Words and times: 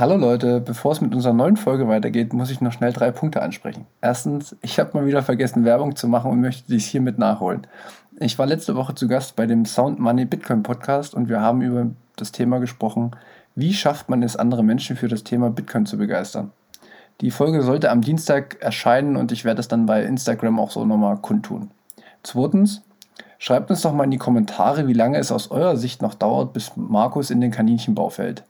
Hallo 0.00 0.16
Leute, 0.16 0.62
bevor 0.62 0.92
es 0.92 1.02
mit 1.02 1.14
unserer 1.14 1.34
neuen 1.34 1.58
Folge 1.58 1.86
weitergeht, 1.86 2.32
muss 2.32 2.50
ich 2.50 2.62
noch 2.62 2.72
schnell 2.72 2.90
drei 2.90 3.10
Punkte 3.10 3.42
ansprechen. 3.42 3.84
Erstens, 4.00 4.56
ich 4.62 4.80
habe 4.80 4.96
mal 4.96 5.04
wieder 5.04 5.22
vergessen, 5.22 5.66
Werbung 5.66 5.94
zu 5.94 6.08
machen 6.08 6.30
und 6.30 6.40
möchte 6.40 6.62
dies 6.72 6.86
hiermit 6.86 7.18
nachholen. 7.18 7.66
Ich 8.18 8.38
war 8.38 8.46
letzte 8.46 8.76
Woche 8.76 8.94
zu 8.94 9.08
Gast 9.08 9.36
bei 9.36 9.44
dem 9.44 9.66
Sound 9.66 9.98
Money 9.98 10.24
Bitcoin 10.24 10.62
Podcast 10.62 11.14
und 11.14 11.28
wir 11.28 11.42
haben 11.42 11.60
über 11.60 11.88
das 12.16 12.32
Thema 12.32 12.60
gesprochen, 12.60 13.10
wie 13.54 13.74
schafft 13.74 14.08
man 14.08 14.22
es, 14.22 14.36
andere 14.36 14.64
Menschen 14.64 14.96
für 14.96 15.08
das 15.08 15.22
Thema 15.22 15.50
Bitcoin 15.50 15.84
zu 15.84 15.98
begeistern. 15.98 16.50
Die 17.20 17.30
Folge 17.30 17.60
sollte 17.60 17.90
am 17.90 18.00
Dienstag 18.00 18.56
erscheinen 18.62 19.16
und 19.16 19.32
ich 19.32 19.44
werde 19.44 19.60
es 19.60 19.68
dann 19.68 19.84
bei 19.84 20.02
Instagram 20.02 20.60
auch 20.60 20.70
so 20.70 20.86
nochmal 20.86 21.18
kundtun. 21.18 21.72
Zweitens, 22.22 22.80
schreibt 23.38 23.68
uns 23.68 23.82
doch 23.82 23.92
mal 23.92 24.04
in 24.04 24.12
die 24.12 24.16
Kommentare, 24.16 24.88
wie 24.88 24.94
lange 24.94 25.18
es 25.18 25.30
aus 25.30 25.50
eurer 25.50 25.76
Sicht 25.76 26.00
noch 26.00 26.14
dauert, 26.14 26.54
bis 26.54 26.72
Markus 26.74 27.28
in 27.28 27.42
den 27.42 27.50
Kaninchenbau 27.50 28.08
fällt. 28.08 28.44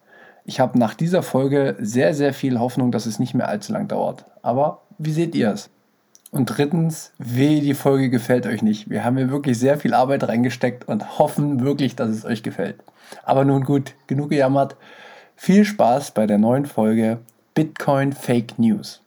Ich 0.50 0.58
habe 0.58 0.80
nach 0.80 0.94
dieser 0.94 1.22
Folge 1.22 1.76
sehr, 1.78 2.12
sehr 2.12 2.34
viel 2.34 2.58
Hoffnung, 2.58 2.90
dass 2.90 3.06
es 3.06 3.20
nicht 3.20 3.34
mehr 3.34 3.46
allzu 3.46 3.72
lang 3.72 3.86
dauert. 3.86 4.24
Aber 4.42 4.82
wie 4.98 5.12
seht 5.12 5.36
ihr 5.36 5.52
es? 5.52 5.70
Und 6.32 6.46
drittens, 6.46 7.12
weh, 7.18 7.60
die 7.60 7.74
Folge 7.74 8.10
gefällt 8.10 8.48
euch 8.48 8.60
nicht. 8.60 8.90
Wir 8.90 9.04
haben 9.04 9.16
hier 9.16 9.30
wirklich 9.30 9.60
sehr 9.60 9.78
viel 9.78 9.94
Arbeit 9.94 10.26
reingesteckt 10.26 10.88
und 10.88 11.20
hoffen 11.20 11.60
wirklich, 11.60 11.94
dass 11.94 12.10
es 12.10 12.24
euch 12.24 12.42
gefällt. 12.42 12.82
Aber 13.22 13.44
nun 13.44 13.62
gut, 13.62 13.94
genug 14.08 14.30
gejammert. 14.30 14.74
Viel 15.36 15.64
Spaß 15.64 16.10
bei 16.14 16.26
der 16.26 16.38
neuen 16.38 16.66
Folge 16.66 17.20
Bitcoin 17.54 18.12
Fake 18.12 18.58
News. 18.58 18.99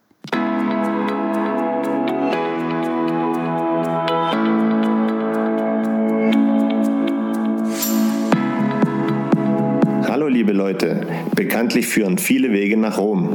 Hallo 10.24 10.36
liebe 10.36 10.54
Leute, 10.54 11.06
bekanntlich 11.36 11.86
führen 11.86 12.18
viele 12.18 12.54
Wege 12.54 12.78
nach 12.78 12.98
Rom. 12.98 13.32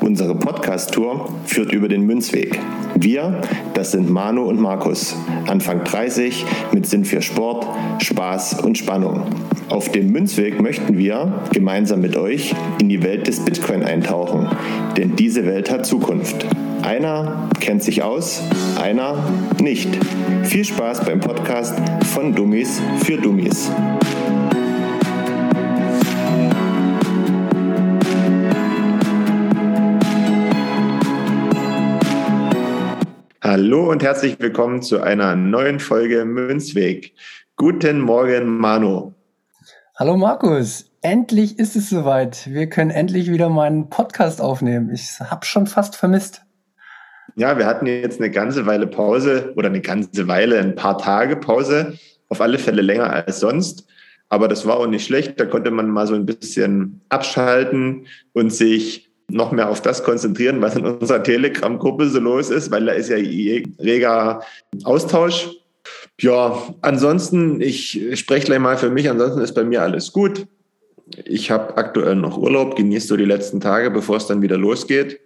Unsere 0.00 0.34
Podcast-Tour 0.34 1.32
führt 1.44 1.72
über 1.72 1.86
den 1.86 2.04
Münzweg. 2.04 2.58
Wir, 2.96 3.42
das 3.74 3.92
sind 3.92 4.10
Manu 4.10 4.42
und 4.42 4.60
Markus, 4.60 5.14
Anfang 5.46 5.84
30, 5.84 6.44
mit 6.72 6.86
Sinn 6.86 7.04
für 7.04 7.22
Sport, 7.22 7.64
Spaß 8.02 8.60
und 8.60 8.76
Spannung. 8.76 9.22
Auf 9.68 9.92
dem 9.92 10.10
Münzweg 10.10 10.60
möchten 10.60 10.98
wir 10.98 11.44
gemeinsam 11.52 12.00
mit 12.00 12.16
euch 12.16 12.52
in 12.80 12.88
die 12.88 13.04
Welt 13.04 13.28
des 13.28 13.38
Bitcoin 13.38 13.84
eintauchen, 13.84 14.48
denn 14.96 15.14
diese 15.14 15.46
Welt 15.46 15.70
hat 15.70 15.86
Zukunft. 15.86 16.44
Einer 16.82 17.50
kennt 17.60 17.84
sich 17.84 18.02
aus, 18.02 18.42
einer 18.82 19.14
nicht. 19.60 19.88
Viel 20.42 20.64
Spaß 20.64 21.04
beim 21.04 21.20
Podcast 21.20 21.76
von 22.12 22.34
Dummies 22.34 22.82
für 23.04 23.16
Dummies. 23.16 23.70
Hallo 33.52 33.90
und 33.90 34.02
herzlich 34.02 34.40
willkommen 34.40 34.80
zu 34.80 35.02
einer 35.02 35.36
neuen 35.36 35.78
Folge 35.78 36.24
Münzweg. 36.24 37.12
Guten 37.56 38.00
Morgen, 38.00 38.46
Manu. 38.46 39.12
Hallo 39.94 40.16
Markus, 40.16 40.90
endlich 41.02 41.58
ist 41.58 41.76
es 41.76 41.90
soweit. 41.90 42.50
Wir 42.50 42.70
können 42.70 42.90
endlich 42.90 43.30
wieder 43.30 43.50
meinen 43.50 43.90
Podcast 43.90 44.40
aufnehmen. 44.40 44.88
Ich 44.90 45.20
habe 45.20 45.44
schon 45.44 45.66
fast 45.66 45.96
vermisst. 45.96 46.46
Ja, 47.36 47.58
wir 47.58 47.66
hatten 47.66 47.84
jetzt 47.84 48.22
eine 48.22 48.30
ganze 48.30 48.64
Weile 48.64 48.86
Pause 48.86 49.52
oder 49.54 49.68
eine 49.68 49.82
ganze 49.82 50.26
Weile, 50.28 50.58
ein 50.58 50.74
paar 50.74 50.96
Tage 50.96 51.36
Pause. 51.36 51.98
Auf 52.30 52.40
alle 52.40 52.58
Fälle 52.58 52.80
länger 52.80 53.12
als 53.12 53.40
sonst. 53.40 53.86
Aber 54.30 54.48
das 54.48 54.66
war 54.66 54.78
auch 54.78 54.86
nicht 54.86 55.04
schlecht. 55.04 55.38
Da 55.38 55.44
konnte 55.44 55.70
man 55.70 55.90
mal 55.90 56.06
so 56.06 56.14
ein 56.14 56.24
bisschen 56.24 57.02
abschalten 57.10 58.06
und 58.32 58.50
sich 58.50 59.11
noch 59.32 59.52
mehr 59.52 59.68
auf 59.68 59.80
das 59.80 60.04
konzentrieren, 60.04 60.60
was 60.60 60.76
in 60.76 60.84
unserer 60.84 61.22
Telegram-Gruppe 61.22 62.08
so 62.08 62.20
los 62.20 62.50
ist, 62.50 62.70
weil 62.70 62.86
da 62.86 62.92
ist 62.92 63.08
ja 63.08 63.16
reger 63.16 64.42
Austausch. 64.84 65.50
Ja, 66.20 66.56
ansonsten, 66.82 67.60
ich 67.60 68.00
spreche 68.14 68.46
gleich 68.46 68.60
mal 68.60 68.76
für 68.76 68.90
mich, 68.90 69.10
ansonsten 69.10 69.40
ist 69.40 69.54
bei 69.54 69.64
mir 69.64 69.82
alles 69.82 70.12
gut. 70.12 70.46
Ich 71.24 71.50
habe 71.50 71.76
aktuell 71.76 72.14
noch 72.14 72.38
Urlaub, 72.38 72.76
genieße 72.76 73.08
so 73.08 73.16
die 73.16 73.24
letzten 73.24 73.60
Tage, 73.60 73.90
bevor 73.90 74.16
es 74.16 74.26
dann 74.26 74.42
wieder 74.42 74.56
losgeht. 74.56 75.20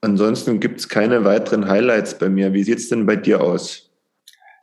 Ansonsten 0.00 0.60
gibt 0.60 0.78
es 0.80 0.88
keine 0.88 1.24
weiteren 1.24 1.68
Highlights 1.68 2.16
bei 2.16 2.28
mir. 2.28 2.52
Wie 2.52 2.62
sieht 2.62 2.78
es 2.78 2.88
denn 2.88 3.04
bei 3.04 3.16
dir 3.16 3.40
aus? 3.42 3.90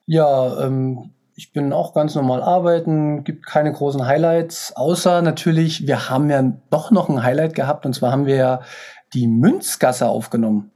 Ja, 0.05 0.65
ähm, 0.65 1.11
ich 1.35 1.51
bin 1.51 1.73
auch 1.73 1.93
ganz 1.93 2.15
normal 2.15 2.41
arbeiten, 2.41 3.25
gibt 3.25 3.45
keine 3.45 3.71
großen 3.71 4.05
Highlights, 4.05 4.73
außer 4.75 5.21
natürlich, 5.21 5.85
wir 5.85 6.09
haben 6.09 6.29
ja 6.29 6.53
doch 6.69 6.91
noch 6.91 7.09
ein 7.09 7.23
Highlight 7.23 7.55
gehabt 7.55 7.85
und 7.85 7.93
zwar 7.93 8.11
haben 8.11 8.25
wir 8.25 8.35
ja 8.35 8.61
die 9.13 9.27
Münzgasse 9.27 10.07
aufgenommen. 10.07 10.71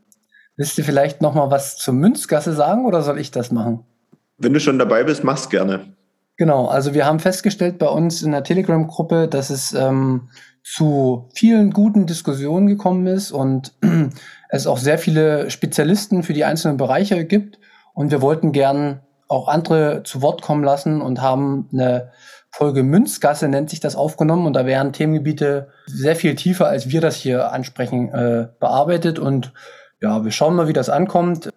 Willst 0.58 0.78
du 0.78 0.84
vielleicht 0.84 1.22
noch 1.22 1.34
mal 1.34 1.50
was 1.50 1.78
zur 1.78 1.94
Münzgasse 1.94 2.54
sagen 2.54 2.86
oder 2.86 3.02
soll 3.02 3.20
ich 3.20 3.32
das 3.32 3.52
machen? 3.52 3.86
Wenn 4.38 4.54
du 4.54 4.60
schon 4.60 4.78
dabei 4.78 5.06
bist, 5.06 5.24
mach's 5.24 5.50
gerne. 5.50 5.96
Genau, 6.36 6.68
also 6.68 6.94
wir 6.94 7.06
haben 7.06 7.20
festgestellt 7.20 7.80
bei 7.80 7.88
uns 7.88 8.22
in 8.22 8.32
der 8.32 8.44
Telegram-Gruppe, 8.44 9.28
dass 9.30 9.50
es 9.50 9.74
ähm, 9.74 10.30
zu 10.64 11.30
vielen 11.34 11.72
guten 11.72 12.06
Diskussionen 12.06 12.68
gekommen 12.68 13.08
ist 13.08 13.32
und 13.32 13.74
es 14.50 14.68
auch 14.68 14.78
sehr 14.78 14.98
viele 14.98 15.50
Spezialisten 15.50 16.24
für 16.24 16.34
die 16.34 16.46
einzelnen 16.46 16.78
Bereiche 16.78 17.26
gibt. 17.26 17.60
Und 17.94 18.12
wir 18.12 18.22
wollten 18.22 18.52
gern 18.52 19.02
auch 19.30 19.48
andere 19.48 20.04
zu 20.04 20.22
Wort 20.22 20.42
kommen 20.42 20.64
lassen 20.64 21.02
und 21.02 21.22
haben 21.22 21.70
eine 21.72 22.12
Folge 22.52 22.84
Münzgasse 22.84 23.48
nennt 23.48 23.70
sich 23.70 23.80
das 23.80 23.96
aufgenommen 23.96 24.48
und 24.48 24.54
da 24.54 24.66
werden 24.66 24.92
Themengebiete 24.92 25.70
sehr 25.86 26.16
viel 26.16 26.36
tiefer, 26.36 26.68
als 26.68 26.90
wir 26.90 27.00
das 27.00 27.16
hier 27.16 27.52
ansprechen, 27.52 28.10
äh, 28.10 28.48
bearbeitet 28.60 29.20
und 29.20 29.54
ja, 30.02 30.24
wir 30.24 30.32
schauen 30.32 30.56
mal, 30.56 30.68
wie 30.68 30.74
das 30.74 30.90
ankommt. 30.90 31.50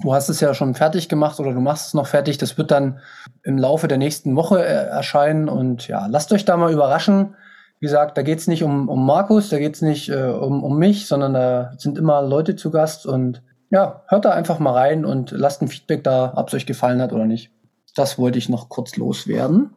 Du 0.00 0.14
hast 0.14 0.28
es 0.28 0.38
ja 0.40 0.54
schon 0.54 0.74
fertig 0.74 1.08
gemacht 1.08 1.40
oder 1.40 1.52
du 1.52 1.60
machst 1.60 1.88
es 1.88 1.94
noch 1.94 2.06
fertig. 2.06 2.38
Das 2.38 2.56
wird 2.56 2.70
dann 2.70 3.00
im 3.42 3.58
Laufe 3.58 3.88
der 3.88 3.98
nächsten 3.98 4.36
Woche 4.36 4.64
äh, 4.64 4.86
erscheinen 4.86 5.48
und 5.48 5.88
ja, 5.88 6.06
lasst 6.06 6.32
euch 6.32 6.44
da 6.44 6.56
mal 6.56 6.72
überraschen. 6.72 7.34
Wie 7.80 7.86
gesagt, 7.86 8.16
da 8.16 8.22
geht's 8.22 8.46
nicht 8.46 8.62
um, 8.62 8.88
um 8.88 9.04
Markus, 9.04 9.48
da 9.48 9.58
geht's 9.58 9.82
nicht 9.82 10.08
äh, 10.08 10.22
um, 10.22 10.62
um 10.62 10.78
mich, 10.78 11.08
sondern 11.08 11.34
da 11.34 11.72
sind 11.78 11.98
immer 11.98 12.22
Leute 12.22 12.54
zu 12.54 12.70
Gast 12.70 13.06
und 13.06 13.42
ja, 13.70 14.02
hört 14.08 14.24
da 14.24 14.30
einfach 14.30 14.58
mal 14.58 14.72
rein 14.72 15.04
und 15.04 15.30
lasst 15.30 15.62
ein 15.62 15.68
Feedback 15.68 16.04
da, 16.04 16.32
ob 16.36 16.48
es 16.48 16.54
euch 16.54 16.66
gefallen 16.66 17.00
hat 17.02 17.12
oder 17.12 17.26
nicht. 17.26 17.50
Das 17.94 18.18
wollte 18.18 18.38
ich 18.38 18.48
noch 18.48 18.68
kurz 18.68 18.96
loswerden. 18.96 19.70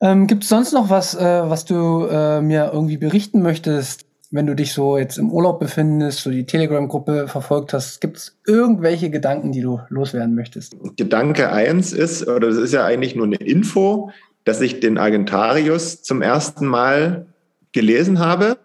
Ähm, 0.00 0.26
Gibt 0.26 0.42
es 0.42 0.50
sonst 0.50 0.72
noch 0.72 0.90
was, 0.90 1.14
äh, 1.14 1.48
was 1.48 1.64
du 1.64 2.06
äh, 2.06 2.40
mir 2.42 2.70
irgendwie 2.72 2.98
berichten 2.98 3.42
möchtest, 3.42 4.04
wenn 4.30 4.46
du 4.46 4.54
dich 4.54 4.72
so 4.72 4.98
jetzt 4.98 5.16
im 5.16 5.30
Urlaub 5.30 5.58
befindest, 5.58 6.20
so 6.20 6.30
die 6.30 6.44
Telegram-Gruppe 6.44 7.28
verfolgt 7.28 7.72
hast? 7.72 8.00
Gibt 8.00 8.18
es 8.18 8.38
irgendwelche 8.46 9.08
Gedanken, 9.08 9.52
die 9.52 9.62
du 9.62 9.80
loswerden 9.88 10.34
möchtest? 10.34 10.76
Gedanke 10.96 11.50
eins 11.50 11.92
ist, 11.92 12.28
oder 12.28 12.48
das 12.48 12.56
ist 12.56 12.72
ja 12.72 12.84
eigentlich 12.84 13.16
nur 13.16 13.26
eine 13.26 13.36
Info, 13.36 14.10
dass 14.44 14.60
ich 14.60 14.80
den 14.80 14.98
Argentarius 14.98 16.02
zum 16.02 16.20
ersten 16.20 16.66
Mal 16.66 17.26
gelesen 17.72 18.18
habe. 18.18 18.58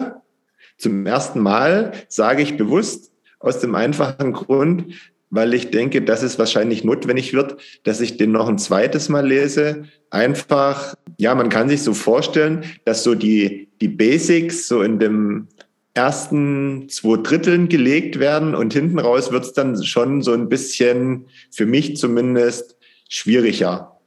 Zum 0.77 1.05
ersten 1.05 1.39
Mal 1.39 1.93
sage 2.07 2.41
ich 2.41 2.57
bewusst, 2.57 3.10
aus 3.41 3.59
dem 3.59 3.75
einfachen 3.75 4.33
Grund, 4.33 4.93
weil 5.29 5.53
ich 5.53 5.71
denke, 5.71 6.01
dass 6.01 6.23
es 6.23 6.37
wahrscheinlich 6.37 6.83
notwendig 6.83 7.33
wird, 7.33 7.57
dass 7.83 8.01
ich 8.01 8.17
den 8.17 8.31
noch 8.31 8.49
ein 8.49 8.57
zweites 8.57 9.09
Mal 9.09 9.25
lese. 9.25 9.85
Einfach, 10.09 10.93
ja, 11.17 11.33
man 11.35 11.49
kann 11.49 11.69
sich 11.69 11.83
so 11.83 11.93
vorstellen, 11.93 12.65
dass 12.85 13.03
so 13.03 13.15
die, 13.15 13.69
die 13.79 13.87
Basics 13.87 14.67
so 14.67 14.81
in 14.81 14.99
dem 14.99 15.47
ersten 15.93 16.87
zwei 16.89 17.17
Dritteln 17.21 17.69
gelegt 17.69 18.19
werden 18.19 18.55
und 18.55 18.73
hinten 18.73 18.99
raus 18.99 19.31
wird 19.31 19.45
es 19.45 19.53
dann 19.53 19.81
schon 19.83 20.21
so 20.21 20.33
ein 20.33 20.49
bisschen, 20.49 21.25
für 21.49 21.65
mich 21.65 21.97
zumindest, 21.97 22.77
schwieriger. 23.09 23.99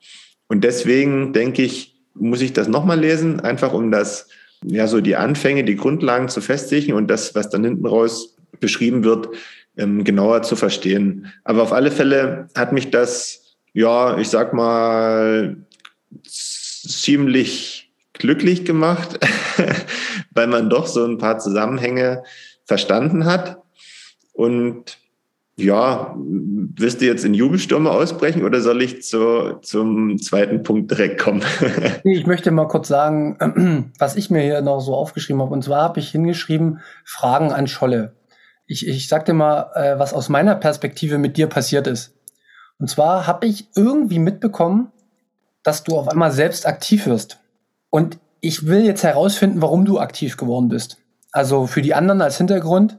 Und 0.48 0.64
deswegen 0.64 1.32
denke 1.32 1.62
ich, 1.62 1.94
muss 2.14 2.40
ich 2.40 2.52
das 2.52 2.68
nochmal 2.68 3.00
lesen, 3.00 3.40
einfach 3.40 3.72
um 3.72 3.90
das, 3.90 4.28
ja, 4.66 4.86
so 4.86 5.00
die 5.00 5.16
Anfänge, 5.16 5.64
die 5.64 5.76
Grundlagen 5.76 6.28
zu 6.28 6.40
festigen 6.40 6.94
und 6.94 7.08
das, 7.08 7.34
was 7.34 7.50
dann 7.50 7.64
hinten 7.64 7.86
raus 7.86 8.36
beschrieben 8.60 9.04
wird, 9.04 9.28
ähm, 9.76 10.04
genauer 10.04 10.42
zu 10.42 10.56
verstehen. 10.56 11.32
Aber 11.44 11.62
auf 11.62 11.72
alle 11.72 11.90
Fälle 11.90 12.48
hat 12.56 12.72
mich 12.72 12.90
das, 12.90 13.56
ja, 13.72 14.18
ich 14.18 14.28
sag 14.28 14.54
mal, 14.54 15.56
ziemlich 16.26 17.92
glücklich 18.12 18.64
gemacht, 18.64 19.18
weil 20.30 20.46
man 20.46 20.70
doch 20.70 20.86
so 20.86 21.04
ein 21.04 21.18
paar 21.18 21.38
Zusammenhänge 21.38 22.22
verstanden 22.64 23.26
hat. 23.26 23.58
Und 24.32 24.98
ja, 25.56 26.14
willst 26.16 27.00
du 27.00 27.06
jetzt 27.06 27.24
in 27.24 27.34
Jubelstürme 27.34 27.90
ausbrechen 27.90 28.44
oder 28.44 28.60
soll 28.60 28.82
ich 28.82 29.02
zu, 29.02 29.58
zum 29.62 30.18
zweiten 30.18 30.62
Punkt 30.62 30.90
direkt 30.90 31.20
kommen? 31.20 31.42
ich 32.04 32.26
möchte 32.26 32.50
mal 32.50 32.66
kurz 32.66 32.88
sagen, 32.88 33.92
was 33.98 34.16
ich 34.16 34.30
mir 34.30 34.42
hier 34.42 34.62
noch 34.62 34.80
so 34.80 34.94
aufgeschrieben 34.94 35.40
habe. 35.40 35.52
Und 35.52 35.62
zwar 35.62 35.82
habe 35.82 36.00
ich 36.00 36.10
hingeschrieben, 36.10 36.80
Fragen 37.04 37.52
an 37.52 37.68
Scholle 37.68 38.14
ich, 38.66 38.86
ich 38.86 39.08
sag 39.08 39.24
dir 39.26 39.34
mal, 39.34 39.70
äh, 39.74 39.98
was 39.98 40.14
aus 40.14 40.28
meiner 40.28 40.54
Perspektive 40.54 41.18
mit 41.18 41.36
dir 41.36 41.46
passiert 41.48 41.86
ist. 41.86 42.14
Und 42.78 42.88
zwar 42.88 43.26
habe 43.26 43.46
ich 43.46 43.68
irgendwie 43.76 44.18
mitbekommen, 44.18 44.90
dass 45.62 45.84
du 45.84 45.96
auf 45.96 46.08
einmal 46.08 46.32
selbst 46.32 46.66
aktiv 46.66 47.06
wirst. 47.06 47.40
Und 47.90 48.18
ich 48.40 48.66
will 48.66 48.84
jetzt 48.84 49.04
herausfinden, 49.04 49.62
warum 49.62 49.84
du 49.84 49.98
aktiv 49.98 50.36
geworden 50.36 50.68
bist. 50.68 50.98
Also 51.32 51.66
für 51.66 51.82
die 51.82 51.94
anderen 51.94 52.20
als 52.20 52.36
Hintergrund. 52.38 52.98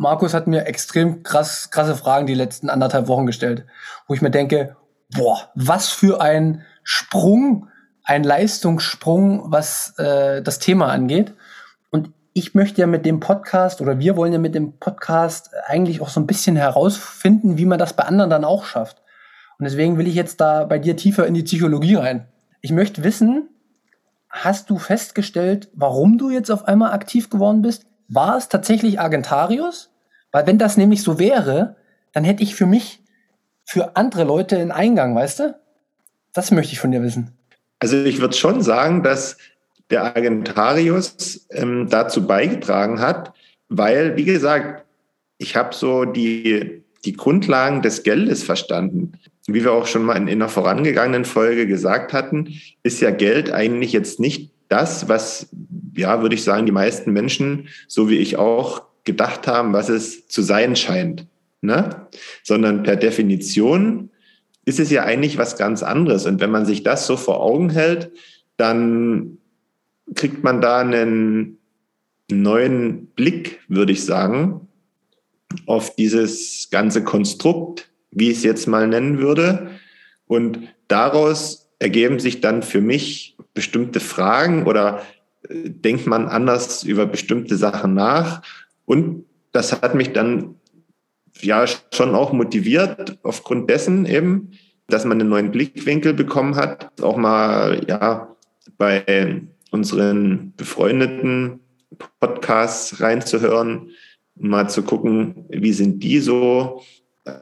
Markus 0.00 0.32
hat 0.32 0.46
mir 0.46 0.66
extrem 0.66 1.24
krass, 1.24 1.70
krasse 1.72 1.96
Fragen 1.96 2.28
die 2.28 2.34
letzten 2.34 2.70
anderthalb 2.70 3.08
Wochen 3.08 3.26
gestellt, 3.26 3.66
wo 4.06 4.14
ich 4.14 4.22
mir 4.22 4.30
denke, 4.30 4.76
boah, 5.10 5.50
was 5.56 5.88
für 5.88 6.20
ein 6.20 6.62
Sprung, 6.84 7.66
ein 8.04 8.22
Leistungssprung, 8.22 9.50
was 9.50 9.98
äh, 9.98 10.40
das 10.40 10.60
Thema 10.60 10.86
angeht. 10.92 11.34
Und 11.90 12.12
ich 12.32 12.54
möchte 12.54 12.80
ja 12.80 12.86
mit 12.86 13.04
dem 13.06 13.18
Podcast 13.18 13.80
oder 13.80 13.98
wir 13.98 14.16
wollen 14.16 14.32
ja 14.32 14.38
mit 14.38 14.54
dem 14.54 14.78
Podcast 14.78 15.50
eigentlich 15.66 16.00
auch 16.00 16.10
so 16.10 16.20
ein 16.20 16.28
bisschen 16.28 16.54
herausfinden, 16.54 17.58
wie 17.58 17.66
man 17.66 17.80
das 17.80 17.94
bei 17.94 18.04
anderen 18.04 18.30
dann 18.30 18.44
auch 18.44 18.66
schafft. 18.66 19.02
Und 19.58 19.64
deswegen 19.64 19.98
will 19.98 20.06
ich 20.06 20.14
jetzt 20.14 20.40
da 20.40 20.64
bei 20.64 20.78
dir 20.78 20.96
tiefer 20.96 21.26
in 21.26 21.34
die 21.34 21.42
Psychologie 21.42 21.96
rein. 21.96 22.28
Ich 22.60 22.70
möchte 22.70 23.02
wissen, 23.02 23.48
hast 24.30 24.70
du 24.70 24.78
festgestellt, 24.78 25.68
warum 25.74 26.18
du 26.18 26.30
jetzt 26.30 26.50
auf 26.52 26.68
einmal 26.68 26.92
aktiv 26.92 27.30
geworden 27.30 27.62
bist? 27.62 27.86
War 28.08 28.36
es 28.36 28.48
tatsächlich 28.48 29.00
Argentarius? 29.00 29.90
Weil 30.32 30.46
wenn 30.46 30.58
das 30.58 30.76
nämlich 30.76 31.02
so 31.02 31.18
wäre, 31.18 31.76
dann 32.12 32.24
hätte 32.24 32.42
ich 32.42 32.54
für 32.54 32.66
mich, 32.66 33.00
für 33.64 33.96
andere 33.96 34.24
Leute 34.24 34.56
einen 34.56 34.72
Eingang, 34.72 35.14
weißt 35.14 35.40
du? 35.40 35.58
Das 36.32 36.50
möchte 36.50 36.72
ich 36.72 36.80
von 36.80 36.90
dir 36.90 37.02
wissen. 37.02 37.32
Also 37.78 37.96
ich 37.96 38.20
würde 38.20 38.36
schon 38.36 38.62
sagen, 38.62 39.02
dass 39.02 39.38
der 39.90 40.04
Argentarius 40.04 41.46
ähm, 41.50 41.88
dazu 41.88 42.26
beigetragen 42.26 43.00
hat, 43.00 43.32
weil, 43.68 44.16
wie 44.16 44.24
gesagt, 44.24 44.84
ich 45.38 45.56
habe 45.56 45.74
so 45.74 46.04
die, 46.04 46.84
die 47.04 47.12
Grundlagen 47.12 47.82
des 47.82 48.02
Geldes 48.02 48.42
verstanden 48.42 49.12
wie 49.48 49.64
wir 49.64 49.72
auch 49.72 49.86
schon 49.86 50.02
mal 50.02 50.16
in, 50.16 50.28
in 50.28 50.42
einer 50.42 50.50
vorangegangenen 50.50 51.24
Folge 51.24 51.66
gesagt 51.66 52.12
hatten, 52.12 52.54
ist 52.82 53.00
ja 53.00 53.10
Geld 53.10 53.50
eigentlich 53.50 53.92
jetzt 53.92 54.20
nicht 54.20 54.52
das, 54.68 55.08
was, 55.08 55.48
ja, 55.96 56.22
würde 56.22 56.34
ich 56.34 56.44
sagen, 56.44 56.66
die 56.66 56.72
meisten 56.72 57.12
Menschen, 57.12 57.68
so 57.86 58.08
wie 58.08 58.18
ich 58.18 58.36
auch, 58.36 58.82
gedacht 59.04 59.46
haben, 59.46 59.72
was 59.72 59.88
es 59.88 60.28
zu 60.28 60.42
sein 60.42 60.76
scheint. 60.76 61.26
Ne? 61.62 62.06
Sondern 62.42 62.82
per 62.82 62.96
Definition 62.96 64.10
ist 64.64 64.78
es 64.78 64.90
ja 64.90 65.04
eigentlich 65.04 65.38
was 65.38 65.56
ganz 65.56 65.82
anderes. 65.82 66.26
Und 66.26 66.40
wenn 66.40 66.50
man 66.50 66.66
sich 66.66 66.82
das 66.82 67.06
so 67.06 67.16
vor 67.16 67.40
Augen 67.40 67.70
hält, 67.70 68.12
dann 68.58 69.38
kriegt 70.14 70.44
man 70.44 70.60
da 70.60 70.80
einen 70.80 71.58
neuen 72.30 73.06
Blick, 73.06 73.60
würde 73.68 73.92
ich 73.92 74.04
sagen, 74.04 74.68
auf 75.64 75.96
dieses 75.96 76.68
ganze 76.70 77.02
Konstrukt 77.02 77.88
wie 78.10 78.30
ich 78.30 78.38
es 78.38 78.44
jetzt 78.44 78.66
mal 78.66 78.86
nennen 78.86 79.18
würde. 79.18 79.70
Und 80.26 80.68
daraus 80.88 81.70
ergeben 81.78 82.18
sich 82.18 82.40
dann 82.40 82.62
für 82.62 82.80
mich 82.80 83.36
bestimmte 83.58 83.98
Fragen 83.98 84.66
oder 84.66 85.02
äh, 85.48 85.68
denkt 85.68 86.06
man 86.06 86.28
anders 86.28 86.84
über 86.84 87.06
bestimmte 87.06 87.56
Sachen 87.56 87.94
nach. 87.94 88.42
Und 88.84 89.24
das 89.50 89.72
hat 89.72 89.96
mich 89.96 90.12
dann 90.12 90.54
ja 91.40 91.64
schon 91.92 92.14
auch 92.14 92.32
motiviert, 92.32 93.18
aufgrund 93.24 93.68
dessen 93.68 94.06
eben, 94.06 94.52
dass 94.86 95.04
man 95.04 95.20
einen 95.20 95.28
neuen 95.28 95.50
Blickwinkel 95.50 96.14
bekommen 96.14 96.54
hat, 96.54 97.02
auch 97.02 97.16
mal 97.16 97.84
ja 97.88 98.36
bei 98.76 99.42
unseren 99.72 100.52
befreundeten 100.56 101.58
Podcasts 102.20 103.00
reinzuhören, 103.00 103.90
mal 104.36 104.70
zu 104.70 104.84
gucken, 104.84 105.46
wie 105.48 105.72
sind 105.72 106.04
die 106.04 106.20
so 106.20 106.82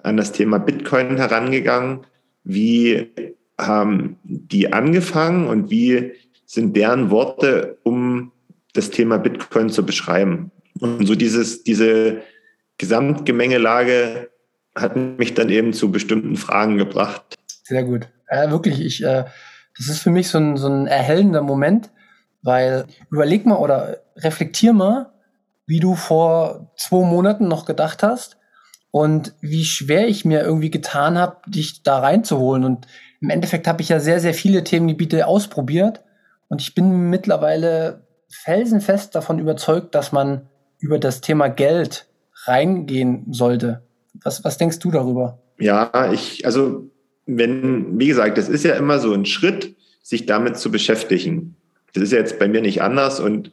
an 0.03 0.17
das 0.17 0.33
Thema 0.33 0.57
Bitcoin 0.57 1.19
herangegangen? 1.19 2.07
Wie 2.43 3.13
haben 3.59 4.19
die 4.25 4.73
angefangen 4.73 5.49
und 5.49 5.71
wie 5.71 6.13
sind 6.45 6.77
deren 6.77 7.11
Worte, 7.11 7.79
um 7.83 8.33
das 8.75 8.91
Thema 8.91 9.19
Bitcoin 9.19 9.71
zu 9.71 9.85
beschreiben? 9.85 10.51
Und 10.79 11.07
so 11.07 11.15
dieses, 11.15 11.65
diese 11.65 12.23
Gesamtgemengelage 12.79 14.31
hat 14.75 14.97
mich 14.97 15.35
dann 15.35 15.49
eben 15.49 15.73
zu 15.73 15.91
bestimmten 15.91 16.37
Fragen 16.37 16.77
gebracht. 16.77 17.35
Sehr 17.65 17.85
gut. 17.85 18.09
Ja, 18.31 18.51
wirklich, 18.51 18.81
ich, 18.81 19.03
äh, 19.03 19.25
das 19.79 19.89
ist 19.89 20.01
für 20.01 20.11
mich 20.11 20.29
so 20.29 20.39
ein, 20.39 20.57
so 20.57 20.69
ein 20.69 20.87
erhellender 20.87 21.43
Moment, 21.43 21.91
weil 22.43 22.85
überleg 23.11 23.47
mal 23.47 23.57
oder 23.57 23.99
reflektier 24.17 24.73
mal, 24.73 25.13
wie 25.67 25.81
du 25.81 25.95
vor 25.95 26.71
zwei 26.77 27.05
Monaten 27.05 27.49
noch 27.49 27.65
gedacht 27.65 28.03
hast, 28.03 28.37
und 28.97 29.35
wie 29.43 29.67
schwer 29.67 30.09
ich 30.09 30.25
mir 30.25 30.41
irgendwie 30.41 30.71
getan 30.71 31.19
habe, 31.19 31.37
dich 31.47 31.83
da 31.83 31.99
reinzuholen. 31.99 32.65
Und 32.65 32.87
im 33.21 33.31
Endeffekt 33.31 33.67
habe 33.67 33.83
ich 33.83 33.89
ja 33.89 34.01
sehr, 34.01 34.21
sehr 34.21 34.35
viele 34.35 34.65
Themengebiete 34.65 35.27
ausprobiert 35.27 36.03
und 36.49 36.61
ich 36.61 36.75
bin 36.75 37.11
mittlerweile 37.11 38.07
felsenfest 38.29 39.15
davon 39.15 39.39
überzeugt, 39.39 39.95
dass 39.95 40.13
man 40.13 40.49
über 40.79 40.99
das 40.99 41.21
Thema 41.21 41.49
Geld 41.49 42.07
reingehen 42.45 43.27
sollte. 43.33 43.83
Was, 44.23 44.45
was 44.45 44.59
denkst 44.59 44.79
du 44.79 44.91
darüber? 44.91 45.39
Ja, 45.59 46.13
ich, 46.13 46.45
also, 46.45 46.91
wenn, 47.27 47.99
wie 47.99 48.09
gesagt, 48.09 48.39
das 48.39 48.49
ist 48.49 48.65
ja 48.65 48.75
immer 48.75 48.99
so 48.99 49.13
ein 49.13 49.27
Schritt, 49.27 49.75
sich 50.03 50.27
damit 50.27 50.57
zu 50.57 50.71
beschäftigen. 50.71 51.57
Das 51.93 52.03
ist 52.03 52.13
ja 52.13 52.19
jetzt 52.19 52.39
bei 52.39 52.47
mir 52.47 52.61
nicht 52.61 52.83
anders 52.83 53.21
und 53.21 53.51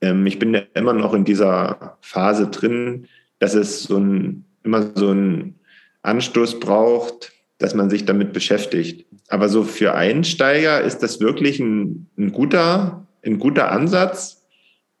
ähm, 0.00 0.26
ich 0.26 0.38
bin 0.38 0.52
ja 0.52 0.62
immer 0.74 0.92
noch 0.92 1.14
in 1.14 1.24
dieser 1.24 1.96
Phase 2.00 2.48
drin, 2.48 3.06
dass 3.38 3.54
es 3.54 3.84
so 3.84 3.96
ein 3.96 4.44
immer 4.62 4.90
so 4.94 5.10
einen 5.10 5.60
Anstoß 6.02 6.60
braucht, 6.60 7.32
dass 7.58 7.74
man 7.74 7.90
sich 7.90 8.04
damit 8.04 8.32
beschäftigt. 8.32 9.06
Aber 9.28 9.48
so 9.48 9.62
für 9.62 9.94
Einsteiger 9.94 10.80
ist 10.80 10.98
das 10.98 11.20
wirklich 11.20 11.58
ein, 11.58 12.08
ein 12.18 12.32
guter, 12.32 13.06
ein 13.24 13.38
guter 13.38 13.72
Ansatz. 13.72 14.46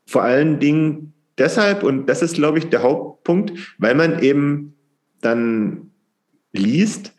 Vor 0.06 0.22
allen 0.22 0.58
Dingen 0.58 1.12
deshalb, 1.38 1.82
und 1.82 2.06
das 2.06 2.22
ist, 2.22 2.34
glaube 2.34 2.58
ich, 2.58 2.68
der 2.68 2.82
Hauptpunkt, 2.82 3.52
weil 3.78 3.94
man 3.94 4.22
eben 4.22 4.74
dann 5.20 5.90
liest, 6.52 7.12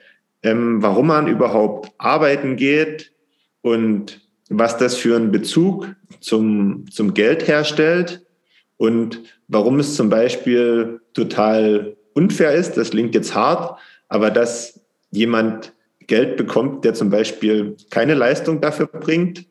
ähm, 0.44 0.82
warum 0.82 1.08
man 1.08 1.28
überhaupt 1.28 1.92
arbeiten 1.98 2.56
geht 2.56 3.14
und 3.62 4.22
was 4.50 4.78
das 4.78 4.96
für 4.96 5.16
einen 5.16 5.32
Bezug 5.32 5.88
zum, 6.20 6.90
zum 6.90 7.14
Geld 7.14 7.48
herstellt 7.48 8.26
und 8.78 9.22
warum 9.48 9.80
es 9.80 9.96
zum 9.96 10.10
Beispiel 10.10 11.02
total 11.14 11.98
unfair 12.14 12.54
ist, 12.54 12.78
das 12.78 12.92
klingt 12.92 13.14
jetzt 13.14 13.36
hart, 13.36 13.80
aber 14.08 14.32
dass 14.32 14.77
jemand 15.12 15.74
Geld 16.08 16.38
bekommt, 16.38 16.86
der 16.86 16.94
zum 16.94 17.10
Beispiel 17.10 17.76
keine 17.90 18.14
Leistung 18.14 18.62
dafür 18.62 18.88
bringt. 18.88 19.46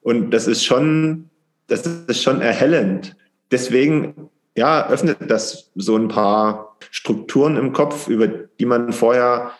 Und 0.00 0.30
das 0.30 0.46
ist 0.46 0.64
schon, 0.64 1.28
das 1.66 1.86
ist 1.86 2.22
schon 2.22 2.40
erhellend. 2.40 3.16
Deswegen, 3.50 4.30
ja, 4.56 4.88
öffnet 4.88 5.18
das 5.28 5.70
so 5.74 5.96
ein 5.96 6.08
paar 6.08 6.76
Strukturen 6.90 7.56
im 7.56 7.72
Kopf, 7.72 8.08
über 8.08 8.26
die 8.26 8.66
man 8.66 8.92
vorher 8.92 9.52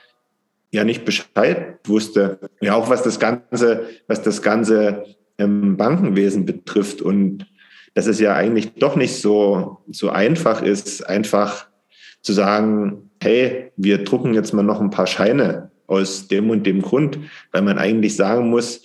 ja 0.71 0.85
nicht 0.85 1.05
Bescheid 1.05 1.79
wusste. 1.85 2.39
Ja, 2.61 2.75
auch 2.75 2.91
was 2.91 3.03
das 3.03 3.19
ganze, 3.19 3.87
was 4.07 4.23
das 4.23 4.43
ganze 4.43 5.05
ähm, 5.39 5.77
Bankenwesen 5.77 6.47
betrifft 6.47 7.01
und 7.03 7.47
dass 7.95 8.07
es 8.07 8.21
ja 8.21 8.35
eigentlich 8.35 8.75
doch 8.75 8.97
nicht 8.97 9.21
so, 9.21 9.79
so 9.91 10.11
einfach 10.11 10.63
ist, 10.63 11.07
einfach 11.09 11.69
zu 12.23 12.33
sagen, 12.33 13.08
hey, 13.23 13.73
wir 13.77 14.05
drucken 14.05 14.35
jetzt 14.35 14.53
mal 14.53 14.63
noch 14.63 14.81
ein 14.81 14.91
paar 14.91 15.07
Scheine 15.07 15.71
aus 15.87 16.29
dem 16.29 16.51
und 16.51 16.67
dem 16.67 16.83
Grund, 16.83 17.19
weil 17.53 17.63
man 17.63 17.79
eigentlich 17.79 18.17
sagen 18.17 18.51
muss, 18.51 18.83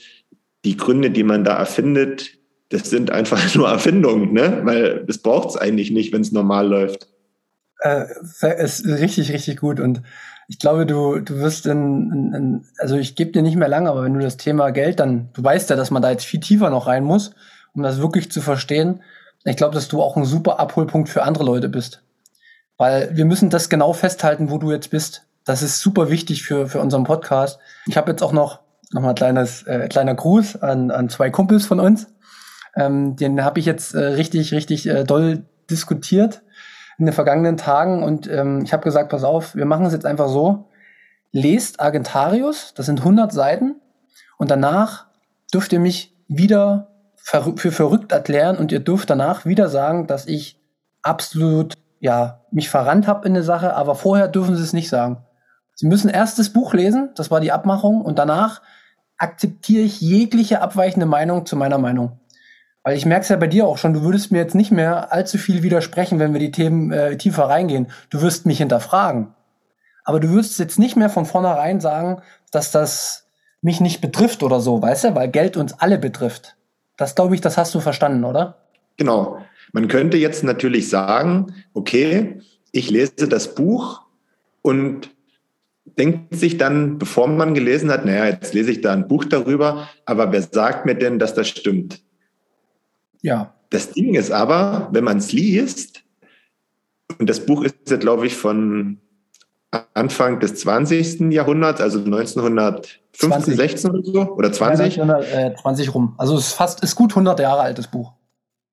die 0.65 0.77
Gründe, 0.77 1.11
die 1.11 1.23
man 1.23 1.43
da 1.43 1.57
erfindet, 1.57 2.37
das 2.69 2.89
sind 2.89 3.11
einfach 3.11 3.55
nur 3.55 3.69
Erfindungen, 3.69 4.33
ne? 4.33 4.61
weil 4.63 5.05
das 5.05 5.17
braucht 5.19 5.49
es 5.49 5.57
eigentlich 5.57 5.91
nicht, 5.91 6.13
wenn 6.13 6.21
es 6.21 6.31
normal 6.31 6.67
läuft. 6.67 7.07
Äh, 7.81 8.05
ist 8.63 8.85
richtig, 8.85 9.31
richtig 9.33 9.59
gut 9.59 9.79
und 9.79 10.01
ich 10.47 10.59
glaube, 10.59 10.85
du, 10.85 11.19
du 11.19 11.39
wirst 11.39 11.65
in, 11.65 12.11
in, 12.11 12.33
in 12.33 12.65
also 12.77 12.95
ich 12.95 13.15
gebe 13.15 13.31
dir 13.31 13.41
nicht 13.41 13.55
mehr 13.55 13.67
lange, 13.67 13.89
aber 13.89 14.03
wenn 14.03 14.13
du 14.13 14.19
das 14.19 14.37
Thema 14.37 14.71
Geld 14.71 14.99
dann, 14.99 15.29
du 15.33 15.43
weißt 15.43 15.69
ja, 15.69 15.75
dass 15.75 15.91
man 15.91 16.01
da 16.01 16.11
jetzt 16.11 16.25
viel 16.25 16.39
tiefer 16.39 16.69
noch 16.69 16.87
rein 16.87 17.03
muss, 17.03 17.31
um 17.73 17.83
das 17.83 17.99
wirklich 17.99 18.31
zu 18.31 18.41
verstehen. 18.41 19.01
Ich 19.45 19.57
glaube, 19.57 19.73
dass 19.73 19.87
du 19.87 20.01
auch 20.01 20.15
ein 20.15 20.25
super 20.25 20.59
Abholpunkt 20.59 21.09
für 21.09 21.23
andere 21.23 21.43
Leute 21.43 21.69
bist. 21.69 22.03
Weil 22.83 23.15
wir 23.15 23.23
müssen 23.23 23.49
das 23.49 23.69
genau 23.69 23.93
festhalten, 23.93 24.51
wo 24.51 24.57
du 24.57 24.69
jetzt 24.69 24.89
bist. 24.89 25.25
Das 25.45 25.61
ist 25.61 25.79
super 25.79 26.09
wichtig 26.09 26.43
für, 26.43 26.67
für 26.67 26.81
unseren 26.81 27.05
Podcast. 27.05 27.57
Ich 27.85 27.95
habe 27.95 28.11
jetzt 28.11 28.21
auch 28.21 28.33
noch, 28.33 28.59
noch 28.91 29.01
mal 29.01 29.11
ein 29.11 29.15
kleines, 29.15 29.63
äh, 29.63 29.87
kleiner 29.87 30.15
Gruß 30.15 30.61
an, 30.61 30.91
an 30.91 31.07
zwei 31.07 31.29
Kumpels 31.29 31.65
von 31.65 31.79
uns. 31.79 32.07
Ähm, 32.75 33.15
den 33.15 33.41
habe 33.41 33.61
ich 33.61 33.65
jetzt 33.65 33.95
äh, 33.95 33.99
richtig, 33.99 34.51
richtig 34.51 34.85
äh, 34.85 35.05
doll 35.05 35.45
diskutiert 35.71 36.41
in 36.97 37.05
den 37.05 37.13
vergangenen 37.13 37.55
Tagen 37.55 38.03
und 38.03 38.29
ähm, 38.29 38.63
ich 38.65 38.73
habe 38.73 38.83
gesagt, 38.83 39.07
pass 39.07 39.23
auf, 39.23 39.55
wir 39.55 39.65
machen 39.65 39.85
es 39.85 39.93
jetzt 39.93 40.05
einfach 40.05 40.27
so. 40.27 40.67
Lest 41.31 41.79
Argentarius, 41.79 42.73
das 42.73 42.85
sind 42.85 42.99
100 42.99 43.31
Seiten 43.31 43.75
und 44.37 44.51
danach 44.51 45.05
dürft 45.53 45.71
ihr 45.71 45.79
mich 45.79 46.13
wieder 46.27 46.89
für 47.15 47.71
verrückt 47.71 48.11
erklären 48.11 48.57
und 48.57 48.73
ihr 48.73 48.81
dürft 48.81 49.09
danach 49.09 49.45
wieder 49.45 49.69
sagen, 49.69 50.05
dass 50.05 50.27
ich 50.27 50.59
absolut 51.01 51.75
ja, 52.03 52.41
mich 52.51 52.69
verrannt 52.69 53.07
habe 53.07 53.25
in 53.25 53.33
eine 53.33 53.43
Sache, 53.43 53.77
aber 53.77 53.95
vorher 53.95 54.27
dürfen 54.27 54.57
sie 54.57 54.61
es 54.61 54.73
nicht 54.73 54.89
sagen. 54.89 55.23
Sie 55.73 55.87
müssen 55.87 56.09
erst 56.09 56.37
das 56.37 56.49
Buch 56.49 56.73
lesen, 56.73 57.11
das 57.15 57.31
war 57.31 57.39
die 57.39 57.53
Abmachung, 57.53 58.01
und 58.01 58.19
danach 58.19 58.61
akzeptiere 59.17 59.85
ich 59.85 60.01
jegliche 60.01 60.59
abweichende 60.59 61.05
Meinung 61.05 61.45
zu 61.45 61.55
meiner 61.55 61.77
Meinung. 61.77 62.19
Weil 62.83 62.97
ich 62.97 63.05
merke 63.05 63.23
es 63.23 63.29
ja 63.29 63.37
bei 63.37 63.47
dir 63.47 63.65
auch 63.65 63.77
schon, 63.77 63.93
du 63.93 64.01
würdest 64.01 64.33
mir 64.33 64.39
jetzt 64.39 64.53
nicht 64.53 64.69
mehr 64.69 65.13
allzu 65.13 65.37
viel 65.37 65.63
widersprechen, 65.63 66.19
wenn 66.19 66.33
wir 66.33 66.41
die 66.41 66.51
Themen 66.51 66.91
äh, 66.91 67.15
tiefer 67.15 67.45
reingehen. 67.45 67.87
Du 68.09 68.21
wirst 68.21 68.45
mich 68.45 68.57
hinterfragen. 68.57 69.33
Aber 70.03 70.19
du 70.19 70.29
wirst 70.33 70.59
jetzt 70.59 70.77
nicht 70.77 70.97
mehr 70.97 71.09
von 71.09 71.25
vornherein 71.25 71.79
sagen, 71.79 72.21
dass 72.51 72.71
das 72.71 73.29
mich 73.61 73.79
nicht 73.79 74.01
betrifft 74.01 74.43
oder 74.43 74.59
so, 74.59 74.81
weißt 74.81 75.05
du, 75.05 75.15
weil 75.15 75.29
Geld 75.29 75.55
uns 75.55 75.79
alle 75.79 75.97
betrifft. 75.97 76.57
Das 76.97 77.15
glaube 77.15 77.33
ich, 77.33 77.39
das 77.39 77.57
hast 77.57 77.73
du 77.73 77.79
verstanden, 77.79 78.25
oder? 78.25 78.57
Genau. 78.97 79.37
Man 79.73 79.87
könnte 79.87 80.17
jetzt 80.17 80.43
natürlich 80.43 80.87
sagen, 80.87 81.53
okay, 81.73 82.39
ich 82.71 82.89
lese 82.89 83.27
das 83.27 83.55
Buch 83.55 84.01
und 84.61 85.09
denkt 85.97 86.35
sich 86.35 86.57
dann, 86.57 86.97
bevor 86.97 87.27
man 87.27 87.53
gelesen 87.53 87.91
hat, 87.91 88.05
naja, 88.05 88.27
jetzt 88.27 88.53
lese 88.53 88.71
ich 88.71 88.81
da 88.81 88.93
ein 88.93 89.07
Buch 89.07 89.25
darüber, 89.25 89.89
aber 90.05 90.31
wer 90.31 90.41
sagt 90.41 90.85
mir 90.85 90.95
denn, 90.95 91.19
dass 91.19 91.33
das 91.33 91.49
stimmt? 91.49 92.01
Ja. 93.21 93.53
Das 93.69 93.91
Ding 93.91 94.13
ist 94.15 94.31
aber, 94.31 94.89
wenn 94.91 95.03
man 95.03 95.17
es 95.17 95.33
liest, 95.33 96.03
und 97.19 97.29
das 97.29 97.45
Buch 97.45 97.63
ist 97.63 97.89
ja, 97.89 97.97
glaube 97.97 98.25
ich, 98.25 98.35
von 98.35 98.99
Anfang 99.93 100.39
des 100.39 100.55
20. 100.55 101.31
Jahrhunderts, 101.31 101.81
also 101.81 101.99
1915, 101.99 102.99
20. 103.13 103.55
16 103.55 103.91
oder 103.91 104.03
so, 104.03 104.21
oder 104.35 104.51
20? 104.51 104.95
Ja, 104.95 105.03
1920 105.03 105.93
rum. 105.93 106.15
Also 106.17 106.37
es 106.37 106.47
ist 106.47 106.53
fast, 106.53 106.83
ist 106.83 106.95
gut 106.95 107.11
100 107.11 107.39
Jahre 107.39 107.61
altes 107.61 107.87
Buch. 107.87 108.13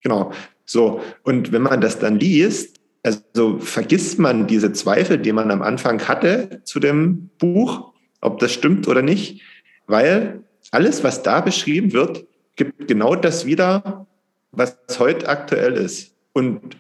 Genau. 0.02 0.33
So. 0.64 1.00
Und 1.23 1.52
wenn 1.52 1.62
man 1.62 1.80
das 1.80 1.99
dann 1.99 2.19
liest, 2.19 2.76
also 3.02 3.59
vergisst 3.59 4.19
man 4.19 4.47
diese 4.47 4.73
Zweifel, 4.73 5.19
die 5.19 5.33
man 5.33 5.50
am 5.50 5.62
Anfang 5.62 6.07
hatte 6.07 6.61
zu 6.64 6.80
dem 6.80 7.30
Buch, 7.38 7.92
ob 8.21 8.38
das 8.38 8.52
stimmt 8.52 8.88
oder 8.88 9.02
nicht, 9.02 9.42
weil 9.87 10.45
alles, 10.71 11.02
was 11.02 11.23
da 11.23 11.40
beschrieben 11.40 11.92
wird, 11.92 12.26
gibt 12.57 12.88
genau 12.88 13.16
das 13.16 13.47
wieder, 13.47 14.07
was 14.52 14.76
heute 14.99 15.28
aktuell 15.28 15.75
ist. 15.75 16.14
Und 16.33 16.76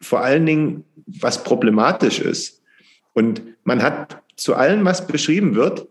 vor 0.00 0.20
allen 0.20 0.44
Dingen, 0.44 0.84
was 1.06 1.44
problematisch 1.44 2.20
ist. 2.20 2.62
Und 3.12 3.42
man 3.64 3.82
hat 3.82 4.22
zu 4.36 4.54
allem, 4.54 4.84
was 4.84 5.06
beschrieben 5.06 5.54
wird, 5.54 5.86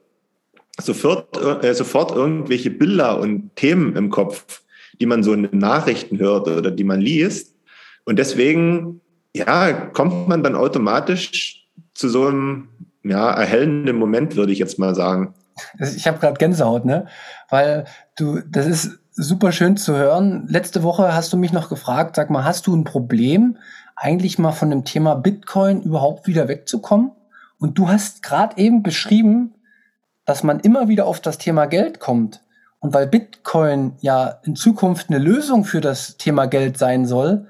sofort, 0.79 1.63
äh, 1.63 1.73
sofort 1.73 2.11
irgendwelche 2.11 2.71
Bilder 2.71 3.19
und 3.19 3.55
Themen 3.55 3.95
im 3.95 4.09
Kopf, 4.09 4.60
die 5.01 5.05
man 5.07 5.23
so 5.23 5.33
in 5.33 5.43
den 5.43 5.57
Nachrichten 5.57 6.19
hört 6.19 6.47
oder 6.47 6.71
die 6.71 6.83
man 6.83 7.01
liest. 7.01 7.55
Und 8.05 8.19
deswegen 8.19 9.01
ja, 9.33 9.71
kommt 9.71 10.27
man 10.27 10.43
dann 10.43 10.55
automatisch 10.55 11.67
zu 11.93 12.09
so 12.09 12.27
einem 12.27 12.69
ja, 13.03 13.31
erhellenden 13.31 13.97
Moment, 13.97 14.35
würde 14.35 14.53
ich 14.53 14.59
jetzt 14.59 14.79
mal 14.79 14.95
sagen. 14.95 15.33
Ich 15.79 16.07
habe 16.07 16.19
gerade 16.19 16.37
Gänsehaut, 16.37 16.85
ne? 16.85 17.07
Weil 17.49 17.85
du, 18.17 18.39
das 18.47 18.67
ist 18.67 18.99
super 19.11 19.51
schön 19.51 19.77
zu 19.77 19.95
hören. 19.95 20.45
Letzte 20.47 20.83
Woche 20.83 21.13
hast 21.13 21.33
du 21.33 21.37
mich 21.37 21.51
noch 21.51 21.69
gefragt, 21.69 22.15
sag 22.15 22.29
mal, 22.29 22.45
hast 22.45 22.67
du 22.67 22.75
ein 22.75 22.83
Problem, 22.83 23.57
eigentlich 23.95 24.39
mal 24.39 24.51
von 24.51 24.69
dem 24.69 24.85
Thema 24.85 25.15
Bitcoin 25.15 25.81
überhaupt 25.81 26.27
wieder 26.27 26.47
wegzukommen? 26.47 27.11
Und 27.59 27.77
du 27.77 27.89
hast 27.89 28.23
gerade 28.23 28.57
eben 28.57 28.81
beschrieben, 28.81 29.55
dass 30.25 30.43
man 30.43 30.59
immer 30.59 30.87
wieder 30.87 31.05
auf 31.05 31.19
das 31.19 31.37
Thema 31.37 31.65
Geld 31.65 31.99
kommt. 31.99 32.41
Und 32.81 32.93
weil 32.95 33.07
Bitcoin 33.07 33.93
ja 34.01 34.39
in 34.43 34.55
Zukunft 34.55 35.09
eine 35.09 35.19
Lösung 35.19 35.65
für 35.65 35.81
das 35.81 36.17
Thema 36.17 36.47
Geld 36.47 36.77
sein 36.77 37.05
soll, 37.05 37.45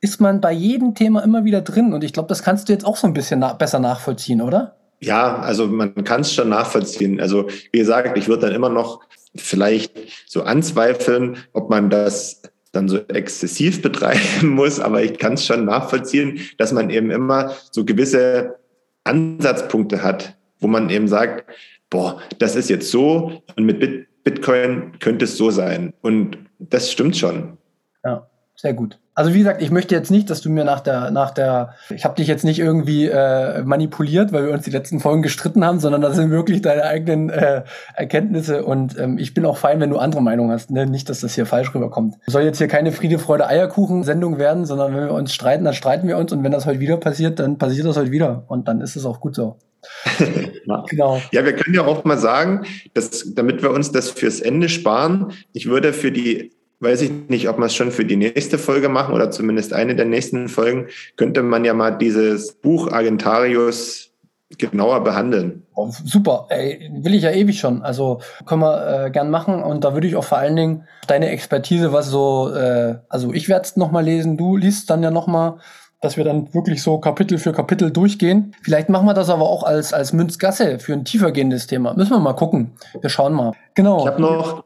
ist 0.00 0.20
man 0.20 0.40
bei 0.40 0.52
jedem 0.52 0.94
Thema 0.94 1.22
immer 1.22 1.44
wieder 1.44 1.60
drin. 1.62 1.92
Und 1.92 2.04
ich 2.04 2.12
glaube, 2.12 2.28
das 2.28 2.42
kannst 2.42 2.68
du 2.68 2.72
jetzt 2.72 2.86
auch 2.86 2.96
so 2.96 3.06
ein 3.06 3.12
bisschen 3.12 3.40
na 3.40 3.52
besser 3.52 3.80
nachvollziehen, 3.80 4.40
oder? 4.40 4.76
Ja, 5.00 5.36
also 5.38 5.66
man 5.66 6.04
kann 6.04 6.20
es 6.20 6.32
schon 6.32 6.48
nachvollziehen. 6.48 7.20
Also 7.20 7.48
wie 7.72 7.78
gesagt, 7.78 8.16
ich 8.16 8.28
würde 8.28 8.46
dann 8.46 8.54
immer 8.54 8.68
noch 8.68 9.00
vielleicht 9.34 9.98
so 10.26 10.44
anzweifeln, 10.44 11.38
ob 11.52 11.68
man 11.68 11.90
das 11.90 12.42
dann 12.70 12.88
so 12.88 12.98
exzessiv 13.08 13.82
betreiben 13.82 14.48
muss, 14.48 14.78
aber 14.78 15.02
ich 15.02 15.18
kann 15.18 15.34
es 15.34 15.44
schon 15.44 15.64
nachvollziehen, 15.64 16.38
dass 16.56 16.72
man 16.72 16.88
eben 16.90 17.10
immer 17.10 17.52
so 17.72 17.84
gewisse 17.84 18.56
Ansatzpunkte 19.02 20.04
hat, 20.04 20.36
wo 20.60 20.68
man 20.68 20.88
eben 20.88 21.08
sagt, 21.08 21.50
boah, 21.90 22.20
das 22.38 22.54
ist 22.54 22.70
jetzt 22.70 22.90
so 22.90 23.42
und 23.56 23.64
mit 23.64 24.06
Bitcoin 24.24 24.98
könnte 25.00 25.24
es 25.24 25.36
so 25.36 25.50
sein. 25.50 25.92
Und 26.00 26.38
das 26.58 26.90
stimmt 26.90 27.16
schon. 27.16 27.58
Ja, 28.04 28.26
sehr 28.56 28.74
gut. 28.74 28.98
Also 29.14 29.34
wie 29.34 29.38
gesagt, 29.40 29.60
ich 29.60 29.70
möchte 29.70 29.94
jetzt 29.94 30.10
nicht, 30.10 30.30
dass 30.30 30.40
du 30.40 30.48
mir 30.48 30.64
nach 30.64 30.80
der, 30.80 31.10
nach 31.10 31.32
der, 31.32 31.74
ich 31.90 32.06
habe 32.06 32.14
dich 32.14 32.28
jetzt 32.28 32.44
nicht 32.44 32.58
irgendwie 32.58 33.08
äh, 33.08 33.62
manipuliert, 33.62 34.32
weil 34.32 34.46
wir 34.46 34.52
uns 34.54 34.64
die 34.64 34.70
letzten 34.70 35.00
Folgen 35.00 35.20
gestritten 35.20 35.66
haben, 35.66 35.80
sondern 35.80 36.00
das 36.00 36.16
sind 36.16 36.30
wirklich 36.30 36.62
deine 36.62 36.84
eigenen 36.84 37.28
äh, 37.28 37.62
Erkenntnisse 37.94 38.64
und 38.64 38.98
ähm, 38.98 39.18
ich 39.18 39.34
bin 39.34 39.44
auch 39.44 39.58
fein, 39.58 39.80
wenn 39.80 39.90
du 39.90 39.98
andere 39.98 40.22
Meinungen 40.22 40.50
hast. 40.50 40.70
Ne? 40.70 40.86
Nicht, 40.86 41.10
dass 41.10 41.20
das 41.20 41.34
hier 41.34 41.44
falsch 41.44 41.74
rüberkommt. 41.74 42.16
Soll 42.26 42.42
jetzt 42.42 42.56
hier 42.56 42.68
keine 42.68 42.90
Friede, 42.90 43.18
Freude, 43.18 43.46
Eierkuchen-Sendung 43.46 44.38
werden, 44.38 44.64
sondern 44.64 44.94
wenn 44.94 45.04
wir 45.04 45.12
uns 45.12 45.34
streiten, 45.34 45.64
dann 45.66 45.74
streiten 45.74 46.08
wir 46.08 46.16
uns 46.16 46.32
und 46.32 46.42
wenn 46.42 46.52
das 46.52 46.64
heute 46.64 46.80
wieder 46.80 46.96
passiert, 46.96 47.38
dann 47.38 47.58
passiert 47.58 47.86
das 47.86 47.98
heute 47.98 48.12
wieder 48.12 48.44
und 48.48 48.66
dann 48.66 48.80
ist 48.80 48.96
es 48.96 49.04
auch 49.04 49.20
gut 49.20 49.34
so. 49.34 49.58
ja. 50.66 50.84
Genau. 50.88 51.22
Ja, 51.32 51.44
wir 51.44 51.54
können 51.54 51.74
ja 51.74 51.84
auch 51.84 52.04
mal 52.04 52.18
sagen, 52.18 52.66
dass, 52.94 53.34
damit 53.34 53.62
wir 53.62 53.70
uns 53.70 53.92
das 53.92 54.10
fürs 54.10 54.40
Ende 54.40 54.68
sparen, 54.68 55.32
ich 55.52 55.66
würde 55.66 55.92
für 55.92 56.12
die 56.12 56.52
weiß 56.82 57.02
ich 57.02 57.12
nicht, 57.28 57.48
ob 57.48 57.58
wir 57.58 57.66
es 57.66 57.76
schon 57.76 57.92
für 57.92 58.04
die 58.04 58.16
nächste 58.16 58.58
Folge 58.58 58.88
machen 58.88 59.14
oder 59.14 59.30
zumindest 59.30 59.72
eine 59.72 59.94
der 59.94 60.04
nächsten 60.04 60.48
Folgen, 60.48 60.88
könnte 61.16 61.44
man 61.44 61.64
ja 61.64 61.74
mal 61.74 61.92
dieses 61.92 62.54
Buch 62.54 62.90
Agentarius 62.90 64.10
genauer 64.58 65.02
behandeln. 65.02 65.62
Oh, 65.74 65.90
super, 66.04 66.46
ey, 66.50 66.90
will 66.92 67.14
ich 67.14 67.22
ja 67.22 67.30
ewig 67.30 67.58
schon. 67.58 67.82
Also 67.82 68.20
können 68.46 68.62
wir 68.62 69.06
äh, 69.06 69.10
gern 69.10 69.30
machen 69.30 69.62
und 69.62 69.84
da 69.84 69.94
würde 69.94 70.06
ich 70.06 70.16
auch 70.16 70.24
vor 70.24 70.38
allen 70.38 70.56
Dingen 70.56 70.88
deine 71.06 71.28
Expertise, 71.30 71.92
was 71.92 72.08
so, 72.08 72.52
äh, 72.52 72.96
also 73.08 73.32
ich 73.32 73.48
werde 73.48 73.64
es 73.64 73.76
nochmal 73.76 74.04
lesen, 74.04 74.36
du 74.36 74.56
liest 74.56 74.90
dann 74.90 75.02
ja 75.02 75.10
nochmal, 75.10 75.58
dass 76.02 76.16
wir 76.18 76.24
dann 76.24 76.52
wirklich 76.52 76.82
so 76.82 76.98
Kapitel 76.98 77.38
für 77.38 77.52
Kapitel 77.52 77.90
durchgehen. 77.90 78.54
Vielleicht 78.62 78.90
machen 78.90 79.06
wir 79.06 79.14
das 79.14 79.30
aber 79.30 79.48
auch 79.48 79.62
als, 79.62 79.94
als 79.94 80.12
Münzgasse 80.12 80.78
für 80.78 80.92
ein 80.92 81.04
tiefergehendes 81.04 81.66
Thema. 81.66 81.94
Müssen 81.94 82.10
wir 82.10 82.18
mal 82.18 82.34
gucken. 82.34 82.72
Wir 83.00 83.08
schauen 83.08 83.32
mal. 83.32 83.52
Genau. 83.74 84.00
Ich 84.00 84.06
habe 84.06 84.20
noch 84.20 84.64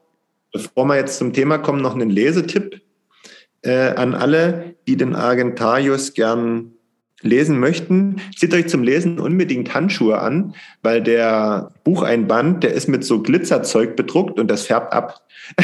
Bevor 0.57 0.87
wir 0.87 0.97
jetzt 0.97 1.19
zum 1.19 1.35
Thema 1.35 1.59
kommen, 1.59 1.83
noch 1.83 1.95
einen 1.95 2.09
Lesetipp 2.09 2.81
äh, 3.61 3.91
an 3.91 4.15
alle, 4.15 4.75
die 4.89 4.97
den 4.97 5.15
Argentarius 5.15 6.15
gern 6.15 6.73
lesen 7.23 7.59
möchten. 7.59 8.17
Zieht 8.37 8.55
euch 8.55 8.69
zum 8.69 8.83
Lesen 8.83 9.19
unbedingt 9.19 9.75
Handschuhe 9.75 10.19
an, 10.19 10.55
weil 10.83 11.03
der 11.03 11.71
Bucheinband, 11.85 12.63
der 12.63 12.73
ist 12.73 12.89
mit 12.89 13.05
so 13.05 13.23
Glitzerzeug 13.23 13.97
bedruckt 13.97 14.39
und 14.39 14.51
das 14.51 14.67
färbt 14.67 14.93
ab. 14.93 15.23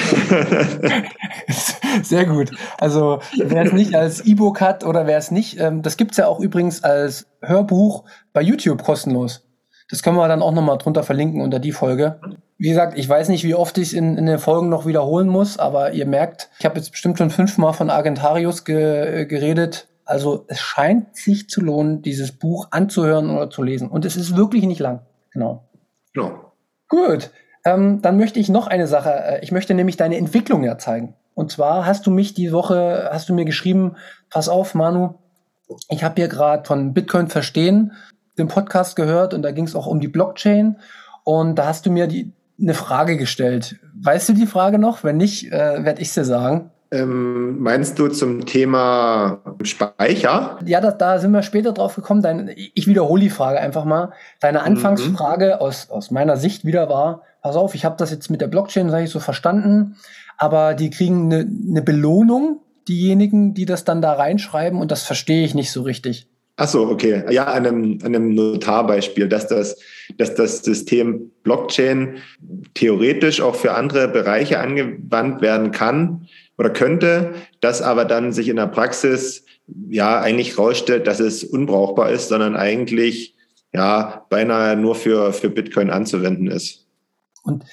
Sehr 2.02 2.26
gut. 2.26 2.50
Also 2.78 3.21
wer 3.37 3.64
es 3.64 3.73
nicht 3.73 3.94
als 3.94 4.25
E-Book 4.25 4.61
hat 4.61 4.85
oder 4.85 5.06
wer 5.06 5.18
es 5.18 5.30
nicht, 5.30 5.59
ähm, 5.59 5.82
das 5.82 5.97
gibt's 5.97 6.16
ja 6.16 6.26
auch 6.26 6.40
übrigens 6.40 6.85
als 6.85 7.26
Hörbuch 7.40 8.04
bei 8.32 8.42
YouTube 8.42 8.82
kostenlos. 8.82 9.47
Das 9.90 10.02
können 10.02 10.16
wir 10.16 10.28
dann 10.28 10.42
auch 10.42 10.52
nochmal 10.52 10.78
drunter 10.78 11.02
verlinken 11.02 11.42
unter 11.42 11.59
die 11.59 11.73
Folge 11.73 12.18
wie 12.62 12.68
gesagt, 12.68 12.97
ich 12.97 13.09
weiß 13.09 13.28
nicht, 13.28 13.42
wie 13.42 13.56
oft 13.56 13.76
ich 13.76 13.88
es 13.88 13.92
in, 13.92 14.16
in 14.16 14.26
den 14.26 14.38
Folgen 14.38 14.68
noch 14.68 14.87
wiederholen 14.87 15.26
muss, 15.26 15.59
aber 15.59 15.94
ihr 15.94 16.06
merkt, 16.06 16.49
ich 16.61 16.64
habe 16.64 16.76
jetzt 16.76 16.92
bestimmt 16.92 17.18
schon 17.18 17.30
fünfmal 17.30 17.73
von 17.73 17.90
Argentarius 17.90 18.64
ge 18.64 19.26
geredet. 19.26 19.88
Also 20.04 20.44
es 20.49 20.61
scheint 20.61 21.16
sich 21.16 21.49
zu 21.49 21.61
lohnen, 21.61 22.02
dieses 22.02 22.32
Buch 22.32 22.68
anzuhören 22.71 23.30
oder 23.30 23.50
zu 23.50 23.62
lesen. 23.62 23.88
Und 23.88 24.04
es 24.04 24.16
ist 24.16 24.37
wirklich 24.37 24.64
nicht 24.64 24.80
lang. 24.80 25.00
Genau. 25.32 25.68
Ja. 26.14 26.52
Gut. 26.88 27.30
Ähm, 27.64 28.02
dann 28.02 28.16
möchte 28.16 28.40
ich 28.40 28.49
noch 28.49 28.66
eine 28.66 28.87
Sache. 28.87 29.11
Äh, 29.11 29.44
ich 29.44 29.52
möchte 29.52 29.75
nämlich 29.75 29.97
deine 29.97 30.16
Entwicklung 30.16 30.64
ja 30.64 30.78
zeigen. 30.78 31.14
Und 31.35 31.50
zwar 31.50 31.87
hast 31.87 32.06
du 32.06 32.11
mich 32.11 32.35
die 32.35 32.52
Woche, 32.52 33.09
hast 33.12 33.28
du 33.28 33.35
mir 33.35 33.44
geschrieben, 33.44 33.97
pass 34.28 34.49
auf, 34.49 34.75
Manu, 34.75 35.14
ich 35.88 36.04
habe 36.04 36.16
hier 36.16 36.28
gerade 36.28 36.64
von 36.66 36.92
Bitcoin 36.92 37.28
verstehen 37.28 37.92
den 38.38 38.49
Podcast 38.49 38.97
gehört 38.97 39.35
und 39.35 39.42
da 39.42 39.50
ging 39.50 39.64
es 39.64 39.76
auch 39.76 39.87
um 39.87 40.00
die 40.00 40.09
Blockchain. 40.09 40.76
Und 41.25 41.56
da 41.56 41.66
hast 41.66 41.87
du 41.87 41.90
mir 41.90 42.06
die, 42.06 42.32
eine 42.61 42.75
Frage 42.75 43.16
gestellt. 43.16 43.76
Weißt 43.94 44.28
du 44.28 44.32
die 44.32 44.47
Frage 44.47 44.78
noch? 44.78 45.04
Wenn 45.04 45.16
nicht, 45.16 45.52
äh, 45.52 45.85
werde 45.85 46.02
ich 46.02 46.12
sie 46.12 46.25
sagen. 46.25 46.71
Ähm, 46.92 47.58
meinst 47.58 47.99
du 47.99 48.08
zum 48.08 48.44
Thema 48.44 49.40
Speicher? 49.62 50.58
Ja, 50.66 50.80
da, 50.82 50.90
da 50.90 51.18
sind 51.18 51.32
wir 51.32 51.42
später 51.42 51.72
drauf 51.72 51.96
gekommen. 51.96 52.20
Dein, 52.20 52.50
ich 52.54 52.87
wiederhole 52.87 53.22
die 53.22 53.30
Frage 53.30 53.58
einfach 53.58 53.87
mal. 53.87 54.12
Deine 54.40 54.58
mhm. 54.58 54.66
Anfangsfrage 54.66 55.54
mhm. 55.54 55.61
aus, 55.61 55.88
aus 55.88 56.11
meiner 56.11 56.37
Sicht 56.37 56.66
wieder 56.66 56.90
war, 56.90 57.22
pass 57.40 57.56
auf, 57.56 57.75
ich 57.75 57.87
habe 57.87 57.96
das 57.96 58.11
jetzt 58.11 58.30
mit 58.30 58.42
der 58.42 58.49
Blockchain, 58.49 58.90
sage 58.90 59.04
ich 59.04 59.11
so, 59.11 59.20
verstanden, 59.20 59.96
aber 60.37 60.75
die 60.75 60.90
kriegen 60.90 61.32
eine, 61.32 61.46
eine 61.70 61.80
Belohnung, 61.80 62.61
diejenigen, 62.87 63.54
die 63.54 63.64
das 63.64 63.84
dann 63.84 64.02
da 64.02 64.12
reinschreiben 64.12 64.78
und 64.78 64.90
das 64.90 65.04
verstehe 65.04 65.46
ich 65.46 65.54
nicht 65.54 65.72
so 65.72 65.82
richtig. 65.82 66.28
Ach 66.56 66.68
so, 66.68 66.88
okay. 66.88 67.25
Ja, 67.30 67.44
an 67.44 67.66
einem, 67.66 67.99
an 68.02 68.14
einem 68.14 68.34
Notarbeispiel, 68.34 69.28
dass 69.28 69.49
das, 69.49 69.78
dass 70.18 70.34
das 70.34 70.58
System 70.58 71.30
Blockchain 71.42 72.18
theoretisch 72.75 73.40
auch 73.40 73.54
für 73.54 73.72
andere 73.72 74.08
Bereiche 74.08 74.61
angewandt 74.61 75.40
werden 75.40 75.72
kann 75.72 76.28
oder 76.59 76.71
könnte, 76.71 77.35
das 77.61 77.82
aber 77.82 78.04
dann 78.04 78.32
sich 78.32 78.49
in 78.49 78.56
der 78.56 78.66
Praxis 78.66 79.44
ja 79.88 80.21
eigentlich 80.21 80.59
rausstellt, 80.59 81.06
dass 81.06 81.21
es 81.21 81.44
unbrauchbar 81.44 82.11
ist, 82.11 82.28
sondern 82.28 82.56
eigentlich 82.56 83.37
ja 83.73 84.26
beinahe 84.28 84.76
nur 84.76 84.94
für, 84.94 85.32
für 85.32 85.50
Bitcoin 85.50 85.90
anzuwenden 85.90 86.49
ist. 86.49 86.87
Und 87.42 87.64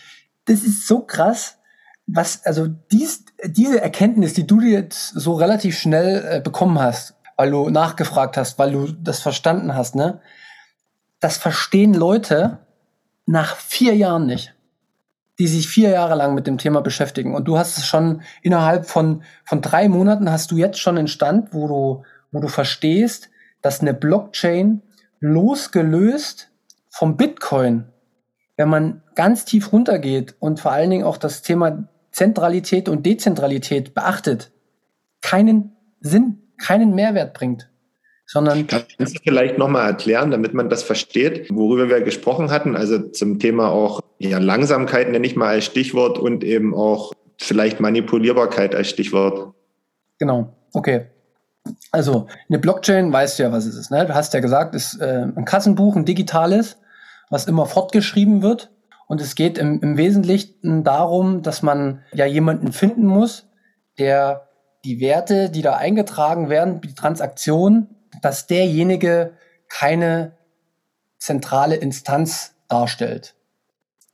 das 0.45 0.63
ist 0.63 0.87
so 0.87 1.01
krass, 1.01 1.57
was, 2.07 2.45
also 2.45 2.67
dies, 2.91 3.25
diese 3.45 3.81
Erkenntnis, 3.81 4.33
die 4.33 4.47
du 4.47 4.61
jetzt 4.61 5.09
so 5.09 5.33
relativ 5.33 5.77
schnell 5.77 6.25
äh, 6.27 6.41
bekommen 6.41 6.79
hast, 6.79 7.15
weil 7.37 7.51
du 7.51 7.69
nachgefragt 7.69 8.35
hast, 8.35 8.57
weil 8.57 8.71
du 8.71 8.91
das 8.91 9.21
verstanden 9.21 9.75
hast, 9.75 9.95
ne? 9.95 10.21
Das 11.19 11.37
verstehen 11.37 11.93
Leute 11.93 12.59
nach 13.25 13.55
vier 13.57 13.95
Jahren 13.95 14.25
nicht, 14.25 14.55
die 15.39 15.47
sich 15.47 15.67
vier 15.69 15.89
Jahre 15.89 16.15
lang 16.15 16.35
mit 16.35 16.45
dem 16.47 16.57
Thema 16.57 16.81
beschäftigen. 16.81 17.33
Und 17.33 17.47
du 17.47 17.57
hast 17.57 17.77
es 17.77 17.85
schon 17.85 18.21
innerhalb 18.41 18.85
von, 18.85 19.23
von 19.45 19.61
drei 19.61 19.87
Monaten 19.87 20.29
hast 20.29 20.51
du 20.51 20.57
jetzt 20.57 20.79
schon 20.79 20.97
einen 20.97 21.07
Stand, 21.07 21.53
wo 21.53 21.67
du, 21.67 22.03
wo 22.31 22.41
du 22.41 22.49
verstehst, 22.49 23.29
dass 23.61 23.79
eine 23.79 23.93
Blockchain 23.93 24.81
losgelöst 25.21 26.51
vom 26.89 27.15
Bitcoin, 27.15 27.85
wenn 28.57 28.69
man 28.69 29.01
ganz 29.15 29.45
tief 29.45 29.71
runtergeht 29.71 30.35
und 30.39 30.59
vor 30.59 30.73
allen 30.73 30.89
Dingen 30.89 31.05
auch 31.05 31.17
das 31.17 31.41
Thema 31.41 31.87
Zentralität 32.11 32.89
und 32.89 33.05
Dezentralität 33.05 33.93
beachtet, 33.93 34.51
keinen 35.21 35.71
Sinn, 36.01 36.39
keinen 36.57 36.93
Mehrwert 36.95 37.33
bringt. 37.33 37.69
Sondern 38.25 38.67
Kannst 38.67 38.91
du 38.99 39.05
vielleicht 39.23 39.57
nochmal 39.57 39.87
erklären, 39.87 40.31
damit 40.31 40.53
man 40.53 40.69
das 40.69 40.83
versteht, 40.83 41.49
worüber 41.49 41.89
wir 41.89 42.01
gesprochen 42.01 42.51
hatten? 42.51 42.75
Also 42.75 42.99
zum 43.09 43.39
Thema 43.39 43.69
auch 43.69 44.01
ja, 44.19 44.37
Langsamkeit 44.37 45.09
nenne 45.11 45.25
ich 45.25 45.35
mal 45.35 45.47
als 45.47 45.65
Stichwort 45.65 46.19
und 46.19 46.43
eben 46.43 46.75
auch 46.75 47.13
vielleicht 47.37 47.79
Manipulierbarkeit 47.79 48.75
als 48.75 48.89
Stichwort. 48.89 49.53
Genau, 50.19 50.53
okay. 50.73 51.05
Also 51.91 52.27
eine 52.49 52.59
Blockchain, 52.59 53.11
weißt 53.13 53.39
du 53.39 53.43
ja, 53.43 53.51
was 53.51 53.65
es 53.65 53.75
ist. 53.75 53.91
Ne? 53.91 54.05
Du 54.05 54.13
hast 54.13 54.33
ja 54.33 54.41
gesagt, 54.41 54.75
ist 54.75 54.99
äh, 54.99 55.25
ein 55.35 55.45
Kassenbuch, 55.45 55.95
ein 55.95 56.05
digitales, 56.05 56.77
was 57.29 57.45
immer 57.45 57.65
fortgeschrieben 57.65 58.41
wird. 58.41 58.71
Und 59.07 59.21
es 59.21 59.35
geht 59.35 59.57
im, 59.57 59.79
im 59.81 59.97
Wesentlichen 59.97 60.83
darum, 60.83 61.41
dass 61.41 61.61
man 61.61 62.03
ja 62.13 62.25
jemanden 62.25 62.73
finden 62.73 63.05
muss, 63.05 63.47
der 63.97 64.49
die 64.83 64.99
Werte, 64.99 65.49
die 65.49 65.61
da 65.61 65.75
eingetragen 65.75 66.49
werden, 66.49 66.81
die 66.81 66.93
Transaktion, 66.93 67.87
dass 68.21 68.47
derjenige 68.47 69.33
keine 69.67 70.33
zentrale 71.17 71.75
Instanz 71.75 72.55
darstellt. 72.67 73.35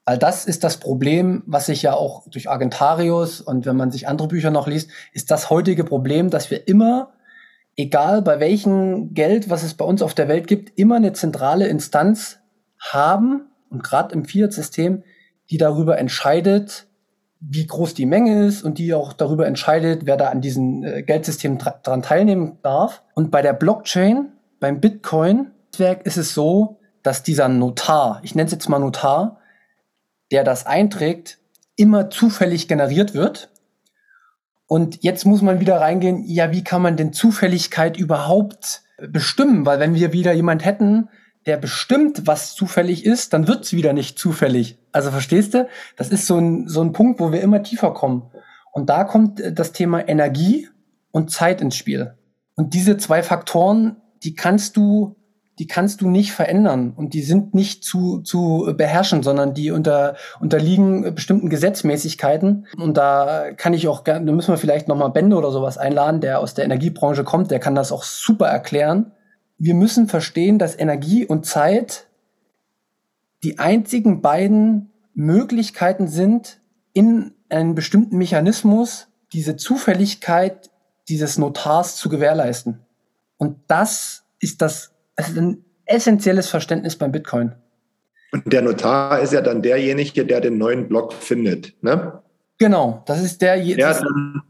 Weil 0.06 0.20
das 0.20 0.46
ist 0.46 0.64
das 0.64 0.78
Problem, 0.78 1.42
was 1.48 1.66
sich 1.66 1.82
ja 1.82 1.94
auch 1.96 2.28
durch 2.30 2.50
Agentarius 2.50 3.42
und 3.42 3.66
wenn 3.66 3.76
man 3.76 3.92
sich 3.92 4.08
andere 4.08 4.28
Bücher 4.28 4.52
noch 4.52 4.68
liest, 4.68 4.92
ist 5.14 5.32
das 5.32 5.50
heutige 5.50 5.84
Problem, 5.84 6.30
dass 6.30 6.52
wir 6.52 6.68
immer, 6.68 7.14
egal 7.76 8.22
bei 8.22 8.40
welchem 8.40 9.16
Geld, 9.16 9.50
was 9.50 9.64
es 9.64 9.74
bei 9.74 9.84
uns 9.84 10.04
auf 10.04 10.14
der 10.14 10.28
Welt 10.28 10.48
gibt, 10.48 10.78
immer 10.78 10.96
eine 10.96 11.14
zentrale 11.14 11.68
Instanz 11.68 12.38
haben 12.80 13.48
und 13.70 13.84
gerade 13.84 14.14
im 14.14 14.26
Fiat-System, 14.26 15.04
die 15.50 15.58
darüber 15.58 15.98
entscheidet, 15.98 16.88
wie 17.40 17.66
groß 17.66 17.96
die 17.96 18.06
Menge 18.06 18.46
ist 18.46 18.64
und 18.64 18.78
die 18.78 18.94
auch 18.94 19.12
darüber 19.12 19.48
entscheidet, 19.48 20.06
wer 20.06 20.18
da 20.18 20.30
an 20.30 20.42
diesem 20.42 20.84
äh, 20.84 21.04
Geldsystem 21.04 21.58
dran 21.58 22.02
teilnehmen 22.02 22.58
darf. 22.62 23.04
Und 23.14 23.32
bei 23.32 23.42
der 23.42 23.54
Blockchain, 23.54 24.32
beim 24.60 24.80
Bitcoin-Netzwerk 24.80 26.06
ist 26.06 26.18
es 26.18 26.34
so, 26.34 26.80
dass 27.04 27.24
dieser 27.24 27.48
Notar, 27.48 28.20
ich 28.24 28.36
nenne 28.36 28.48
es 28.48 28.52
jetzt 28.52 28.70
mal 28.70 28.80
Notar, 28.80 29.40
der 30.32 30.44
das 30.44 30.66
einträgt, 30.66 31.40
immer 31.76 32.10
zufällig 32.10 32.68
generiert 32.68 33.14
wird. 33.14 33.50
Und 34.68 35.04
jetzt 35.04 35.26
muss 35.26 35.42
man 35.42 35.60
wieder 35.60 35.80
reingehen, 35.80 36.24
ja, 36.26 36.52
wie 36.52 36.64
kann 36.64 36.82
man 36.82 36.98
denn 36.98 37.14
Zufälligkeit 37.14 37.98
überhaupt 37.98 38.84
bestimmen? 38.98 39.66
Weil 39.66 39.80
wenn 39.80 39.94
wir 39.94 40.14
wieder 40.14 40.34
jemand 40.34 40.66
hätten, 40.66 41.10
der 41.46 41.58
bestimmt, 41.58 42.26
was 42.26 42.56
zufällig 42.56 43.06
ist, 43.06 43.34
dann 43.34 43.48
wird's 43.48 43.74
wieder 43.74 43.94
nicht 43.94 44.18
zufällig. 44.18 44.80
Also 44.92 45.12
verstehst 45.12 45.54
du? 45.54 45.68
Das 45.96 46.10
ist 46.10 46.26
so 46.26 46.38
ein, 46.38 46.68
so 46.68 46.82
ein 46.82 46.92
Punkt, 46.92 47.20
wo 47.20 47.32
wir 47.32 47.42
immer 47.42 47.62
tiefer 47.62 47.94
kommen. 47.94 48.32
Und 48.72 48.90
da 48.90 49.04
kommt 49.04 49.40
äh, 49.40 49.54
das 49.54 49.72
Thema 49.72 50.08
Energie 50.08 50.68
und 51.12 51.32
Zeit 51.32 51.62
ins 51.62 51.76
Spiel. 51.76 52.16
Und 52.56 52.74
diese 52.74 52.98
zwei 52.98 53.22
Faktoren, 53.22 53.98
die 54.24 54.34
kannst 54.34 54.76
du, 54.76 55.16
die 55.60 55.68
kannst 55.68 56.02
du 56.02 56.10
nicht 56.10 56.34
verändern 56.34 56.94
und 56.96 57.14
die 57.14 57.22
sind 57.22 57.54
nicht 57.54 57.84
zu, 57.84 58.20
zu 58.20 58.74
beherrschen, 58.76 59.24
sondern 59.24 59.54
die 59.54 59.72
unter, 59.72 60.16
unterliegen 60.40 61.16
bestimmten 61.16 61.50
Gesetzmäßigkeiten. 61.50 62.68
Und 62.78 62.98
da 62.98 63.52
kann 63.56 63.74
ich 63.74 63.88
auch 63.88 64.04
gerne, 64.04 64.26
da 64.26 64.34
müssen 64.34 64.52
wir 64.52 64.58
vielleicht 64.58 64.88
nochmal 64.88 65.12
Bände 65.12 65.38
oder 65.38 65.52
sowas 65.52 65.78
einladen, 65.78 66.22
der 66.22 66.40
aus 66.40 66.54
der 66.54 66.66
Energiebranche 66.66 67.24
kommt, 67.24 67.52
der 67.52 67.60
kann 67.60 67.76
das 67.76 67.92
auch 67.92 68.04
super 68.04 68.48
erklären 68.48 69.12
wir 69.58 69.74
müssen 69.74 70.08
verstehen, 70.08 70.60
dass 70.60 70.78
Energie 70.78 71.26
und 71.26 71.46
Zeit 71.46 72.08
die 73.44 73.60
einzigen 73.60 74.22
beiden 74.22 74.92
Möglichkeiten 75.14 76.08
sind, 76.08 76.60
in 76.94 77.34
einem 77.50 77.76
bestimmten 77.76 78.18
Mechanismus 78.18 79.08
diese 79.34 79.56
Zufälligkeit 79.56 80.72
dieses 81.08 81.38
Notars 81.38 81.96
zu 81.96 82.10
gewährleisten. 82.10 82.80
Und 83.38 83.60
das 83.68 84.26
ist 84.40 84.62
das, 84.62 84.95
das 85.16 85.30
ist 85.30 85.38
ein 85.38 85.64
essentielles 85.86 86.50
Verständnis 86.50 86.96
beim 86.96 87.12
Bitcoin. 87.12 87.54
Und 88.32 88.52
der 88.52 88.62
Notar 88.62 89.20
ist 89.22 89.34
ja 89.34 89.42
dann 89.42 89.62
derjenige, 89.62 90.26
der 90.26 90.42
den 90.42 90.58
neuen 90.58 90.88
Block 90.88 91.14
findet, 91.14 91.74
ne? 91.82 92.22
Genau, 92.58 93.04
das 93.06 93.22
ist 93.22 93.42
der. 93.42 93.58
Der 93.58 93.90
hat 93.90 94.02
dann, 94.02 94.42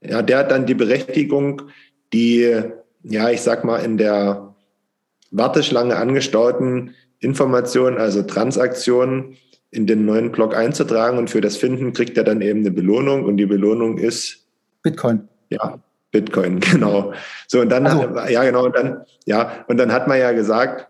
ja, 0.00 0.22
der 0.22 0.38
hat 0.38 0.50
dann 0.50 0.66
die 0.66 0.74
Berechtigung, 0.74 1.62
die 2.12 2.62
ja, 3.02 3.30
ich 3.30 3.40
sag 3.40 3.64
mal, 3.64 3.78
in 3.78 3.98
der 3.98 4.54
Warteschlange 5.30 5.96
angestauten 5.96 6.94
Informationen, 7.20 7.98
also 7.98 8.22
Transaktionen, 8.22 9.36
in 9.70 9.86
den 9.86 10.06
neuen 10.06 10.32
Block 10.32 10.56
einzutragen 10.56 11.18
und 11.18 11.28
für 11.28 11.42
das 11.42 11.58
Finden 11.58 11.92
kriegt 11.92 12.16
er 12.16 12.24
dann 12.24 12.40
eben 12.40 12.60
eine 12.60 12.70
Belohnung 12.70 13.24
und 13.24 13.36
die 13.36 13.44
Belohnung 13.44 13.98
ist 13.98 14.46
Bitcoin. 14.82 15.28
Ja, 15.50 15.78
Bitcoin, 16.10 16.60
genau. 16.72 17.12
So 17.46 17.60
und 17.60 17.70
dann, 17.70 17.86
also. 17.86 18.30
ja 18.30 18.44
genau, 18.44 18.66
und 18.66 18.76
dann, 18.76 19.02
ja, 19.26 19.64
und 19.68 19.76
dann 19.78 19.92
hat 19.92 20.08
man 20.08 20.18
ja 20.18 20.32
gesagt, 20.32 20.88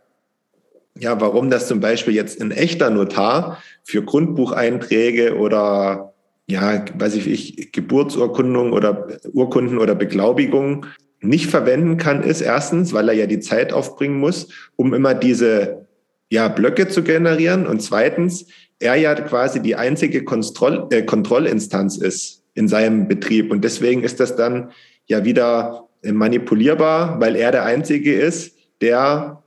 ja, 0.99 1.21
warum 1.21 1.51
das 1.51 1.69
zum 1.69 1.81
Beispiel 1.81 2.15
jetzt 2.15 2.41
ein 2.41 2.51
echter 2.51 2.91
Notar 2.91 3.63
für 3.85 4.03
Grundbucheinträge 4.03 5.37
oder 5.37 6.13
ja, 6.49 6.85
weiß 6.95 7.15
ich, 7.15 7.29
ich 7.29 7.73
Geburtsurkundung 7.73 8.73
oder 8.73 9.07
Urkunden 9.33 9.79
oder 9.79 9.95
Beglaubigungen 9.95 10.87
nicht 11.21 11.51
verwenden 11.51 11.99
kann, 11.99 12.23
ist 12.23 12.41
erstens, 12.41 12.93
weil 12.93 13.09
er 13.09 13.15
ja 13.15 13.27
die 13.27 13.41
Zeit 13.41 13.73
aufbringen 13.73 14.19
muss, 14.19 14.49
um 14.77 14.95
immer 14.95 15.15
diese 15.15 15.87
ja, 16.31 16.49
Blöcke 16.49 16.89
zu 16.89 17.03
generieren. 17.03 17.67
Und 17.67 17.83
zweitens, 17.83 18.47
er 18.79 18.95
ja 18.95 19.15
quasi 19.15 19.61
die 19.61 19.77
einzige 19.77 20.25
Kontroll, 20.25 20.87
äh, 20.91 21.03
Kontrollinstanz 21.03 21.97
ist 21.97 22.45
in 22.55 22.69
seinem 22.69 23.09
Betrieb. 23.09 23.51
Und 23.51 23.63
deswegen 23.63 24.03
ist 24.03 24.21
das 24.21 24.37
dann 24.37 24.71
ja 25.09 25.25
wieder 25.25 25.89
äh, 26.03 26.13
manipulierbar, 26.13 27.21
weil 27.21 27.37
er 27.37 27.51
der 27.51 27.65
Einzige 27.65 28.15
ist, 28.15 28.57
der 28.81 29.43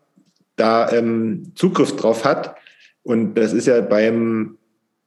da 0.56 0.91
ähm, 0.91 1.54
Zugriff 1.56 1.95
drauf 1.95 2.26
hat. 2.26 2.56
Und 3.04 3.36
das 3.36 3.54
ist 3.54 3.67
ja 3.67 3.82
beim, 3.82 4.58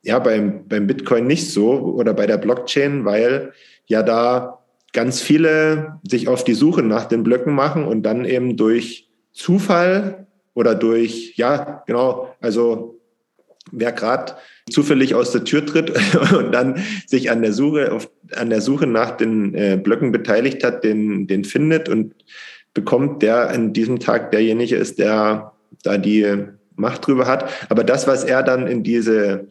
ja, 0.02 0.18
beim, 0.18 0.66
beim 0.66 0.86
Bitcoin 0.86 1.26
nicht 1.26 1.50
so 1.50 1.72
oder 1.72 2.14
bei 2.14 2.26
der 2.26 2.38
Blockchain, 2.38 3.04
weil 3.04 3.52
ja 3.86 4.02
da 4.02 4.60
ganz 4.92 5.20
viele 5.20 6.00
sich 6.08 6.28
auf 6.28 6.44
die 6.44 6.54
Suche 6.54 6.82
nach 6.82 7.04
den 7.04 7.22
Blöcken 7.24 7.54
machen 7.54 7.84
und 7.84 8.02
dann 8.04 8.24
eben 8.24 8.56
durch 8.56 9.08
Zufall 9.32 10.26
oder 10.54 10.74
durch, 10.74 11.36
ja, 11.36 11.82
genau, 11.86 12.34
also 12.40 13.00
wer 13.70 13.92
gerade 13.92 14.34
zufällig 14.70 15.14
aus 15.14 15.32
der 15.32 15.44
Tür 15.44 15.64
tritt 15.64 15.92
und 16.36 16.52
dann 16.52 16.82
sich 17.06 17.30
an 17.30 17.42
der 17.42 17.52
Suche, 17.52 17.92
auf, 17.92 18.10
an 18.34 18.50
der 18.50 18.60
Suche 18.60 18.86
nach 18.86 19.16
den 19.16 19.54
äh, 19.54 19.78
Blöcken 19.82 20.12
beteiligt 20.12 20.64
hat, 20.64 20.84
den, 20.84 21.26
den 21.26 21.44
findet 21.44 21.88
und 21.88 22.14
bekommt, 22.72 23.22
der 23.22 23.50
an 23.50 23.72
diesem 23.72 24.00
Tag 24.00 24.30
derjenige 24.32 24.76
ist, 24.76 24.98
der 24.98 25.52
da 25.82 25.98
die 25.98 26.44
Macht 26.76 27.06
drüber 27.06 27.26
hat. 27.26 27.50
Aber 27.68 27.84
das, 27.84 28.06
was 28.06 28.24
er 28.24 28.42
dann 28.42 28.66
in 28.66 28.82
diese, 28.82 29.46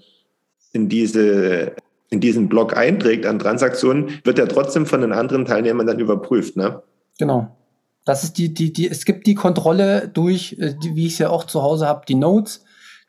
in 0.73 0.89
diese 0.89 1.73
in 2.13 2.19
diesen 2.19 2.47
Block 2.47 2.77
einträgt 2.77 3.25
an 3.25 3.39
Transaktionen, 3.39 4.21
wird 4.23 4.37
ja 4.37 4.45
trotzdem 4.45 4.85
von 4.85 5.01
den 5.01 5.11
anderen 5.11 5.45
Teilnehmern 5.45 5.87
dann 5.87 5.99
überprüft, 5.99 6.55
ne? 6.55 6.83
Genau. 7.17 7.57
Das 8.05 8.23
ist 8.23 8.37
die, 8.37 8.53
die, 8.53 8.71
die, 8.71 8.87
es 8.87 9.05
gibt 9.05 9.25
die 9.25 9.33
Kontrolle 9.33 10.09
durch, 10.13 10.57
äh, 10.59 10.75
die, 10.81 10.95
wie 10.95 11.07
ich 11.07 11.13
es 11.13 11.19
ja 11.19 11.29
auch 11.29 11.45
zu 11.45 11.63
Hause 11.63 11.87
habe, 11.87 12.05
die 12.07 12.15
Nodes, 12.15 12.62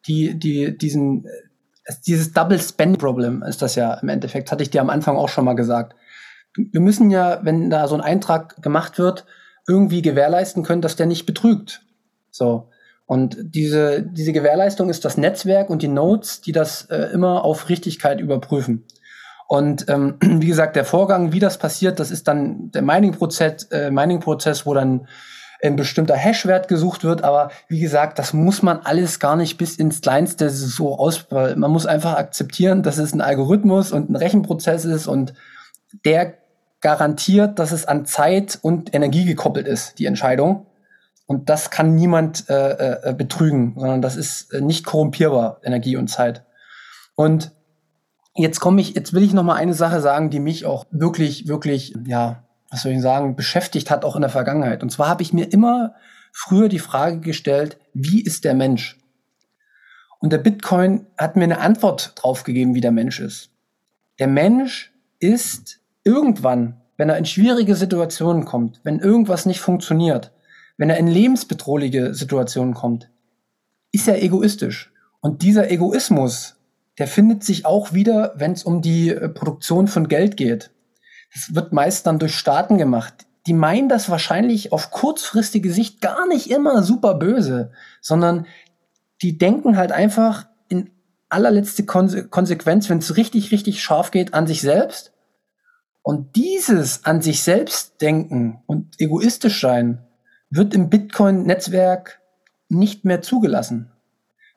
die, 0.07 0.39
die, 0.39 0.77
diesen, 0.77 1.27
äh, 1.27 1.93
dieses 2.07 2.33
Double 2.33 2.59
Spend 2.59 2.99
Problem 2.99 3.43
ist 3.43 3.63
das 3.63 3.75
ja 3.75 3.95
im 3.95 4.09
Endeffekt, 4.09 4.51
hatte 4.51 4.63
ich 4.63 4.71
dir 4.71 4.81
am 4.81 4.91
Anfang 4.91 5.17
auch 5.17 5.29
schon 5.29 5.45
mal 5.45 5.55
gesagt. 5.55 5.95
Wir 6.57 6.81
müssen 6.81 7.11
ja, 7.11 7.41
wenn 7.43 7.71
da 7.71 7.89
so 7.89 7.95
ein 7.95 8.01
Eintrag 8.01 8.63
gemacht 8.63 8.99
wird, 8.99 9.27
irgendwie 9.67 10.03
gewährleisten 10.03 10.63
können, 10.63 10.83
dass 10.83 10.97
der 10.97 11.07
nicht 11.07 11.27
betrügt. 11.27 11.83
So. 12.31 12.71
Und 13.07 13.37
diese, 13.41 14.03
diese 14.03 14.33
Gewährleistung 14.33 14.89
ist 14.89 15.05
das 15.05 15.17
Netzwerk 15.17 15.69
und 15.69 15.83
die 15.83 15.89
Nodes, 15.89 16.41
die 16.41 16.53
das 16.53 16.87
äh, 16.87 17.11
immer 17.13 17.45
auf 17.45 17.69
Richtigkeit 17.69 18.21
überprüfen. 18.21 18.85
Und 19.47 19.89
ähm, 19.89 20.17
wie 20.21 20.47
gesagt, 20.47 20.77
der 20.77 20.85
Vorgang, 20.85 21.33
wie 21.33 21.41
das 21.41 21.59
passiert, 21.59 22.01
das 22.01 22.11
ist 22.11 22.29
dann 22.29 22.71
der 22.71 22.83
Mining-Prozess, 22.83 23.65
äh, 23.65 23.91
Mining-Prozess, 23.91 24.65
wo 24.65 24.75
dann 24.75 25.07
ein 25.65 25.77
bestimmter 25.77 26.15
Hashwert 26.15 26.69
gesucht 26.69 27.05
wird. 27.05 27.25
Aber 27.25 27.51
wie 27.69 27.81
gesagt, 27.81 28.19
das 28.19 28.33
muss 28.33 28.63
man 28.63 28.81
alles 28.81 29.19
gar 29.19 29.37
nicht 29.37 29.57
bis 29.57 29.77
ins 29.77 30.01
Kleinste 30.01 30.51
so 30.51 30.99
aus. 30.99 31.27
Man 31.31 31.71
muss 31.71 31.87
einfach 31.87 32.17
akzeptieren, 32.17 32.83
dass 32.83 32.99
es 32.99 33.13
ein 33.13 33.21
Algorithmus 33.21 33.93
und 33.93 34.11
ein 34.11 34.17
Rechenprozess 34.17 34.85
ist 34.85 35.07
und 35.07 35.35
der 36.05 36.35
garantiert, 36.81 37.59
dass 37.59 37.73
es 37.73 37.87
an 37.87 38.05
Zeit 38.05 38.59
und 38.61 38.95
Energie 38.95 39.25
gekoppelt 39.25 39.67
ist, 39.67 39.99
die 39.99 40.07
Entscheidung. 40.07 40.67
Und 41.27 41.49
das 41.49 41.71
kann 41.71 41.95
niemand 41.95 42.51
äh, 42.51 43.11
äh, 43.11 43.15
betrügen, 43.15 43.75
sondern 43.79 44.03
das 44.03 44.17
ist 44.17 44.53
äh, 44.53 44.61
nicht 44.61 44.85
korrumpierbar, 44.85 45.61
Energie 45.65 45.97
und 45.97 46.09
Zeit. 46.09 46.45
Und 47.15 47.53
jetzt 48.37 48.61
komme 48.61 48.83
ich, 48.83 48.95
jetzt 48.95 49.15
will 49.15 49.23
ich 49.23 49.33
noch 49.33 49.43
mal 49.43 49.55
eine 49.55 49.73
Sache 49.73 50.03
sagen, 50.03 50.29
die 50.29 50.41
mich 50.41 50.67
auch 50.67 50.85
wirklich, 50.91 51.49
wirklich, 51.49 51.95
ja, 52.07 52.44
was 52.75 52.83
soll 52.83 52.93
ich 52.93 53.01
sagen, 53.01 53.37
beschäftigt 53.37 53.89
hat, 53.89 54.05
auch 54.05 54.17
in 54.17 54.23
der 54.23 54.31
Vergangenheit. 54.31 54.83
Und 54.83 54.91
zwar 54.91 55.09
habe 55.09 55.23
ich 55.23 55.33
mir 55.33 55.53
immer 55.53 55.95
früher 56.33 56.69
die 56.69 56.81
Frage 56.81 57.21
gestellt, 57.21 57.79
wie 57.95 58.21
ist 58.21 58.45
der 58.45 58.55
Mensch? 58.55 58.99
Und 60.19 60.33
der 60.33 60.39
Bitcoin 60.39 61.07
hat 61.17 61.37
mir 61.37 61.45
eine 61.45 61.61
Antwort 61.61 62.13
drauf 62.17 62.43
gegeben, 62.43 62.75
wie 62.75 62.81
der 62.81 62.91
Mensch 62.91 63.21
ist. 63.21 63.51
Der 64.19 64.27
Mensch 64.27 64.93
ist 65.21 65.79
irgendwann, 66.03 66.81
wenn 66.97 67.09
er 67.09 67.17
in 67.17 67.27
schwierige 67.27 67.77
Situationen 67.77 68.45
kommt, 68.45 68.81
wenn 68.83 68.99
irgendwas 68.99 69.47
nicht 69.47 69.61
funktioniert, 69.61 70.33
wenn 70.77 70.91
er 70.91 70.99
in 70.99 71.07
lebensbedrohliche 71.07 72.13
Situationen 72.13 72.75
kommt, 72.75 73.09
ist 73.93 74.09
er 74.09 74.21
egoistisch. 74.21 74.93
Und 75.21 75.43
dieser 75.43 75.71
Egoismus, 75.71 76.57
der 76.99 77.07
findet 77.07 77.45
sich 77.45 77.67
auch 77.67 77.93
wieder, 77.93 78.35
wenn 78.37 78.51
es 78.53 78.65
um 78.65 78.83
die 78.83 79.11
äh, 79.11 79.29
Produktion 79.29 79.87
von 79.87 80.09
Geld 80.09 80.37
geht. 80.37 80.71
Das 81.35 81.55
wird 81.55 81.73
meist 81.73 82.07
dann 82.07 82.19
durch 82.19 82.35
Staaten 82.35 82.79
gemacht. 82.79 83.27
Die 83.47 83.53
meinen 83.53 83.89
das 83.89 84.09
wahrscheinlich 84.09 84.73
auf 84.73 84.91
kurzfristige 84.91 85.73
Sicht 85.73 86.01
gar 86.01 86.27
nicht 86.27 86.51
immer 86.51 86.83
super 86.83 87.15
böse, 87.15 87.73
sondern 88.01 88.47
die 89.21 89.37
denken 89.37 89.77
halt 89.77 89.93
einfach 89.93 90.47
in 90.69 90.91
allerletzte 91.29 91.85
Konse 91.85 92.29
Konsequenz, 92.29 92.89
wenn 92.89 92.99
es 92.99 93.17
richtig, 93.17 93.51
richtig 93.53 93.83
scharf 93.83 94.11
geht, 94.11 94.33
an 94.33 94.47
sich 94.47 94.63
selbst. 94.63 95.13
Und 96.03 96.37
dieses 96.37 97.05
an 97.05 97.21
sich 97.21 97.43
selbst 97.43 98.01
denken 98.01 98.63
und 98.67 99.01
egoistisch 99.01 99.61
sein, 99.61 100.07
wird 100.51 100.75
im 100.75 100.89
Bitcoin-Netzwerk 100.89 102.21
nicht 102.69 103.05
mehr 103.05 103.23
zugelassen. 103.23 103.91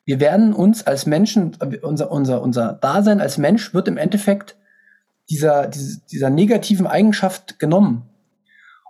Wir 0.04 0.20
werden 0.20 0.54
uns 0.54 0.86
als 0.86 1.06
Menschen, 1.06 1.56
unser, 1.82 2.10
unser, 2.10 2.40
unser 2.40 2.72
Dasein 2.72 3.20
als 3.20 3.36
Mensch 3.36 3.74
wird 3.74 3.88
im 3.88 3.96
Endeffekt 3.96 4.56
dieser, 5.30 5.66
dieser, 5.66 6.30
negativen 6.30 6.86
Eigenschaft 6.86 7.58
genommen. 7.58 8.08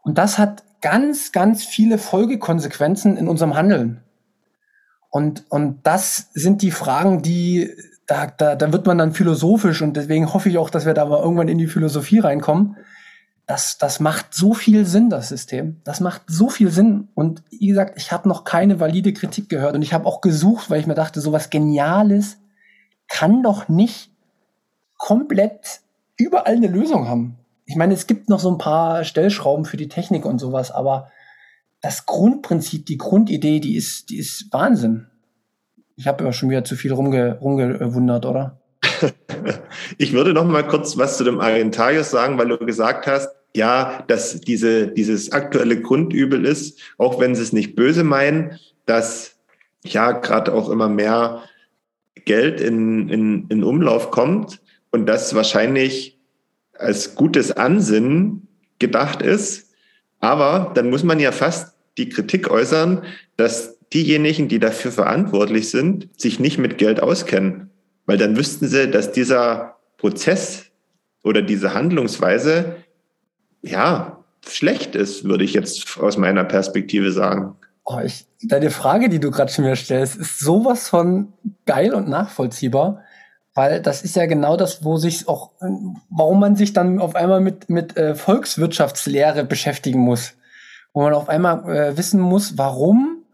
Und 0.03 0.19
das 0.19 0.39
hat 0.39 0.65
ganz, 0.81 1.33
ganz 1.33 1.65
viele 1.65 1.99
Folgekonsequenzen 1.99 3.17
in 3.17 3.29
unserem 3.29 3.55
Handeln. 3.55 4.03
Und, 5.11 5.45
und 5.51 5.81
das 5.85 6.31
sind 6.35 6.63
die 6.63 6.71
Fragen, 6.71 7.23
die, 7.23 7.71
da, 8.07 8.27
da, 8.27 8.55
da 8.55 8.73
wird 8.73 8.87
man 8.87 8.99
dann 8.99 9.13
philosophisch 9.13 9.83
und 9.83 9.97
deswegen 9.97 10.33
hoffe 10.33 10.49
ich 10.49 10.59
auch, 10.59 10.71
dass 10.71 10.87
wir 10.87 10.95
da 10.95 11.05
mal 11.05 11.21
irgendwann 11.21 11.49
in 11.49 11.59
die 11.59 11.67
Philosophie 11.67 12.21
reinkommen 12.21 12.77
das, 13.49 13.79
das 13.79 13.99
macht 13.99 14.35
so 14.35 14.53
viel 14.53 14.85
Sinn, 14.85 15.09
das 15.09 15.31
System. 15.31 15.81
Das 15.83 16.01
macht 16.01 16.23
so 16.27 16.51
viel 16.51 16.71
Sinn. 16.71 17.09
Und 17.15 17.43
wie 17.49 17.69
gesagt, 17.69 17.95
ich 17.97 18.13
habe 18.13 18.29
noch 18.29 18.45
keine 18.45 18.79
valide 18.79 19.15
Kritik 19.15 19.49
gehört. 19.49 19.75
Und 19.75 19.81
ich 19.81 19.95
habe 19.95 20.05
auch 20.05 20.21
gesucht, 20.21 20.69
weil 20.69 20.81
ich 20.81 20.87
mir 20.87 20.95
dachte, 20.95 21.23
sowas 21.23 21.49
Geniales 21.49 22.37
kann 23.09 23.43
doch 23.43 23.67
nicht 23.67 24.13
komplett 24.99 25.81
überall 26.19 26.57
eine 26.57 26.67
Lösung 26.67 27.09
haben. 27.09 27.39
Ich 27.65 27.77
meine, 27.77 27.95
es 27.95 28.07
gibt 28.07 28.29
noch 28.29 28.41
so 28.41 28.51
ein 28.51 28.59
paar 28.59 29.05
Stellschrauben 29.05 29.65
für 29.65 29.77
die 29.77 29.89
Technik 29.89 30.25
und 30.25 30.39
sowas, 30.39 30.71
aber 30.71 31.11
das 31.81 32.07
Grundprinzip, 32.07 32.87
die 32.87 32.99
Grundidee, 32.99 33.61
die 33.61 33.77
ist, 33.77 34.11
die 34.11 34.19
ist 34.19 34.49
Wahnsinn. 34.53 35.07
Ich 35.97 36.07
habe 36.07 36.25
ja 36.25 36.33
schon 36.33 36.51
wieder 36.51 36.65
zu 36.65 36.77
viel 36.77 36.93
rumge 36.93 37.39
rumgewundert, 37.41 38.27
oder? 38.27 38.61
Ich 39.99 40.13
würde 40.13 40.33
noch 40.33 40.45
mal 40.45 40.67
kurz 40.67 40.99
was 40.99 41.17
zu 41.17 41.25
dem 41.25 41.41
Argentarius 41.41 42.11
sagen, 42.11 42.39
weil 42.39 42.49
du 42.49 42.59
gesagt 42.59 43.07
hast, 43.07 43.29
ja, 43.55 44.03
dass 44.09 44.41
diese, 44.41 44.89
dieses 44.89 45.33
aktuelle 45.33 45.81
Grundübel 45.81 46.45
ist, 46.45 46.81
auch 46.99 47.21
wenn 47.21 47.35
sie 47.35 47.43
es 47.43 47.53
nicht 47.53 47.77
böse 47.77 48.03
meinen, 48.03 48.59
dass 48.87 49.37
ja 49.85 50.13
gerade 50.13 50.53
auch 50.53 50.69
immer 50.69 50.89
mehr 50.89 51.43
Geld 52.25 52.61
in, 52.61 53.09
in, 53.09 53.47
in 53.49 53.65
Umlauf 53.65 54.11
kommt 54.11 54.61
und 54.91 55.07
das 55.07 55.35
wahrscheinlich 55.35 56.19
als 56.75 57.15
gutes 57.15 57.53
Ansinnen 57.53 58.49
gedacht 58.79 59.23
ist. 59.23 59.71
Aber 60.21 60.73
dann 60.75 60.91
muss 60.91 61.03
man 61.03 61.21
ja 61.21 61.33
fast 61.33 61.75
die 61.97 62.09
Kritik 62.09 62.51
äußern, 62.51 63.05
dass 63.37 63.79
diejenigen, 63.93 64.49
die 64.49 64.59
dafür 64.59 64.93
verantwortlich 64.93 65.71
sind, 65.71 66.09
sich 66.21 66.39
nicht 66.39 66.59
mit 66.59 66.79
Geld 66.79 67.03
auskennen. 67.03 67.71
Weil 68.07 68.19
dann 68.19 68.37
wüssten 68.37 68.69
sie, 68.69 68.91
dass 68.91 69.13
dieser 69.13 69.77
Prozess 69.97 70.67
oder 71.23 71.43
diese 71.43 71.75
Handlungsweise 71.75 72.77
ja, 73.63 74.25
schlecht 74.47 74.95
ist, 74.95 75.25
würde 75.25 75.45
ich 75.45 75.55
jetzt 75.55 75.99
aus 75.99 76.17
meiner 76.17 76.45
Perspektive 76.45 77.13
sagen. 77.13 77.57
Oh, 77.85 78.01
ich, 78.05 78.27
deine 78.43 78.71
Frage, 78.71 79.09
die 79.09 79.19
du 79.19 79.31
gerade 79.31 79.51
schon 79.51 79.65
mir 79.65 79.77
stellst, 79.77 80.17
ist 80.17 80.39
sowas 80.39 80.89
von 80.89 81.33
geil 81.67 81.95
und 81.95 82.09
nachvollziehbar, 82.09 83.03
weil 83.59 83.83
das 83.83 84.03
ist 84.03 84.15
ja 84.15 84.27
genau 84.27 84.57
das, 84.57 84.85
wo 84.85 84.99
sich 84.99 85.27
auch, 85.27 85.51
warum 86.11 86.39
man 86.39 86.55
sich 86.55 86.75
dann 86.75 87.01
auf 87.01 87.17
einmal 87.17 87.41
mit, 87.41 87.69
mit 87.69 87.97
äh, 87.97 88.15
Volkswirtschaftslehre 88.15 89.43
beschäftigen 89.43 89.99
muss. 89.99 90.35
Wo 90.93 91.03
man 91.03 91.13
auf 91.13 91.29
einmal 91.29 91.69
äh, 91.69 91.97
wissen 91.97 92.21
muss, 92.21 92.57
warum 92.57 93.25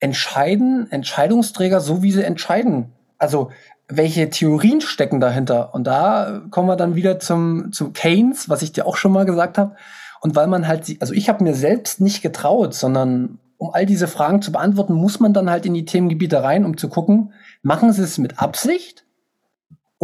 entscheiden 0.00 0.90
Entscheidungsträger 0.90 1.80
so, 1.80 2.02
wie 2.02 2.10
sie 2.10 2.24
entscheiden. 2.24 2.92
Also 3.18 3.50
welche 3.86 4.30
Theorien 4.30 4.80
stecken 4.80 5.20
dahinter? 5.20 5.74
Und 5.74 5.86
da 5.86 6.40
kommen 6.50 6.68
wir 6.68 6.76
dann 6.76 6.94
wieder 6.94 7.18
zum, 7.18 7.70
zum 7.70 7.92
Keynes, 7.92 8.48
was 8.48 8.62
ich 8.62 8.72
dir 8.72 8.86
auch 8.86 8.96
schon 8.96 9.12
mal 9.12 9.26
gesagt 9.26 9.58
habe. 9.58 9.76
Und 10.22 10.34
weil 10.36 10.46
man 10.46 10.66
halt, 10.66 10.90
also 11.00 11.12
ich 11.12 11.28
habe 11.28 11.44
mir 11.44 11.52
selbst 11.52 12.00
nicht 12.00 12.22
getraut, 12.22 12.72
sondern 12.72 13.38
um 13.58 13.74
all 13.74 13.84
diese 13.84 14.08
Fragen 14.08 14.40
zu 14.40 14.52
beantworten, 14.52 14.94
muss 14.94 15.20
man 15.20 15.34
dann 15.34 15.50
halt 15.50 15.66
in 15.66 15.74
die 15.74 15.84
Themengebiete 15.84 16.42
rein, 16.42 16.64
um 16.64 16.78
zu 16.78 16.88
gucken, 16.88 17.34
machen 17.60 17.92
sie 17.92 18.04
es 18.04 18.16
mit 18.16 18.40
Absicht 18.40 19.04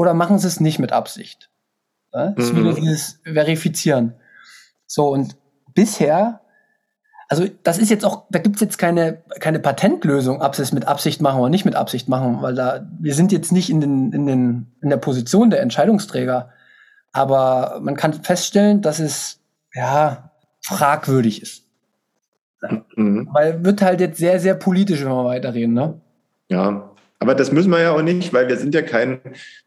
oder 0.01 0.15
machen 0.15 0.39
sie 0.39 0.49
es 0.49 0.61
nicht 0.61 0.79
mit 0.79 0.93
Absicht? 0.93 1.51
Ja? 2.13 2.31
Das 2.31 2.47
ist 2.47 2.57
wieder 2.57 2.73
dieses 2.73 3.21
Verifizieren. 3.25 4.15
So, 4.87 5.09
und 5.09 5.37
bisher 5.75 6.41
also 7.31 7.47
das 7.63 7.79
ist 7.79 7.91
jetzt 7.91 8.05
auch, 8.05 8.25
da 8.31 8.41
gibt's 8.41 8.61
jetzt 8.61 8.77
keine, 8.77 9.23
keine 9.39 9.61
Patentlösung, 9.61 10.43
ob 10.43 10.57
sie 10.57 10.63
es 10.63 10.73
mit 10.73 10.89
Absicht 10.89 11.23
machen 11.23 11.41
oder 11.41 11.49
nicht 11.49 11.65
mit 11.65 11.77
Absicht 11.77 12.09
machen, 12.09 12.43
weil 12.43 12.57
da, 12.57 12.85
wir 12.99 13.15
sind 13.15 13.31
jetzt 13.31 13.53
nicht 13.53 13.71
in, 13.71 13.81
den, 13.81 14.13
in, 14.13 14.27
den, 14.27 14.73
in 14.83 14.91
der 14.91 14.97
Position 14.97 15.49
der 15.49 15.63
Entscheidungsträger. 15.63 16.51
Aber 17.13 17.79
man 17.83 17.95
kann 17.95 18.15
feststellen, 18.15 18.83
dass 18.83 18.99
es 18.99 19.39
ja 19.73 20.33
fragwürdig 20.61 21.41
ist. 21.41 21.67
Mhm. 22.97 23.29
Weil 23.33 23.65
wird 23.65 23.81
halt 23.81 24.01
jetzt 24.01 24.19
sehr, 24.19 24.41
sehr 24.41 24.57
politisch, 24.57 25.01
wenn 25.01 25.13
wir 25.13 25.25
weiterreden, 25.25 25.73
ne? 25.73 26.01
Ja, 26.49 26.90
aber 27.21 27.35
das 27.35 27.53
müssen 27.53 27.71
wir 27.71 27.81
ja 27.81 27.93
auch 27.93 28.03
nicht, 28.03 28.33
weil 28.33 28.49
wir 28.49 28.57
sind 28.57 28.75
ja 28.75 28.81
kein 28.81 29.21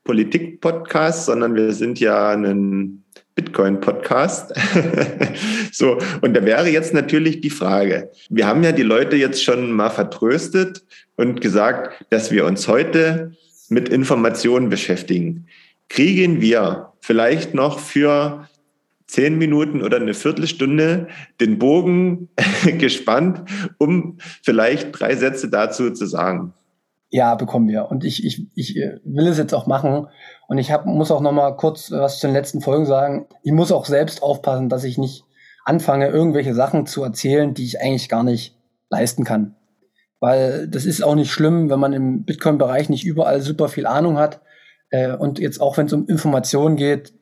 Politik-Podcast, 0.04 1.28
sondern 1.28 1.56
wir 1.56 1.72
sind 1.72 2.00
ja 2.00 2.32
ein 2.32 3.04
Bitcoin-Podcast. 3.36 4.54
so, 5.72 6.00
und 6.22 6.34
da 6.36 6.44
wäre 6.46 6.68
jetzt 6.70 6.96
natürlich 6.96 7.42
die 7.42 7.52
Frage. 7.52 8.12
Wir 8.30 8.48
haben 8.48 8.64
ja 8.64 8.72
die 8.72 8.82
Leute 8.82 9.18
jetzt 9.18 9.44
schon 9.44 9.72
mal 9.72 9.92
vertröstet 9.92 10.84
und 11.16 11.42
gesagt, 11.42 12.04
dass 12.10 12.32
wir 12.32 12.46
uns 12.46 12.68
heute 12.68 13.38
mit 13.70 13.88
Informationen 13.88 14.70
beschäftigen. 14.70 15.46
Kriegen 15.90 16.42
wir 16.42 16.94
vielleicht 17.02 17.54
noch 17.54 17.78
für 17.78 18.50
zehn 19.06 19.38
Minuten 19.38 19.84
oder 19.84 19.98
eine 19.98 20.16
Viertelstunde 20.16 21.08
den 21.40 21.60
Bogen 21.60 22.30
gespannt, 22.80 23.44
um 23.78 24.18
vielleicht 24.42 25.00
drei 25.00 25.16
Sätze 25.16 25.50
dazu 25.50 25.92
zu 25.92 26.08
sagen? 26.08 26.54
Ja, 27.16 27.36
bekommen 27.36 27.68
wir. 27.68 27.92
Und 27.92 28.04
ich, 28.04 28.26
ich, 28.26 28.48
ich 28.56 28.76
will 29.06 29.28
es 29.28 29.38
jetzt 29.38 29.54
auch 29.54 29.68
machen. 29.68 30.08
Und 30.48 30.58
ich 30.58 30.72
hab, 30.72 30.88
muss 30.88 31.12
auch 31.12 31.22
noch 31.22 31.32
mal 31.32 31.52
kurz 31.52 31.92
was 31.92 32.18
zu 32.18 32.26
den 32.26 32.34
letzten 32.34 32.60
Folgen 32.60 32.88
sagen. 32.88 33.28
Ich 33.44 33.52
muss 33.52 33.72
auch 33.72 33.86
selbst 33.86 34.24
aufpassen, 34.24 34.68
dass 34.68 34.84
ich 34.84 34.98
nicht 34.98 35.24
anfange, 35.64 36.08
irgendwelche 36.08 36.56
Sachen 36.56 36.88
zu 36.88 37.04
erzählen, 37.04 37.54
die 37.54 37.66
ich 37.66 37.80
eigentlich 37.80 38.10
gar 38.10 38.24
nicht 38.24 38.58
leisten 38.90 39.26
kann. 39.26 39.54
Weil 40.22 40.68
das 40.68 40.86
ist 40.86 41.04
auch 41.04 41.14
nicht 41.14 41.32
schlimm, 41.32 41.70
wenn 41.70 41.80
man 41.80 41.94
im 41.94 42.26
Bitcoin-Bereich 42.26 42.90
nicht 42.90 43.06
überall 43.06 43.42
super 43.42 43.70
viel 43.70 43.86
Ahnung 43.86 44.18
hat. 44.18 44.42
Äh, 44.90 45.16
und 45.16 45.38
jetzt 45.38 45.62
auch, 45.62 45.78
wenn 45.78 45.86
es 45.86 45.94
um 45.94 46.08
Informationen 46.08 46.78
geht, 46.78 47.14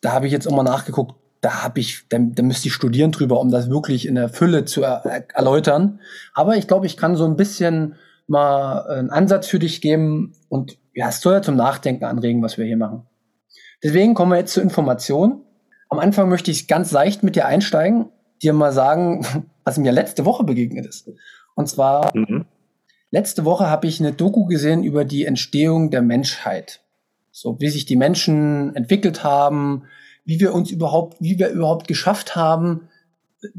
da 0.00 0.10
habe 0.10 0.26
ich 0.26 0.32
jetzt 0.32 0.46
immer 0.46 0.64
nachgeguckt, 0.64 1.14
da 1.40 1.62
habe 1.62 1.78
ich, 1.78 2.08
da, 2.08 2.18
da 2.18 2.42
müsste 2.42 2.66
ich 2.66 2.74
studieren 2.74 3.12
drüber, 3.12 3.38
um 3.38 3.52
das 3.52 3.70
wirklich 3.70 4.08
in 4.08 4.16
der 4.16 4.28
Fülle 4.28 4.64
zu 4.64 4.82
er 4.82 5.28
erläutern. 5.32 6.00
Aber 6.34 6.56
ich 6.56 6.66
glaube, 6.66 6.86
ich 6.86 6.96
kann 6.96 7.14
so 7.14 7.24
ein 7.26 7.36
bisschen 7.36 7.94
mal 8.26 8.86
einen 8.88 9.10
Ansatz 9.10 9.46
für 9.46 9.58
dich 9.58 9.80
geben 9.80 10.32
und 10.48 10.78
ja, 10.94 11.08
es 11.08 11.20
soll 11.20 11.34
ja 11.34 11.42
zum 11.42 11.56
Nachdenken 11.56 12.04
anregen, 12.04 12.42
was 12.42 12.58
wir 12.58 12.64
hier 12.64 12.76
machen. 12.76 13.06
Deswegen 13.82 14.14
kommen 14.14 14.32
wir 14.32 14.38
jetzt 14.38 14.54
zur 14.54 14.62
Information. 14.62 15.42
Am 15.88 15.98
Anfang 15.98 16.28
möchte 16.28 16.50
ich 16.50 16.68
ganz 16.68 16.90
leicht 16.90 17.22
mit 17.22 17.36
dir 17.36 17.46
einsteigen. 17.46 18.06
dir 18.42 18.52
mal 18.52 18.72
sagen, 18.72 19.24
was 19.64 19.78
mir 19.78 19.92
letzte 19.92 20.24
Woche 20.24 20.44
begegnet 20.44 20.86
ist. 20.86 21.10
Und 21.54 21.68
zwar, 21.68 22.10
mhm. 22.14 22.46
letzte 23.10 23.44
Woche 23.44 23.68
habe 23.68 23.86
ich 23.86 24.00
eine 24.00 24.12
Doku 24.12 24.46
gesehen 24.46 24.82
über 24.82 25.04
die 25.04 25.24
Entstehung 25.24 25.90
der 25.90 26.02
Menschheit. 26.02 26.82
So, 27.30 27.60
wie 27.60 27.68
sich 27.68 27.84
die 27.84 27.96
Menschen 27.96 28.74
entwickelt 28.74 29.22
haben, 29.22 29.84
wie 30.24 30.40
wir 30.40 30.54
uns 30.54 30.70
überhaupt, 30.70 31.18
wie 31.20 31.38
wir 31.38 31.50
überhaupt 31.50 31.86
geschafft 31.88 32.34
haben, 32.34 32.88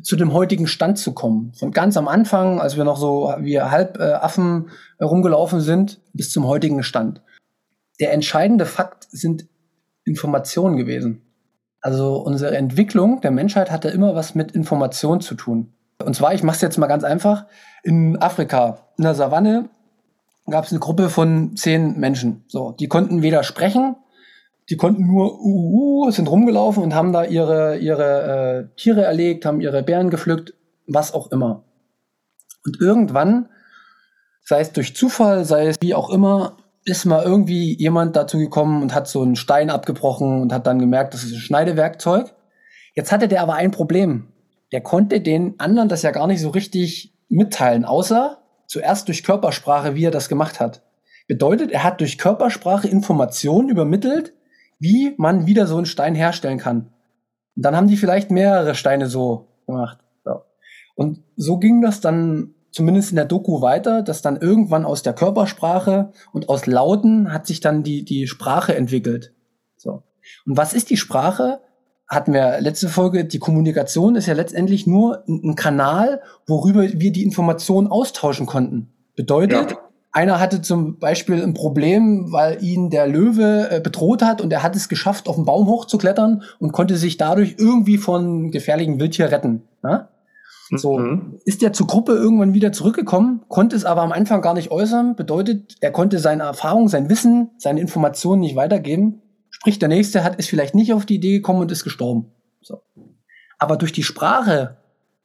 zu 0.02 0.16
dem 0.16 0.34
heutigen 0.34 0.68
Stand 0.68 0.98
zu 0.98 1.14
kommen. 1.14 1.54
Von 1.54 1.72
ganz 1.72 1.98
am 1.98 2.08
Anfang, 2.08 2.60
als 2.60 2.78
wir 2.78 2.84
noch 2.84 2.98
so 2.98 3.34
wie 3.40 3.62
Halbaffen 3.62 4.70
äh, 4.98 5.04
rumgelaufen 5.04 5.62
sind, 5.62 6.02
bis 6.14 6.32
zum 6.32 6.46
heutigen 6.46 6.84
Stand. 6.84 7.22
Der 8.00 8.14
entscheidende 8.14 8.66
Fakt 8.66 9.08
sind 9.10 9.48
Informationen 10.04 10.78
gewesen. 10.78 11.22
Also 11.82 12.18
unsere 12.18 12.56
Entwicklung 12.58 13.22
der 13.22 13.32
Menschheit 13.32 13.72
hatte 13.72 13.90
immer 13.90 14.16
was 14.16 14.36
mit 14.36 14.52
Information 14.52 15.22
zu 15.22 15.36
tun. 15.36 15.74
Und 16.04 16.16
zwar, 16.16 16.34
ich 16.34 16.44
mache 16.44 16.56
es 16.56 16.62
jetzt 16.62 16.78
mal 16.78 16.88
ganz 16.88 17.04
einfach, 17.04 17.46
in 17.84 18.18
Afrika, 18.22 18.80
in 18.98 19.04
der 19.04 19.16
Savanne, 19.16 19.70
gab 20.50 20.66
es 20.66 20.72
eine 20.72 20.80
Gruppe 20.80 21.10
von 21.10 21.56
zehn 21.56 22.00
Menschen. 22.00 22.44
So, 22.48 22.72
die 22.72 22.88
konnten 22.88 23.22
weder 23.22 23.44
sprechen, 23.44 23.96
die 24.70 24.78
konnten 24.78 25.08
nur 25.08 25.40
uh, 25.40 26.06
uh, 26.06 26.12
sind 26.12 26.30
rumgelaufen 26.30 26.84
und 26.84 26.94
haben 26.94 27.14
da 27.14 27.24
ihre 27.24 27.78
ihre 27.78 28.70
äh, 28.72 28.76
Tiere 28.76 29.04
erlegt, 29.04 29.46
haben 29.46 29.62
ihre 29.62 29.84
Bären 29.84 30.10
gepflückt, 30.10 30.54
was 30.88 31.14
auch 31.14 31.32
immer. 31.32 31.64
Und 32.66 32.82
irgendwann, 32.82 33.50
sei 34.44 34.60
es 34.60 34.74
durch 34.74 34.96
Zufall, 34.96 35.46
sei 35.46 35.68
es 35.68 35.78
wie 35.82 35.96
auch 35.96 36.10
immer, 36.10 36.58
ist 36.84 37.06
mal 37.06 37.24
irgendwie 37.24 37.78
jemand 37.78 38.16
dazu 38.16 38.38
gekommen 38.38 38.82
und 38.82 38.94
hat 38.94 39.08
so 39.08 39.22
einen 39.22 39.36
Stein 39.36 39.70
abgebrochen 39.70 40.42
und 40.42 40.54
hat 40.54 40.68
dann 40.68 40.80
gemerkt, 40.80 41.14
das 41.14 41.24
ist 41.24 41.34
ein 41.34 41.40
Schneidewerkzeug. 41.40 42.34
Jetzt 42.94 43.12
hatte 43.12 43.28
der 43.28 43.42
aber 43.42 43.56
ein 43.56 43.72
Problem. 43.72 44.28
Der 44.72 44.82
konnte 44.82 45.22
den 45.22 45.60
anderen 45.60 45.90
das 45.90 46.02
ja 46.02 46.12
gar 46.12 46.28
nicht 46.28 46.42
so 46.42 46.50
richtig 46.50 47.14
mitteilen, 47.30 47.86
außer 47.86 48.38
zuerst 48.68 49.08
durch 49.08 49.24
Körpersprache, 49.24 49.96
wie 49.96 50.06
er 50.06 50.12
das 50.12 50.30
gemacht 50.30 50.60
hat. 50.60 50.82
Bedeutet, 51.28 51.72
er 51.72 51.84
hat 51.84 52.00
durch 52.00 52.18
Körpersprache 52.18 52.88
Informationen 52.88 53.70
übermittelt, 53.70 54.34
wie 54.80 55.14
man 55.18 55.48
wieder 55.48 55.68
so 55.68 55.78
einen 55.78 55.86
Stein 55.86 56.16
herstellen 56.16 56.58
kann. 56.58 56.90
Und 57.56 57.66
dann 57.66 57.76
haben 57.76 57.88
die 57.88 57.98
vielleicht 57.98 58.32
mehrere 58.32 58.76
Steine 58.76 59.08
so 59.08 59.48
gemacht. 59.66 60.00
So. 60.24 60.42
Und 60.96 61.24
so 61.36 61.58
ging 61.58 61.82
das 61.82 62.02
dann 62.02 62.54
zumindest 62.72 63.10
in 63.10 63.16
der 63.16 63.26
Doku 63.26 63.62
weiter, 63.62 64.04
dass 64.04 64.22
dann 64.22 64.38
irgendwann 64.38 64.86
aus 64.86 65.02
der 65.02 65.14
Körpersprache 65.14 66.12
und 66.32 66.50
aus 66.50 66.68
Lauten 66.68 67.34
hat 67.34 67.48
sich 67.48 67.60
dann 67.60 67.82
die, 67.82 68.06
die 68.06 68.28
Sprache 68.28 68.76
entwickelt. 68.76 69.34
So. 69.78 70.04
Und 70.46 70.58
was 70.58 70.74
ist 70.74 70.90
die 70.90 70.98
Sprache? 70.98 71.60
Hatten 72.08 72.34
wir 72.34 72.62
letzte 72.62 72.88
Folge, 72.88 73.26
die 73.26 73.40
Kommunikation 73.40 74.16
ist 74.16 74.28
ja 74.28 74.34
letztendlich 74.34 74.88
nur 74.88 75.24
ein, 75.28 75.56
Kanal, 75.56 76.22
worüber 76.46 76.84
wir 76.84 77.12
die 77.12 77.24
Informationen 77.24 77.88
austauschen 77.88 78.46
konnten. 78.46 78.94
Bedeutet, 79.16 79.72
ja. 79.72 79.78
Einer 80.18 80.40
hatte 80.40 80.64
zum 80.64 80.98
Beispiel 80.98 81.44
ein 81.44 81.54
Problem, 81.54 82.32
weil 82.32 82.64
ihn 82.64 82.90
der 82.90 83.08
Löwe 83.08 83.70
äh, 83.70 83.80
bedroht 83.80 84.24
hat 84.24 84.42
und 84.42 84.52
er 84.52 84.64
hat 84.64 84.76
es 84.76 84.90
geschafft, 84.90 85.30
auf 85.30 85.36
den 85.36 85.46
Baum 85.46 85.68
hochzuklettern 85.68 86.42
und 86.58 86.72
konnte 86.72 86.98
sich 86.98 87.18
dadurch 87.18 87.58
irgendwie 87.60 88.00
von 88.00 88.50
gefährlichen 88.50 89.00
Wildtier 89.00 89.32
retten. 89.32 89.62
Ja? 89.84 90.10
So, 90.72 90.98
mhm. 90.98 91.40
ist 91.46 91.62
er 91.62 91.72
zur 91.72 91.86
Gruppe 91.86 92.14
irgendwann 92.14 92.56
wieder 92.56 92.72
zurückgekommen, 92.72 93.44
konnte 93.48 93.76
es 93.76 93.86
aber 93.86 94.02
am 94.02 94.12
Anfang 94.12 94.42
gar 94.42 94.56
nicht 94.56 94.72
äußern, 94.72 95.16
bedeutet, 95.16 95.76
er 95.82 95.92
konnte 95.92 96.18
seine 96.18 96.44
Erfahrung, 96.44 96.88
sein 96.88 97.10
Wissen, 97.10 97.52
seine 97.60 97.80
Informationen 97.80 98.42
nicht 98.42 98.56
weitergeben. 98.56 99.22
Sprich, 99.52 99.78
der 99.78 99.88
nächste 99.88 100.24
hat 100.24 100.38
ist 100.38 100.50
vielleicht 100.50 100.74
nicht 100.74 100.94
auf 100.94 101.06
die 101.06 101.16
Idee 101.16 101.34
gekommen 101.34 101.62
und 101.62 101.72
ist 101.72 101.84
gestorben. 101.84 102.32
So. 102.62 102.82
Aber 103.60 103.78
durch 103.78 103.92
die 103.92 104.04
Sprache 104.04 104.78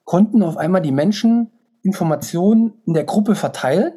konnten 0.05 0.43
auf 0.43 0.59
einmal 0.59 0.83
die 0.83 0.93
Menschen 0.93 1.51
Informationen 1.83 2.75
in 2.85 2.93
der 2.93 3.05
Gruppe 3.05 3.35
verteilen 3.35 3.95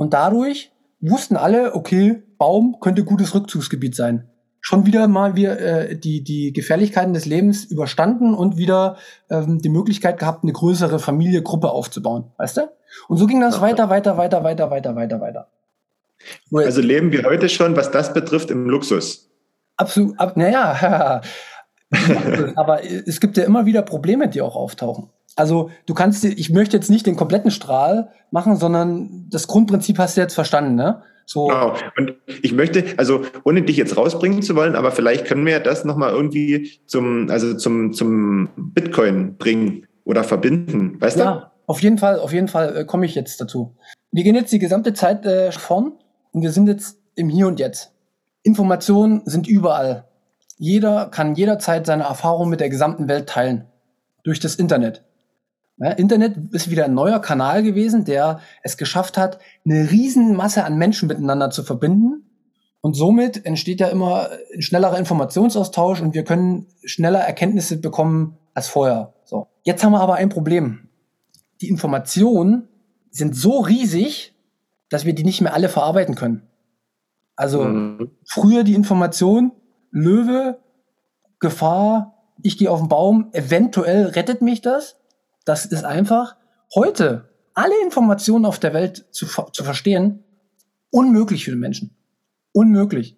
und 0.00 0.14
dadurch 0.14 0.72
wussten 1.00 1.36
alle, 1.36 1.74
okay, 1.74 2.22
Baum 2.38 2.78
könnte 2.80 3.04
gutes 3.04 3.34
Rückzugsgebiet 3.34 3.94
sein 3.94 4.30
schon 4.60 4.86
wieder 4.86 5.08
mal 5.08 5.36
wir 5.36 5.58
äh, 5.58 5.96
die 5.96 6.22
die 6.22 6.52
Gefährlichkeiten 6.52 7.14
des 7.14 7.26
Lebens 7.26 7.64
überstanden 7.64 8.34
und 8.34 8.56
wieder 8.56 8.96
ähm, 9.30 9.60
die 9.60 9.68
Möglichkeit 9.68 10.18
gehabt, 10.18 10.44
eine 10.44 10.52
größere 10.52 10.98
Familie, 10.98 11.42
Gruppe 11.42 11.70
aufzubauen, 11.70 12.30
weißt 12.36 12.58
du? 12.58 12.70
Und 13.08 13.16
so 13.16 13.26
ging 13.26 13.40
das 13.40 13.60
weiter, 13.60 13.88
weiter, 13.88 14.16
weiter, 14.16 14.44
weiter, 14.44 14.70
weiter, 14.70 14.96
weiter, 14.96 15.20
weiter. 15.20 15.48
Also 16.52 16.82
leben 16.82 17.12
wir 17.12 17.24
heute 17.24 17.48
schon, 17.48 17.76
was 17.76 17.90
das 17.90 18.12
betrifft, 18.12 18.50
im 18.50 18.68
Luxus. 18.68 19.30
Absolut, 19.76 20.18
ab, 20.18 20.36
naja, 20.36 21.22
aber 22.56 22.84
es 22.84 23.20
gibt 23.20 23.36
ja 23.38 23.44
immer 23.44 23.64
wieder 23.64 23.82
Probleme, 23.82 24.28
die 24.28 24.42
auch 24.42 24.56
auftauchen. 24.56 25.08
Also 25.40 25.70
du 25.86 25.94
kannst, 25.94 26.22
ich 26.22 26.50
möchte 26.50 26.76
jetzt 26.76 26.90
nicht 26.90 27.06
den 27.06 27.16
kompletten 27.16 27.50
Strahl 27.50 28.10
machen, 28.30 28.56
sondern 28.56 29.26
das 29.30 29.46
Grundprinzip 29.46 29.98
hast 29.98 30.18
du 30.18 30.20
jetzt 30.20 30.34
verstanden, 30.34 30.74
ne? 30.74 31.02
So. 31.24 31.46
Genau. 31.46 31.74
Und 31.96 32.14
ich 32.42 32.52
möchte, 32.52 32.84
also 32.98 33.22
ohne 33.44 33.62
dich 33.62 33.78
jetzt 33.78 33.96
rausbringen 33.96 34.42
zu 34.42 34.54
wollen, 34.54 34.76
aber 34.76 34.90
vielleicht 34.90 35.24
können 35.24 35.46
wir 35.46 35.58
das 35.60 35.86
nochmal 35.86 36.10
irgendwie 36.10 36.78
zum, 36.86 37.30
also 37.30 37.54
zum, 37.54 37.94
zum 37.94 38.50
Bitcoin 38.56 39.38
bringen 39.38 39.86
oder 40.04 40.24
verbinden. 40.24 41.00
Weißt 41.00 41.16
ja, 41.16 41.32
du? 41.32 41.46
Auf 41.66 41.80
jeden 41.80 41.96
Fall, 41.96 42.18
auf 42.18 42.34
jeden 42.34 42.48
Fall 42.48 42.76
äh, 42.76 42.84
komme 42.84 43.06
ich 43.06 43.14
jetzt 43.14 43.40
dazu. 43.40 43.74
Wir 44.12 44.24
gehen 44.24 44.34
jetzt 44.34 44.52
die 44.52 44.58
gesamte 44.58 44.92
Zeit 44.92 45.24
äh, 45.24 45.52
vorn 45.52 45.92
und 46.32 46.42
wir 46.42 46.50
sind 46.50 46.66
jetzt 46.66 46.98
im 47.14 47.30
Hier 47.30 47.46
und 47.46 47.58
Jetzt. 47.58 47.92
Informationen 48.42 49.22
sind 49.24 49.48
überall. 49.48 50.04
Jeder 50.58 51.06
kann 51.06 51.34
jederzeit 51.34 51.86
seine 51.86 52.02
Erfahrungen 52.02 52.50
mit 52.50 52.60
der 52.60 52.68
gesamten 52.68 53.08
Welt 53.08 53.28
teilen. 53.28 53.64
Durch 54.22 54.38
das 54.38 54.56
Internet. 54.56 55.02
Ja, 55.80 55.92
Internet 55.92 56.36
ist 56.52 56.70
wieder 56.70 56.84
ein 56.84 56.94
neuer 56.94 57.20
Kanal 57.20 57.62
gewesen, 57.62 58.04
der 58.04 58.40
es 58.62 58.76
geschafft 58.76 59.16
hat, 59.16 59.38
eine 59.64 59.90
Riesenmasse 59.90 60.64
an 60.64 60.76
Menschen 60.76 61.08
miteinander 61.08 61.50
zu 61.50 61.62
verbinden. 61.62 62.26
Und 62.82 62.94
somit 62.94 63.46
entsteht 63.46 63.80
ja 63.80 63.88
immer 63.88 64.28
ein 64.54 64.60
schnellerer 64.60 64.98
Informationsaustausch 64.98 66.02
und 66.02 66.14
wir 66.14 66.24
können 66.24 66.66
schneller 66.84 67.20
Erkenntnisse 67.20 67.80
bekommen 67.80 68.36
als 68.52 68.68
vorher. 68.68 69.14
So. 69.24 69.48
Jetzt 69.62 69.82
haben 69.82 69.92
wir 69.92 70.00
aber 70.00 70.14
ein 70.14 70.28
Problem. 70.28 70.88
Die 71.62 71.68
Informationen 71.68 72.68
sind 73.10 73.34
so 73.34 73.60
riesig, 73.60 74.34
dass 74.90 75.06
wir 75.06 75.14
die 75.14 75.24
nicht 75.24 75.40
mehr 75.40 75.54
alle 75.54 75.68
verarbeiten 75.68 76.14
können. 76.14 76.42
Also 77.36 77.64
mhm. 77.64 78.10
früher 78.26 78.64
die 78.64 78.74
Information, 78.74 79.52
Löwe, 79.90 80.58
Gefahr, 81.38 82.14
ich 82.42 82.58
gehe 82.58 82.70
auf 82.70 82.80
den 82.80 82.88
Baum, 82.88 83.30
eventuell 83.32 84.06
rettet 84.06 84.42
mich 84.42 84.60
das. 84.60 84.99
Das 85.44 85.66
ist 85.66 85.84
einfach 85.84 86.36
heute 86.74 87.28
alle 87.54 87.74
Informationen 87.82 88.44
auf 88.44 88.58
der 88.58 88.74
Welt 88.74 89.06
zu, 89.10 89.26
zu 89.26 89.64
verstehen, 89.64 90.24
unmöglich 90.90 91.44
für 91.44 91.50
den 91.50 91.60
Menschen. 91.60 91.96
Unmöglich. 92.52 93.16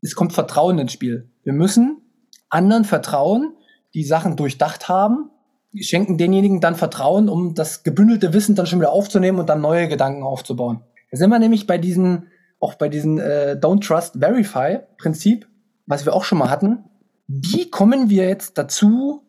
Es 0.00 0.14
kommt 0.14 0.32
Vertrauen 0.32 0.78
ins 0.78 0.92
Spiel. 0.92 1.30
Wir 1.42 1.52
müssen 1.52 2.02
anderen 2.50 2.84
vertrauen, 2.84 3.54
die 3.94 4.04
Sachen 4.04 4.36
durchdacht 4.36 4.88
haben, 4.88 5.30
schenken 5.74 6.18
denjenigen 6.18 6.60
dann 6.60 6.76
Vertrauen, 6.76 7.28
um 7.28 7.54
das 7.54 7.82
gebündelte 7.82 8.32
Wissen 8.32 8.54
dann 8.54 8.66
schon 8.66 8.80
wieder 8.80 8.92
aufzunehmen 8.92 9.38
und 9.38 9.48
dann 9.48 9.60
neue 9.60 9.88
Gedanken 9.88 10.22
aufzubauen. 10.22 10.80
Da 11.10 11.16
sind 11.16 11.30
wir 11.30 11.38
nämlich 11.38 11.66
bei 11.66 11.78
diesen, 11.78 12.28
auch 12.60 12.74
bei 12.74 12.88
diesem 12.88 13.18
äh, 13.18 13.52
Don't 13.60 13.86
Trust 13.86 14.16
Verify 14.18 14.80
Prinzip, 14.96 15.48
was 15.86 16.04
wir 16.04 16.14
auch 16.14 16.24
schon 16.24 16.38
mal 16.38 16.50
hatten. 16.50 16.84
Wie 17.26 17.70
kommen 17.70 18.08
wir 18.08 18.28
jetzt 18.28 18.56
dazu, 18.58 19.22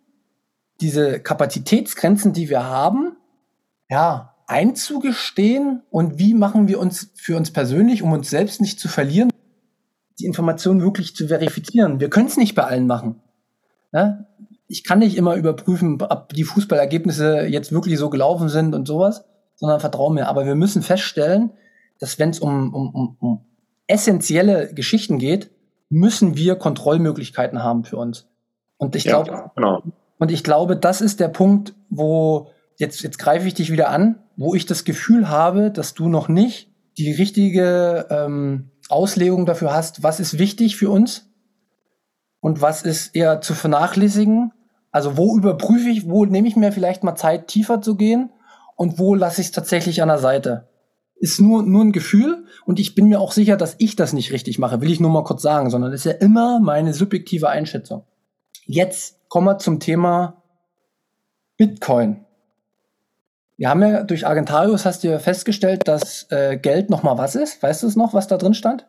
diese 0.81 1.19
Kapazitätsgrenzen, 1.19 2.33
die 2.33 2.49
wir 2.49 2.65
haben, 2.65 3.15
ja, 3.89 4.35
einzugestehen 4.47 5.83
und 5.91 6.17
wie 6.17 6.33
machen 6.33 6.67
wir 6.67 6.79
uns 6.79 7.11
für 7.15 7.37
uns 7.37 7.51
persönlich, 7.51 8.01
um 8.01 8.11
uns 8.13 8.29
selbst 8.29 8.61
nicht 8.61 8.79
zu 8.79 8.87
verlieren, 8.87 9.29
die 10.17 10.25
Informationen 10.25 10.81
wirklich 10.81 11.15
zu 11.15 11.27
verifizieren. 11.27 11.99
Wir 11.99 12.09
können 12.09 12.27
es 12.27 12.37
nicht 12.37 12.55
bei 12.55 12.63
allen 12.63 12.87
machen. 12.87 13.21
Ja? 13.91 14.25
Ich 14.67 14.83
kann 14.83 14.99
nicht 14.99 15.17
immer 15.17 15.35
überprüfen, 15.35 16.01
ob 16.01 16.33
die 16.33 16.43
Fußballergebnisse 16.43 17.45
jetzt 17.45 17.71
wirklich 17.71 17.97
so 17.99 18.09
gelaufen 18.09 18.49
sind 18.49 18.73
und 18.73 18.87
sowas, 18.87 19.23
sondern 19.55 19.79
vertraue 19.79 20.13
mir. 20.13 20.27
Aber 20.27 20.45
wir 20.45 20.55
müssen 20.55 20.81
feststellen, 20.81 21.51
dass 21.99 22.17
wenn 22.17 22.29
es 22.29 22.39
um, 22.39 22.73
um, 22.73 22.95
um, 22.95 23.17
um 23.19 23.45
essentielle 23.87 24.73
Geschichten 24.73 25.19
geht, 25.19 25.51
müssen 25.89 26.37
wir 26.37 26.55
Kontrollmöglichkeiten 26.55 27.63
haben 27.63 27.83
für 27.83 27.97
uns. 27.97 28.27
Und 28.77 28.95
ich 28.95 29.03
glaube, 29.03 29.31
ja, 29.31 29.51
genau. 29.55 29.83
Und 30.19 30.31
ich 30.31 30.43
glaube, 30.43 30.75
das 30.77 31.01
ist 31.01 31.19
der 31.19 31.29
Punkt, 31.29 31.73
wo 31.89 32.49
jetzt, 32.75 33.01
jetzt 33.01 33.17
greife 33.17 33.47
ich 33.47 33.55
dich 33.55 33.71
wieder 33.71 33.89
an, 33.89 34.19
wo 34.35 34.53
ich 34.53 34.65
das 34.65 34.83
Gefühl 34.83 35.29
habe, 35.29 35.71
dass 35.71 35.95
du 35.95 36.09
noch 36.09 36.27
nicht 36.27 36.69
die 36.97 37.11
richtige 37.11 38.05
ähm, 38.09 38.69
Auslegung 38.89 39.45
dafür 39.45 39.73
hast, 39.73 40.03
was 40.03 40.19
ist 40.19 40.37
wichtig 40.37 40.75
für 40.75 40.89
uns 40.89 41.29
und 42.41 42.61
was 42.61 42.83
ist 42.83 43.15
eher 43.15 43.41
zu 43.41 43.53
vernachlässigen. 43.53 44.51
Also 44.91 45.17
wo 45.17 45.37
überprüfe 45.37 45.89
ich, 45.89 46.09
wo 46.09 46.25
nehme 46.25 46.47
ich 46.47 46.55
mir 46.55 46.71
vielleicht 46.71 47.03
mal 47.03 47.15
Zeit, 47.15 47.47
tiefer 47.47 47.81
zu 47.81 47.95
gehen 47.95 48.31
und 48.75 48.99
wo 48.99 49.15
lasse 49.15 49.39
ich 49.39 49.47
es 49.47 49.53
tatsächlich 49.53 50.01
an 50.01 50.09
der 50.09 50.17
Seite. 50.17 50.67
Ist 51.15 51.39
nur, 51.39 51.63
nur 51.63 51.83
ein 51.83 51.91
Gefühl 51.91 52.45
und 52.65 52.79
ich 52.79 52.95
bin 52.95 53.07
mir 53.07 53.21
auch 53.21 53.31
sicher, 53.31 53.55
dass 53.55 53.75
ich 53.77 53.95
das 53.95 54.13
nicht 54.13 54.31
richtig 54.31 54.57
mache, 54.57 54.81
will 54.81 54.91
ich 54.91 54.99
nur 54.99 55.11
mal 55.11 55.23
kurz 55.23 55.41
sagen, 55.41 55.69
sondern 55.69 55.93
ist 55.93 56.05
ja 56.05 56.13
immer 56.13 56.59
meine 56.59 56.93
subjektive 56.93 57.49
Einschätzung. 57.49 58.03
Jetzt 58.65 59.18
kommen 59.29 59.47
wir 59.47 59.57
zum 59.59 59.79
Thema 59.79 60.43
Bitcoin. 61.57 62.25
Wir 63.57 63.69
haben 63.69 63.81
ja 63.81 64.03
durch 64.03 64.25
Argentarius 64.25 64.85
hast 64.85 65.03
du 65.03 65.09
ja 65.09 65.19
festgestellt, 65.19 65.87
dass 65.87 66.27
äh, 66.31 66.57
Geld 66.57 66.89
nochmal 66.89 67.17
was 67.17 67.35
ist. 67.35 67.61
Weißt 67.61 67.83
du 67.83 67.87
es 67.87 67.95
noch, 67.95 68.13
was 68.13 68.27
da 68.27 68.37
drin 68.37 68.53
stand? 68.53 68.87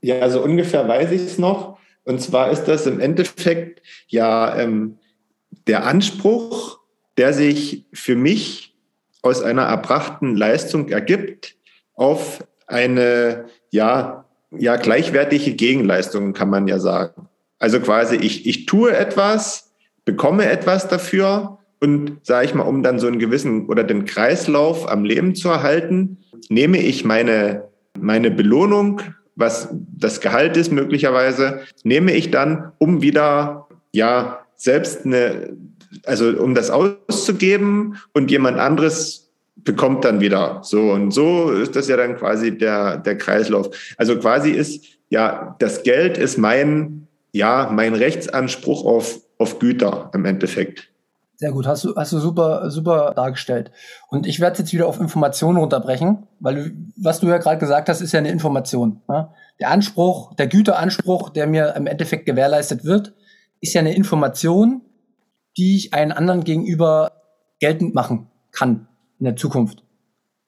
Ja, 0.00 0.20
also 0.20 0.42
ungefähr 0.42 0.86
weiß 0.86 1.10
ich 1.12 1.22
es 1.22 1.38
noch. 1.38 1.78
Und 2.04 2.20
zwar 2.20 2.50
ist 2.50 2.64
das 2.64 2.86
im 2.86 3.00
Endeffekt 3.00 3.82
ja 4.08 4.56
ähm, 4.56 4.98
der 5.66 5.86
Anspruch, 5.86 6.78
der 7.16 7.32
sich 7.32 7.86
für 7.92 8.16
mich 8.16 8.76
aus 9.22 9.42
einer 9.42 9.62
erbrachten 9.62 10.36
Leistung 10.36 10.88
ergibt, 10.88 11.56
auf 11.94 12.44
eine 12.66 13.46
ja, 13.70 14.24
ja 14.50 14.76
gleichwertige 14.76 15.54
Gegenleistung, 15.54 16.32
kann 16.32 16.50
man 16.50 16.66
ja 16.66 16.78
sagen. 16.78 17.28
Also 17.58 17.80
quasi, 17.80 18.16
ich, 18.16 18.46
ich 18.46 18.66
tue 18.66 18.94
etwas, 18.94 19.71
bekomme 20.04 20.50
etwas 20.50 20.88
dafür 20.88 21.58
und 21.80 22.18
sage 22.22 22.46
ich 22.46 22.54
mal, 22.54 22.62
um 22.62 22.82
dann 22.82 22.98
so 22.98 23.06
einen 23.06 23.18
gewissen 23.18 23.66
oder 23.66 23.84
den 23.84 24.04
Kreislauf 24.04 24.88
am 24.88 25.04
Leben 25.04 25.34
zu 25.34 25.48
erhalten, 25.48 26.18
nehme 26.48 26.78
ich 26.78 27.04
meine, 27.04 27.64
meine 27.98 28.30
Belohnung, 28.30 29.00
was 29.34 29.68
das 29.96 30.20
Gehalt 30.20 30.56
ist 30.56 30.70
möglicherweise, 30.70 31.60
nehme 31.84 32.12
ich 32.12 32.30
dann, 32.30 32.72
um 32.78 33.02
wieder 33.02 33.68
ja 33.92 34.44
selbst 34.56 35.04
eine, 35.04 35.56
also 36.04 36.28
um 36.30 36.54
das 36.54 36.70
auszugeben 36.70 37.96
und 38.12 38.30
jemand 38.30 38.58
anderes 38.58 39.32
bekommt 39.56 40.04
dann 40.04 40.20
wieder. 40.20 40.60
So 40.62 40.92
und 40.92 41.12
so 41.12 41.50
ist 41.50 41.76
das 41.76 41.88
ja 41.88 41.96
dann 41.96 42.16
quasi 42.16 42.56
der, 42.56 42.98
der 42.98 43.16
Kreislauf. 43.16 43.70
Also 43.96 44.18
quasi 44.18 44.50
ist 44.50 44.84
ja 45.10 45.56
das 45.58 45.82
Geld 45.82 46.18
ist 46.18 46.38
mein, 46.38 47.06
ja, 47.32 47.70
mein 47.72 47.94
Rechtsanspruch 47.94 48.84
auf, 48.84 49.20
auf 49.42 49.58
Güter 49.58 50.10
im 50.14 50.24
Endeffekt. 50.24 50.88
Sehr 51.36 51.50
gut, 51.50 51.66
hast 51.66 51.82
du, 51.82 51.96
hast 51.96 52.12
du 52.12 52.20
super, 52.20 52.70
super 52.70 53.14
dargestellt. 53.16 53.72
Und 54.08 54.26
ich 54.26 54.38
werde 54.38 54.60
jetzt 54.60 54.72
wieder 54.72 54.86
auf 54.86 55.00
Informationen 55.00 55.58
runterbrechen, 55.58 56.28
weil 56.38 56.54
du, 56.54 56.70
was 56.96 57.18
du 57.18 57.26
ja 57.26 57.38
gerade 57.38 57.58
gesagt 57.58 57.88
hast, 57.88 58.00
ist 58.00 58.12
ja 58.12 58.20
eine 58.20 58.30
Information. 58.30 59.02
Ne? 59.08 59.28
Der 59.58 59.70
Anspruch, 59.70 60.34
der 60.36 60.46
Güteranspruch, 60.46 61.30
der 61.30 61.48
mir 61.48 61.74
im 61.74 61.88
Endeffekt 61.88 62.26
gewährleistet 62.26 62.84
wird, 62.84 63.14
ist 63.60 63.74
ja 63.74 63.80
eine 63.80 63.94
Information, 63.94 64.82
die 65.56 65.76
ich 65.76 65.94
einen 65.94 66.12
anderen 66.12 66.44
gegenüber 66.44 67.10
geltend 67.58 67.94
machen 67.94 68.30
kann 68.52 68.86
in 69.18 69.24
der 69.24 69.36
Zukunft. 69.36 69.82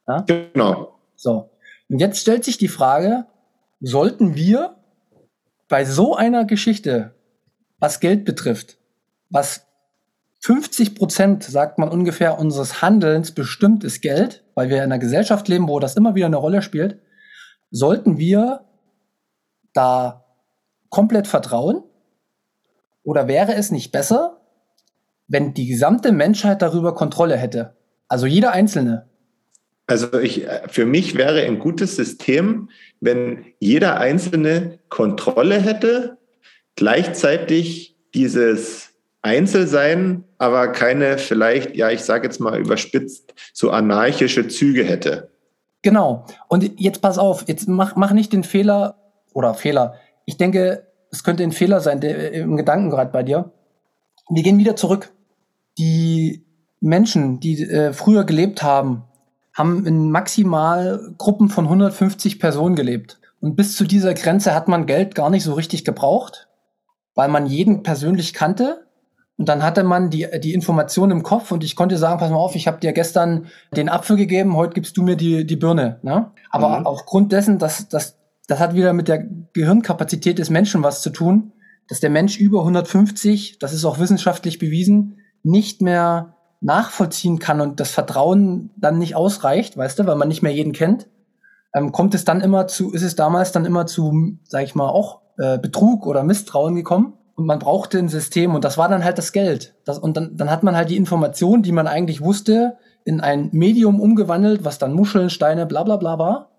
Ja? 0.07 0.21
Genau. 0.21 0.99
So. 1.17 1.51
Und 1.89 1.99
jetzt 1.99 2.21
stellt 2.21 2.45
sich 2.45 2.57
die 2.57 2.69
Frage, 2.69 3.27
sollten 3.81 4.37
wir 4.37 4.77
bei 5.69 5.85
so 5.85 6.15
einer 6.15 6.45
Geschichte, 6.45 7.15
was 7.79 8.01
Geld 8.01 8.25
betrifft, 8.25 8.79
was 9.35 9.67
50 10.43 10.95
Prozent, 10.95 11.43
sagt 11.43 11.79
man 11.79 11.89
ungefähr, 11.89 12.39
unseres 12.39 12.83
Handelns 12.83 13.33
bestimmt 13.33 13.83
ist 13.83 14.01
Geld, 14.01 14.45
weil 14.55 14.69
wir 14.69 14.77
in 14.77 14.85
einer 14.85 15.01
Gesellschaft 15.01 15.49
leben, 15.49 15.69
wo 15.69 15.81
das 15.81 15.97
immer 15.97 16.15
wieder 16.15 16.27
eine 16.27 16.37
Rolle 16.37 16.63
spielt, 16.63 17.01
sollten 17.71 18.17
wir 18.17 18.65
da 19.73 20.25
komplett 20.89 21.27
vertrauen? 21.27 21.83
Oder 23.03 23.27
wäre 23.27 23.55
es 23.55 23.73
nicht 23.73 23.91
besser, 23.91 24.41
wenn 25.27 25.53
die 25.53 25.67
gesamte 25.67 26.13
Menschheit 26.13 26.63
darüber 26.63 26.95
Kontrolle 26.95 27.37
hätte? 27.37 27.77
Also 28.07 28.27
jeder 28.27 28.53
Einzelne. 28.53 29.09
Also 29.89 30.21
ich, 30.21 30.47
für 30.69 30.87
mich 30.87 31.17
wäre 31.17 31.43
ein 31.43 31.59
gutes 31.59 31.97
System, 31.97 32.71
wenn 33.01 33.47
jeder 33.59 33.99
Einzelne 33.99 34.79
Kontrolle 34.89 35.61
hätte, 35.61 36.19
gleichzeitig 36.77 37.97
dieses 38.15 38.94
Einzelsein, 39.25 40.25
aber 40.39 40.69
keine 40.69 41.17
vielleicht, 41.17 41.75
ja, 41.77 41.91
ich 41.91 42.03
sage 42.03 42.27
jetzt 42.27 42.41
mal 42.41 42.61
überspitzt, 42.61 43.35
so 43.55 43.71
anarchische 43.71 44.49
Züge 44.49 44.85
hätte. 44.85 45.31
Genau. 45.83 46.27
Und 46.49 46.79
jetzt 46.79 47.01
pass 47.01 47.19
auf, 47.19 47.45
jetzt 47.49 47.67
mach, 47.67 47.97
mach 47.97 48.13
nicht 48.13 48.33
den 48.33 48.45
Fehler 48.45 48.97
oder 49.33 49.55
Fehler. 49.55 49.95
Ich 50.27 50.37
denke, 50.37 50.87
es 51.11 51.25
könnte 51.25 51.43
ein 51.43 51.53
Fehler 51.53 51.81
sein 51.81 52.01
der, 52.01 52.33
im 52.33 52.57
Gedanken 52.57 52.91
gerade 52.91 53.11
bei 53.11 53.23
dir. 53.23 53.51
Wir 54.29 54.43
gehen 54.43 54.59
wieder 54.59 54.77
zurück. 54.77 55.13
Die 55.79 56.45
Menschen, 56.81 57.41
die 57.41 57.63
äh, 57.63 57.93
früher 57.93 58.25
gelebt 58.25 58.63
haben, 58.63 59.05
haben 59.55 59.87
in 59.87 60.11
maximal 60.11 61.15
Gruppen 61.17 61.49
von 61.49 61.65
150 61.65 62.41
Personen 62.41 62.77
gelebt. 62.77 63.21
Und 63.41 63.57
bis 63.57 63.77
zu 63.77 63.85
dieser 63.85 64.13
Grenze 64.13 64.55
hat 64.55 64.69
man 64.69 64.87
Geld 64.87 65.15
gar 65.15 65.31
nicht 65.31 65.45
so 65.45 65.55
richtig 65.55 65.85
gebraucht, 65.85 66.49
weil 67.15 67.29
man 67.29 67.47
jeden 67.47 67.83
persönlich 67.83 68.35
kannte. 68.35 68.84
Und 69.37 69.49
dann 69.49 69.63
hatte 69.65 69.83
man 69.83 70.11
die, 70.11 70.29
die 70.41 70.55
Information 70.55 71.11
im 71.11 71.25
Kopf 71.25 71.51
und 71.51 71.65
ich 71.65 71.75
konnte 71.75 71.97
sagen, 71.97 72.21
pass 72.21 72.31
mal 72.31 72.37
auf, 72.37 72.55
ich 72.55 72.69
habe 72.69 72.79
dir 72.79 72.93
gestern 72.93 73.47
den 73.77 73.89
Apfel 73.89 74.17
gegeben, 74.17 74.57
heute 74.57 74.75
gibst 74.75 74.97
du 74.97 75.03
mir 75.03 75.17
die, 75.17 75.45
die 75.45 75.57
Birne. 75.57 75.99
Ne? 76.03 76.31
Aber 76.51 76.81
mhm. 76.81 76.87
aufgrund 76.87 77.33
dessen, 77.33 77.59
dass, 77.59 77.89
dass 77.89 78.17
das 78.47 78.61
hat 78.61 78.75
wieder 78.75 78.93
mit 78.93 79.09
der 79.09 79.25
Gehirnkapazität 79.53 80.39
des 80.39 80.51
Menschen 80.51 80.83
was 80.83 81.03
zu 81.03 81.11
tun, 81.11 81.53
dass 81.89 82.01
der 82.01 82.11
Mensch 82.11 82.39
über 82.39 82.61
150, 82.61 83.59
das 83.59 83.73
ist 83.73 83.85
auch 83.85 83.99
wissenschaftlich 83.99 84.59
bewiesen, 84.59 85.19
nicht 85.43 85.83
mehr 85.83 86.37
nachvollziehen 86.61 87.39
kann 87.39 87.61
und 87.61 87.81
das 87.81 87.91
Vertrauen 87.91 88.71
dann 88.77 88.99
nicht 88.99 89.17
ausreicht, 89.17 89.77
weißt 89.77 89.99
du, 89.99 90.07
weil 90.07 90.17
man 90.17 90.29
nicht 90.29 90.43
mehr 90.43 90.53
jeden 90.53 90.73
kennt, 90.73 91.09
ähm, 91.75 91.91
kommt 91.91 92.15
es 92.15 92.25
dann 92.25 92.41
immer 92.41 92.69
zu, 92.69 92.93
ist 92.93 93.03
es 93.03 93.17
damals 93.17 93.51
dann 93.51 93.65
immer 93.65 93.87
zu, 93.87 94.39
sag 94.45 94.63
ich 94.63 94.75
mal, 94.75 94.89
auch 94.89 95.23
äh, 95.39 95.59
Betrug 95.59 96.07
oder 96.07 96.23
Misstrauen 96.23 96.77
gekommen 96.77 97.15
und 97.37 97.47
man 97.47 97.59
brauchte 97.59 97.99
ein 97.99 98.09
System 98.09 98.55
und 98.55 98.65
das 98.65 98.79
war 98.79 98.89
dann 98.89 99.05
halt 99.05 99.19
das 99.19 99.33
Geld. 99.33 99.75
Das, 99.85 99.99
und 99.99 100.17
dann, 100.17 100.37
dann 100.37 100.51
hat 100.51 100.63
man 100.63 100.77
halt 100.77 100.91
die 100.91 100.97
Information, 100.97 101.63
die 101.63 101.73
man 101.73 101.87
eigentlich 101.87 102.21
wusste, 102.21 102.77
in 103.05 103.21
ein 103.21 103.51
Medium 103.53 104.01
umgewandelt, 104.01 104.65
was 104.65 104.79
dann 104.79 104.95
Muscheln, 104.95 105.31
Steine, 105.31 105.67
bla 105.67 105.83
bla 105.83 105.97
bla 105.97 106.19
war 106.19 106.51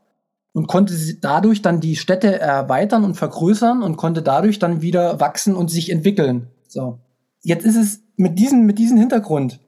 und 0.53 0.67
konnte 0.67 0.93
dadurch 1.19 1.61
dann 1.61 1.81
die 1.81 1.95
Städte 1.95 2.39
erweitern 2.39 3.03
und 3.03 3.15
vergrößern 3.15 3.83
und 3.83 3.97
konnte 3.97 4.21
dadurch 4.21 4.57
dann 4.57 4.81
wieder 4.81 5.19
wachsen 5.19 5.55
und 5.55 5.69
sich 5.69 5.89
entwickeln. 5.89 6.47
So. 6.67 6.99
Jetzt 7.41 7.65
ist 7.65 7.75
es 7.75 8.01
mit 8.15 8.39
diesem, 8.39 8.65
mit 8.65 8.79
diesem 8.79 8.97
Hintergrund 8.97 9.59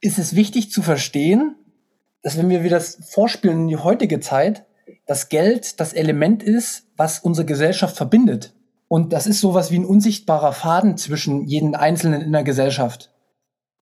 ist 0.00 0.18
es 0.18 0.36
wichtig 0.36 0.70
zu 0.70 0.82
verstehen, 0.82 1.56
dass 2.22 2.38
wenn 2.38 2.48
wir 2.48 2.62
wieder 2.62 2.78
das 2.78 2.98
vorspielen 3.08 3.62
in 3.62 3.68
die 3.68 3.76
heutige 3.76 4.20
Zeit, 4.20 4.64
das 5.06 5.28
Geld 5.28 5.80
das 5.80 5.92
Element 5.92 6.42
ist, 6.42 6.84
was 6.96 7.18
unsere 7.18 7.46
Gesellschaft 7.46 7.96
verbindet. 7.96 8.54
Und 8.88 9.12
das 9.12 9.26
ist 9.26 9.40
sowas 9.40 9.70
wie 9.70 9.78
ein 9.78 9.84
unsichtbarer 9.84 10.52
Faden 10.52 10.96
zwischen 10.96 11.44
jeden 11.44 11.74
Einzelnen 11.74 12.20
in 12.20 12.32
der 12.32 12.44
Gesellschaft. 12.44 13.10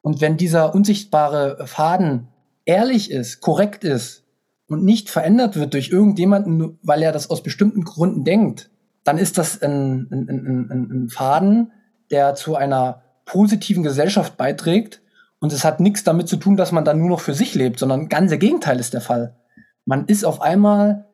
Und 0.00 0.20
wenn 0.20 0.36
dieser 0.36 0.74
unsichtbare 0.74 1.66
Faden 1.66 2.28
ehrlich 2.64 3.10
ist, 3.10 3.40
korrekt 3.40 3.84
ist 3.84 4.24
und 4.66 4.84
nicht 4.84 5.10
verändert 5.10 5.56
wird 5.56 5.74
durch 5.74 5.90
irgendjemanden, 5.90 6.78
weil 6.82 7.02
er 7.02 7.12
das 7.12 7.30
aus 7.30 7.42
bestimmten 7.42 7.84
Gründen 7.84 8.24
denkt, 8.24 8.70
dann 9.04 9.18
ist 9.18 9.36
das 9.36 9.60
ein, 9.60 10.08
ein, 10.10 10.28
ein, 10.28 10.90
ein 10.90 11.08
Faden, 11.10 11.72
der 12.10 12.34
zu 12.34 12.56
einer 12.56 13.02
positiven 13.26 13.82
Gesellschaft 13.82 14.36
beiträgt 14.36 15.02
und 15.44 15.52
es 15.52 15.64
hat 15.64 15.80
nichts 15.80 16.04
damit 16.04 16.28
zu 16.28 16.36
tun, 16.36 16.56
dass 16.56 16.72
man 16.72 16.86
dann 16.86 16.98
nur 16.98 17.10
noch 17.10 17.20
für 17.20 17.34
sich 17.34 17.54
lebt, 17.54 17.78
sondern 17.78 18.08
ganz 18.08 18.30
der 18.30 18.38
Gegenteil 18.38 18.80
ist 18.80 18.94
der 18.94 19.02
Fall. 19.02 19.36
Man 19.84 20.06
ist 20.06 20.24
auf 20.24 20.40
einmal, 20.40 21.06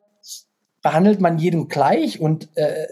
behandelt 0.81 1.19
man 1.19 1.37
jeden 1.37 1.67
gleich 1.67 2.21
und 2.21 2.49
äh, 2.55 2.87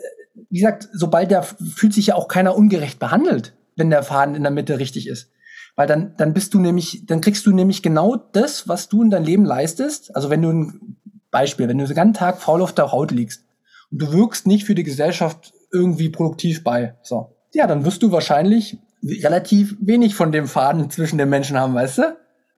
wie 0.50 0.60
gesagt, 0.60 0.90
sobald 0.94 1.32
der 1.32 1.44
fühlt 1.44 1.94
sich 1.94 2.08
ja 2.08 2.16
auch 2.16 2.28
keiner 2.28 2.56
ungerecht 2.56 3.00
behandelt, 3.00 3.54
wenn 3.76 3.90
der 3.90 4.04
Faden 4.04 4.36
in 4.36 4.44
der 4.44 4.52
Mitte 4.52 4.80
richtig 4.80 5.08
ist. 5.08 5.32
Weil 5.76 5.88
dann, 5.88 6.14
dann 6.18 6.34
bist 6.34 6.54
du 6.54 6.60
nämlich, 6.60 7.06
dann 7.06 7.22
kriegst 7.22 7.46
du 7.46 7.52
nämlich 7.52 7.82
genau 7.82 8.16
das, 8.16 8.68
was 8.68 8.90
du 8.90 9.04
in 9.04 9.10
deinem 9.10 9.26
Leben 9.26 9.46
leistest. 9.46 10.16
Also 10.16 10.30
wenn 10.30 10.42
du 10.42 10.50
ein 10.50 10.98
Beispiel, 11.32 11.68
wenn 11.68 11.78
du 11.78 11.86
den 11.86 11.96
ganzen 11.96 12.16
Tag 12.16 12.42
faul 12.42 12.62
auf 12.62 12.74
der 12.74 12.92
Haut 12.92 13.12
liegst 13.12 13.46
und 13.92 14.02
du 14.02 14.12
wirkst 14.12 14.48
nicht 14.48 14.66
für 14.66 14.76
die 14.76 14.84
Gesellschaft 14.84 15.54
irgendwie 15.72 16.10
produktiv 16.10 16.64
bei, 16.64 16.96
so. 17.04 17.36
Ja, 17.54 17.66
dann 17.68 17.86
wirst 17.86 18.04
du 18.04 18.12
wahrscheinlich 18.12 18.78
relativ 19.04 19.76
wenig 19.80 20.16
von 20.16 20.32
dem 20.32 20.48
Faden 20.48 20.90
zwischen 20.90 21.18
den 21.18 21.30
Menschen 21.30 21.58
haben, 21.58 21.74
weißt 21.74 22.00
du? 22.00 22.18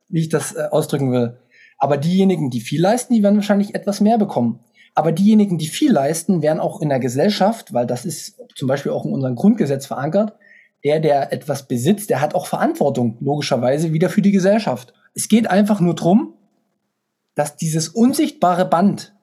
Wie 0.09 0.21
ich 0.21 0.29
das 0.29 0.55
äh, 0.55 0.67
ausdrücken 0.71 1.11
will. 1.11 1.37
Aber 1.77 1.97
diejenigen, 1.97 2.49
die 2.49 2.61
viel 2.61 2.81
leisten, 2.81 3.13
die 3.13 3.23
werden 3.23 3.37
wahrscheinlich 3.37 3.75
etwas 3.75 4.01
mehr 4.01 4.17
bekommen. 4.17 4.59
Aber 4.93 5.11
diejenigen, 5.11 5.57
die 5.57 5.67
viel 5.67 5.91
leisten, 5.91 6.41
werden 6.41 6.59
auch 6.59 6.81
in 6.81 6.89
der 6.89 6.99
Gesellschaft, 6.99 7.73
weil 7.73 7.87
das 7.87 8.05
ist 8.05 8.41
zum 8.55 8.67
Beispiel 8.67 8.91
auch 8.91 9.05
in 9.05 9.13
unserem 9.13 9.35
Grundgesetz 9.35 9.85
verankert, 9.85 10.33
der, 10.83 10.99
der 10.99 11.31
etwas 11.31 11.67
besitzt, 11.67 12.09
der 12.09 12.21
hat 12.21 12.35
auch 12.35 12.47
Verantwortung, 12.47 13.17
logischerweise, 13.21 13.93
wieder 13.93 14.09
für 14.09 14.21
die 14.21 14.31
Gesellschaft. 14.31 14.93
Es 15.13 15.27
geht 15.27 15.49
einfach 15.49 15.79
nur 15.79 15.95
drum, 15.95 16.33
dass 17.35 17.55
dieses 17.55 17.89
unsichtbare 17.89 18.65
Band 18.65 19.13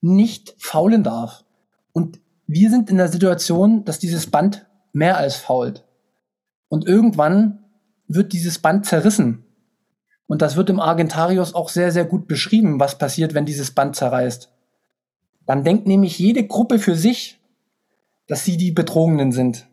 nicht 0.00 0.54
faulen 0.58 1.04
darf. 1.04 1.44
Und 1.92 2.20
wir 2.46 2.70
sind 2.70 2.90
in 2.90 2.96
der 2.96 3.08
Situation, 3.08 3.84
dass 3.84 3.98
dieses 3.98 4.30
Band 4.30 4.66
mehr 4.92 5.16
als 5.16 5.36
fault. 5.36 5.84
Und 6.68 6.86
irgendwann 6.86 7.64
wird 8.08 8.32
dieses 8.32 8.58
Band 8.58 8.86
zerrissen. 8.86 9.44
Und 10.26 10.42
das 10.42 10.56
wird 10.56 10.70
im 10.70 10.80
Argentarius 10.80 11.54
auch 11.54 11.68
sehr, 11.68 11.92
sehr 11.92 12.04
gut 12.04 12.26
beschrieben, 12.26 12.80
was 12.80 12.98
passiert, 12.98 13.34
wenn 13.34 13.44
dieses 13.44 13.72
Band 13.72 13.96
zerreißt. 13.96 14.50
Dann 15.52 15.64
denkt 15.64 15.86
nämlich 15.86 16.18
jede 16.18 16.46
Gruppe 16.46 16.78
für 16.78 16.94
sich, 16.94 17.38
dass 18.26 18.42
sie 18.42 18.56
die 18.56 18.70
Betrogenen 18.70 19.32
sind. 19.32 19.66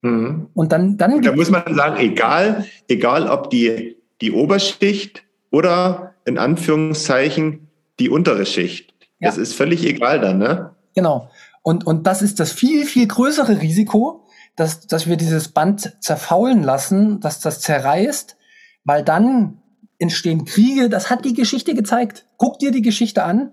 Mhm. 0.00 0.48
Und 0.54 0.72
dann, 0.72 0.96
dann. 0.96 1.12
Und 1.12 1.26
da 1.26 1.36
muss 1.36 1.50
man 1.50 1.74
sagen, 1.74 1.98
egal, 1.98 2.64
egal 2.88 3.28
ob 3.28 3.50
die 3.50 3.98
die 4.22 4.32
Oberschicht 4.32 5.24
oder 5.50 6.14
in 6.24 6.38
Anführungszeichen 6.38 7.68
die 7.98 8.08
untere 8.08 8.46
Schicht. 8.46 8.94
Ja. 9.18 9.28
Das 9.28 9.36
ist 9.36 9.52
völlig 9.52 9.84
egal 9.84 10.20
dann, 10.20 10.38
ne? 10.38 10.70
Genau. 10.94 11.28
Und, 11.62 11.86
und 11.86 12.06
das 12.06 12.22
ist 12.22 12.40
das 12.40 12.50
viel, 12.52 12.86
viel 12.86 13.06
größere 13.06 13.60
Risiko, 13.60 14.24
dass, 14.56 14.86
dass 14.86 15.06
wir 15.06 15.18
dieses 15.18 15.48
Band 15.48 15.98
zerfaulen 16.00 16.62
lassen, 16.62 17.20
dass 17.20 17.40
das 17.40 17.60
zerreißt, 17.60 18.38
weil 18.84 19.02
dann 19.02 19.58
entstehen 19.98 20.46
Kriege. 20.46 20.88
Das 20.88 21.10
hat 21.10 21.26
die 21.26 21.34
Geschichte 21.34 21.74
gezeigt. 21.74 22.24
Guck 22.38 22.58
dir 22.58 22.70
die 22.70 22.80
Geschichte 22.80 23.22
an. 23.22 23.52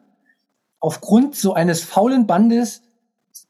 Aufgrund 0.84 1.38
so 1.38 1.53
eines 1.53 1.81
faulen 1.81 2.27
Bandes 2.27 2.81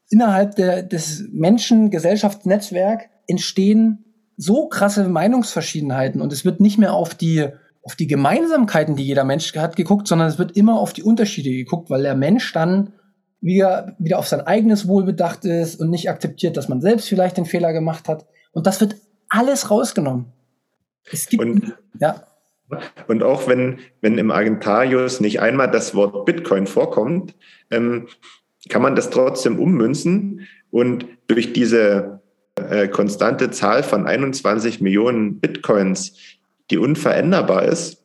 innerhalb 0.08 0.54
der, 0.54 0.84
des 0.84 1.24
Menschen-Gesellschaftsnetzwerk 1.32 3.10
entstehen 3.26 4.04
so 4.36 4.68
krasse 4.68 5.08
Meinungsverschiedenheiten 5.08 6.20
und 6.20 6.32
es 6.32 6.44
wird 6.44 6.60
nicht 6.60 6.78
mehr 6.78 6.94
auf 6.94 7.16
die 7.16 7.48
auf 7.82 7.96
die 7.96 8.06
Gemeinsamkeiten, 8.06 8.94
die 8.94 9.04
jeder 9.04 9.24
Mensch 9.24 9.54
hat, 9.56 9.74
geguckt, 9.74 10.06
sondern 10.06 10.28
es 10.28 10.38
wird 10.38 10.56
immer 10.56 10.78
auf 10.78 10.92
die 10.92 11.02
Unterschiede 11.02 11.50
geguckt, 11.50 11.90
weil 11.90 12.02
der 12.02 12.14
Mensch 12.14 12.52
dann 12.52 12.92
wieder, 13.40 13.96
wieder 13.98 14.20
auf 14.20 14.28
sein 14.28 14.40
eigenes 14.40 14.86
Wohl 14.86 15.04
bedacht 15.04 15.44
ist 15.44 15.80
und 15.80 15.90
nicht 15.90 16.08
akzeptiert, 16.08 16.56
dass 16.56 16.68
man 16.68 16.80
selbst 16.80 17.08
vielleicht 17.08 17.36
den 17.36 17.46
Fehler 17.46 17.72
gemacht 17.72 18.08
hat. 18.08 18.26
Und 18.52 18.68
das 18.68 18.80
wird 18.80 18.94
alles 19.28 19.70
rausgenommen. 19.72 20.32
Es 21.12 21.26
gibt, 21.26 21.42
und, 21.42 21.74
ja. 21.98 22.22
Und 23.08 23.22
auch 23.22 23.48
wenn, 23.48 23.78
wenn 24.00 24.18
im 24.18 24.30
Agentarius 24.30 25.20
nicht 25.20 25.40
einmal 25.40 25.70
das 25.70 25.94
Wort 25.94 26.24
Bitcoin 26.26 26.66
vorkommt, 26.66 27.34
ähm, 27.70 28.08
kann 28.68 28.82
man 28.82 28.96
das 28.96 29.10
trotzdem 29.10 29.58
ummünzen. 29.58 30.46
Und 30.70 31.06
durch 31.28 31.52
diese 31.52 32.20
äh, 32.56 32.88
konstante 32.88 33.50
Zahl 33.50 33.82
von 33.82 34.06
21 34.06 34.80
Millionen 34.80 35.40
Bitcoins, 35.40 36.16
die 36.70 36.78
unveränderbar 36.78 37.64
ist, 37.64 38.02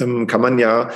ähm, 0.00 0.26
kann 0.26 0.40
man 0.40 0.58
ja, 0.58 0.90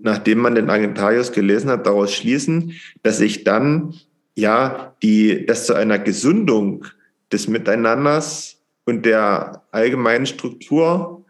nachdem 0.00 0.38
man 0.38 0.54
den 0.54 0.70
Agentarius 0.70 1.32
gelesen 1.32 1.70
hat, 1.70 1.86
daraus 1.86 2.14
schließen, 2.14 2.74
dass 3.02 3.18
sich 3.18 3.44
dann 3.44 3.94
ja 4.36 4.94
die, 5.02 5.46
das 5.46 5.66
zu 5.66 5.74
einer 5.74 5.98
Gesundung 5.98 6.84
des 7.32 7.48
Miteinanders 7.48 8.62
und 8.84 9.06
der 9.06 9.62
allgemeinen 9.72 10.26
Struktur 10.26 11.23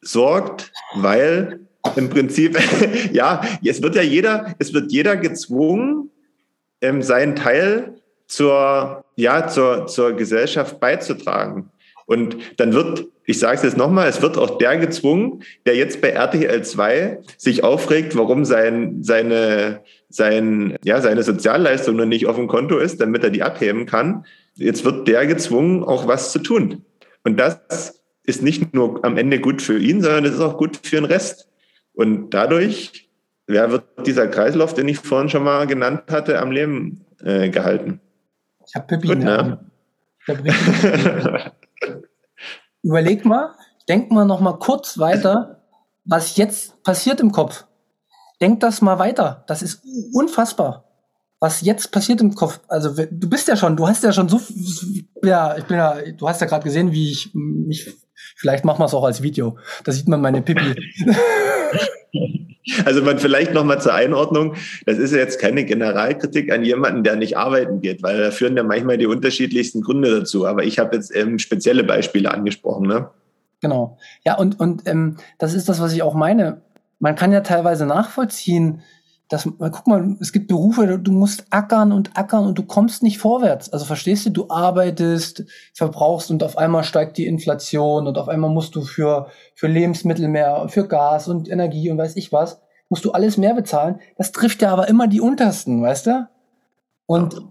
sorgt, 0.00 0.72
weil 0.94 1.60
im 1.96 2.10
Prinzip, 2.10 2.58
ja, 3.12 3.42
es 3.64 3.82
wird 3.82 3.94
ja 3.94 4.02
jeder, 4.02 4.54
es 4.58 4.72
wird 4.72 4.92
jeder 4.92 5.16
gezwungen, 5.16 6.10
ähm, 6.80 7.02
seinen 7.02 7.34
Teil 7.36 7.94
zur, 8.26 9.04
ja, 9.16 9.48
zur, 9.48 9.86
zur 9.86 10.12
Gesellschaft 10.12 10.80
beizutragen. 10.80 11.70
Und 12.06 12.36
dann 12.58 12.72
wird, 12.72 13.06
ich 13.26 13.38
sage 13.38 13.56
es 13.56 13.62
jetzt 13.62 13.76
nochmal, 13.76 14.08
es 14.08 14.22
wird 14.22 14.38
auch 14.38 14.56
der 14.58 14.78
gezwungen, 14.78 15.42
der 15.66 15.76
jetzt 15.76 16.00
bei 16.00 16.10
RTL 16.10 16.62
2 16.62 17.18
sich 17.36 17.64
aufregt, 17.64 18.16
warum 18.16 18.44
sein, 18.44 19.02
seine, 19.02 19.80
sein, 20.08 20.78
ja, 20.84 21.00
seine 21.00 21.22
Sozialleistung 21.22 21.96
noch 21.96 22.06
nicht 22.06 22.26
auf 22.26 22.36
dem 22.36 22.48
Konto 22.48 22.78
ist, 22.78 23.00
damit 23.00 23.24
er 23.24 23.30
die 23.30 23.42
abheben 23.42 23.84
kann. 23.84 24.24
Jetzt 24.54 24.84
wird 24.84 25.06
der 25.06 25.26
gezwungen, 25.26 25.84
auch 25.84 26.06
was 26.06 26.32
zu 26.32 26.38
tun. 26.38 26.84
Und 27.24 27.38
das 27.38 27.97
ist 28.28 28.42
nicht 28.42 28.74
nur 28.74 29.04
am 29.04 29.16
Ende 29.16 29.40
gut 29.40 29.62
für 29.62 29.78
ihn, 29.78 30.02
sondern 30.02 30.26
es 30.26 30.34
ist 30.34 30.40
auch 30.40 30.58
gut 30.58 30.78
für 30.82 30.96
den 30.96 31.06
Rest. 31.06 31.48
Und 31.94 32.30
dadurch 32.30 33.08
ja, 33.48 33.70
wird 33.70 33.84
dieser 34.06 34.28
Kreislauf, 34.28 34.74
den 34.74 34.86
ich 34.88 34.98
vorhin 34.98 35.30
schon 35.30 35.44
mal 35.44 35.66
genannt 35.66 36.02
hatte, 36.10 36.38
am 36.38 36.50
Leben 36.50 37.06
äh, 37.22 37.48
gehalten. 37.48 38.00
Ich 38.66 38.74
habe 38.74 38.86
Pippi. 38.86 39.08
Gut, 39.08 39.18
ne? 39.18 39.58
Überleg 42.82 43.24
mal, 43.24 43.54
denk 43.88 44.10
mal 44.10 44.26
noch 44.26 44.40
mal 44.40 44.58
kurz 44.58 44.98
weiter, 44.98 45.62
was 46.04 46.36
jetzt 46.36 46.82
passiert 46.82 47.20
im 47.20 47.32
Kopf. 47.32 47.64
Denk 48.42 48.60
das 48.60 48.82
mal 48.82 48.98
weiter. 48.98 49.44
Das 49.46 49.62
ist 49.62 49.82
unfassbar. 50.12 50.84
Was 51.40 51.60
jetzt 51.60 51.92
passiert 51.92 52.20
im 52.20 52.34
Kopf. 52.34 52.60
Also 52.66 52.94
du 52.94 53.30
bist 53.30 53.46
ja 53.46 53.56
schon, 53.56 53.76
du 53.76 53.86
hast 53.86 54.02
ja 54.02 54.12
schon 54.12 54.28
so, 54.28 54.40
ja, 55.22 55.56
ich 55.56 55.64
bin 55.64 55.76
ja, 55.76 55.96
du 56.16 56.28
hast 56.28 56.40
ja 56.40 56.46
gerade 56.46 56.64
gesehen, 56.64 56.92
wie 56.92 57.12
ich 57.12 57.30
mich, 57.32 57.88
vielleicht 58.36 58.64
machen 58.64 58.80
wir 58.80 58.86
es 58.86 58.94
auch 58.94 59.04
als 59.04 59.22
Video. 59.22 59.56
Da 59.84 59.92
sieht 59.92 60.08
man 60.08 60.20
meine 60.20 60.42
Pipi. 60.42 60.74
Also 62.84 63.02
man 63.02 63.18
vielleicht 63.18 63.54
noch 63.54 63.64
mal 63.64 63.80
zur 63.80 63.94
Einordnung, 63.94 64.54
das 64.84 64.98
ist 64.98 65.12
ja 65.12 65.18
jetzt 65.18 65.40
keine 65.40 65.64
Generalkritik 65.64 66.52
an 66.52 66.64
jemanden, 66.64 67.02
der 67.02 67.16
nicht 67.16 67.36
arbeiten 67.36 67.80
geht, 67.80 68.02
weil 68.02 68.20
da 68.20 68.30
führen 68.30 68.56
ja 68.56 68.62
manchmal 68.62 68.98
die 68.98 69.06
unterschiedlichsten 69.06 69.80
Gründe 69.80 70.20
dazu. 70.20 70.46
Aber 70.46 70.64
ich 70.64 70.78
habe 70.78 70.96
jetzt 70.96 71.14
ähm, 71.14 71.38
spezielle 71.38 71.84
Beispiele 71.84 72.32
angesprochen. 72.32 72.86
Ne? 72.86 73.08
Genau. 73.60 73.98
Ja, 74.24 74.36
und, 74.36 74.60
und 74.60 74.86
ähm, 74.86 75.16
das 75.38 75.54
ist 75.54 75.68
das, 75.68 75.80
was 75.80 75.92
ich 75.92 76.02
auch 76.02 76.14
meine. 76.14 76.60
Man 76.98 77.14
kann 77.14 77.32
ja 77.32 77.40
teilweise 77.40 77.86
nachvollziehen, 77.86 78.82
dass, 79.28 79.44
guck 79.44 79.86
mal, 79.86 80.16
es 80.20 80.32
gibt 80.32 80.48
Berufe, 80.48 80.98
du 80.98 81.12
musst 81.12 81.46
ackern 81.50 81.92
und 81.92 82.16
ackern 82.16 82.46
und 82.46 82.58
du 82.58 82.62
kommst 82.62 83.02
nicht 83.02 83.18
vorwärts. 83.18 83.70
Also 83.70 83.84
verstehst 83.84 84.24
du, 84.26 84.30
du 84.30 84.48
arbeitest, 84.48 85.44
verbrauchst 85.74 86.30
und 86.30 86.42
auf 86.42 86.56
einmal 86.56 86.82
steigt 86.82 87.18
die 87.18 87.26
Inflation 87.26 88.06
und 88.06 88.16
auf 88.16 88.28
einmal 88.28 88.50
musst 88.50 88.74
du 88.74 88.82
für, 88.82 89.28
für 89.54 89.66
Lebensmittel 89.66 90.28
mehr, 90.28 90.68
für 90.68 90.88
Gas 90.88 91.28
und 91.28 91.48
Energie 91.48 91.90
und 91.90 91.98
weiß 91.98 92.16
ich 92.16 92.32
was, 92.32 92.60
musst 92.88 93.04
du 93.04 93.12
alles 93.12 93.36
mehr 93.36 93.54
bezahlen. 93.54 94.00
Das 94.16 94.32
trifft 94.32 94.62
ja 94.62 94.72
aber 94.72 94.88
immer 94.88 95.06
die 95.06 95.20
Untersten, 95.20 95.82
weißt 95.82 96.06
du? 96.06 96.28
Und, 97.04 97.42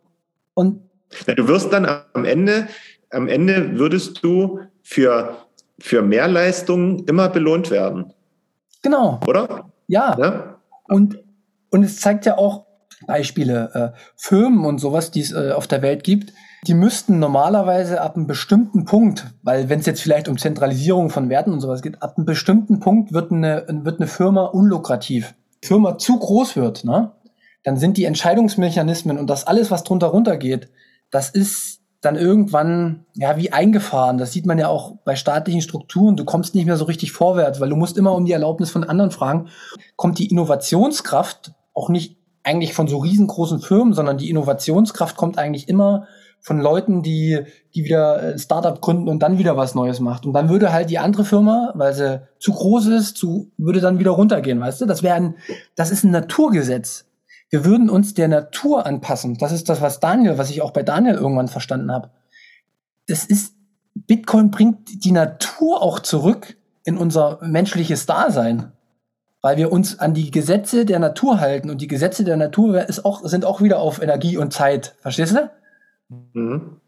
und. 0.56 0.82
Ja, 1.28 1.36
du 1.36 1.48
wirst 1.48 1.72
dann 1.72 1.88
am 2.14 2.26
Ende, 2.26 2.68
am 3.12 3.28
Ende 3.28 3.78
würdest 3.78 4.24
du 4.24 4.62
für, 4.82 5.38
für 5.78 6.02
Mehrleistungen 6.02 7.06
immer 7.06 7.30
belohnt 7.30 7.70
werden. 7.70 8.14
Genau. 8.82 9.20
Oder? 9.28 9.72
Ja. 9.88 10.18
ja? 10.18 10.60
Und 10.88 11.20
und 11.70 11.84
es 11.84 12.00
zeigt 12.00 12.26
ja 12.26 12.38
auch 12.38 12.66
Beispiele, 13.06 13.94
äh, 13.94 14.00
Firmen 14.16 14.66
und 14.66 14.80
sowas, 14.80 15.12
die 15.12 15.22
es 15.22 15.32
äh, 15.32 15.52
auf 15.52 15.68
der 15.68 15.82
Welt 15.82 16.04
gibt, 16.04 16.34
die 16.66 16.74
müssten 16.74 17.20
normalerweise 17.20 18.02
ab 18.02 18.16
einem 18.16 18.26
bestimmten 18.26 18.86
Punkt, 18.86 19.28
weil 19.44 19.70
wenn 19.70 19.80
es 19.80 19.86
jetzt 19.86 20.02
vielleicht 20.02 20.28
um 20.28 20.38
Zentralisierung 20.38 21.10
von 21.10 21.30
Werten 21.30 21.54
und 21.54 21.62
sowas 21.62 21.82
geht, 21.82 22.02
ab 22.02 22.16
einem 22.18 22.26
bestimmten 22.26 22.80
Punkt 22.80 23.14
wird 23.14 23.32
eine, 23.32 23.66
wird 23.84 24.00
eine 24.00 24.08
Firma 24.08 24.46
unlukrativ. 24.46 25.36
Firma 25.64 25.98
zu 25.98 26.18
groß 26.18 26.56
wird, 26.56 26.84
ne? 26.84 27.12
Dann 27.64 27.78
sind 27.78 27.98
die 27.98 28.06
Entscheidungsmechanismen 28.06 29.18
und 29.18 29.30
das 29.30 29.46
alles, 29.46 29.72
was 29.72 29.84
drunter 29.84 30.08
runtergeht, 30.08 30.70
das 31.12 31.30
ist 31.30 31.82
dann 32.02 32.16
irgendwann 32.16 33.06
ja 33.16 33.38
wie 33.38 33.52
eingefahren. 33.52 34.18
Das 34.18 34.32
sieht 34.32 34.46
man 34.46 34.60
ja 34.60 34.68
auch 34.68 34.96
bei 35.04 35.16
staatlichen 35.16 35.62
Strukturen. 35.62 36.16
Du 36.16 36.26
kommst 36.26 36.56
nicht 36.56 36.66
mehr 36.66 36.78
so 36.78 36.86
richtig 36.86 37.12
vorwärts, 37.12 37.60
weil 37.60 37.70
du 37.70 37.76
musst 37.76 37.98
immer 37.98 38.14
um 38.14 38.26
die 38.26 38.32
Erlaubnis 38.32 38.70
von 38.70 38.84
anderen 38.84 39.12
fragen. 39.12 39.50
Kommt 39.96 40.20
die 40.20 40.28
Innovationskraft 40.28 41.54
auch 41.78 41.90
nicht 41.90 42.18
eigentlich 42.44 42.74
von 42.74 42.88
so 42.88 42.98
riesengroßen 42.98 43.60
Firmen, 43.60 43.94
sondern 43.94 44.18
die 44.18 44.30
Innovationskraft 44.30 45.16
kommt 45.16 45.38
eigentlich 45.38 45.70
immer 45.70 46.08
von 46.40 46.60
Leuten, 46.60 47.04
die, 47.04 47.44
die 47.76 47.84
wieder 47.84 48.20
ein 48.20 48.40
Startup 48.40 48.80
gründen 48.80 49.10
und 49.10 49.20
dann 49.20 49.38
wieder 49.38 49.58
was 49.58 49.76
Neues 49.76 50.00
macht. 50.00 50.26
Und 50.26 50.34
dann 50.34 50.50
würde 50.50 50.72
halt 50.72 50.90
die 50.90 50.98
andere 50.98 51.26
Firma, 51.26 51.74
weil 51.76 51.94
sie 51.94 52.22
zu 52.40 52.54
groß 52.54 52.88
ist, 52.88 53.18
zu, 53.18 53.52
würde 53.58 53.82
dann 53.82 54.00
wieder 54.00 54.12
runtergehen, 54.12 54.60
weißt 54.60 54.82
du? 54.82 54.86
Das 54.86 55.04
wäre 55.04 55.16
ein, 55.16 55.36
das 55.76 55.92
ist 55.92 56.04
ein 56.04 56.12
Naturgesetz. 56.12 57.06
Wir 57.50 57.66
würden 57.66 57.90
uns 57.90 58.14
der 58.14 58.28
Natur 58.28 58.86
anpassen. 58.86 59.38
Das 59.38 59.52
ist 59.52 59.68
das, 59.70 59.82
was 59.82 60.00
Daniel, 60.00 60.38
was 60.38 60.50
ich 60.50 60.62
auch 60.62 60.72
bei 60.72 60.84
Daniel 60.84 61.16
irgendwann 61.16 61.48
verstanden 61.48 61.92
habe. 61.92 62.12
Das 63.08 63.26
ist, 63.26 63.56
Bitcoin 63.94 64.52
bringt 64.52 65.04
die 65.06 65.12
Natur 65.12 65.82
auch 65.82 66.00
zurück 66.00 66.56
in 66.84 66.98
unser 66.98 67.40
menschliches 67.42 68.06
Dasein 68.06 68.72
weil 69.48 69.56
wir 69.56 69.72
uns 69.72 69.98
an 69.98 70.14
die 70.14 70.30
Gesetze 70.30 70.84
der 70.84 71.00
Natur 71.00 71.40
halten 71.40 71.70
und 71.70 71.80
die 71.80 71.88
Gesetze 71.88 72.26
der 72.26 72.36
Natur 72.36 72.90
ist 72.90 73.06
auch, 73.06 73.24
sind 73.24 73.46
auch 73.46 73.62
wieder 73.62 73.80
auf 73.80 74.02
Energie 74.02 74.36
und 74.36 74.52
Zeit. 74.52 74.98
Verstehst 75.00 75.38
du? 75.38 75.50
Mhm. 76.34 76.82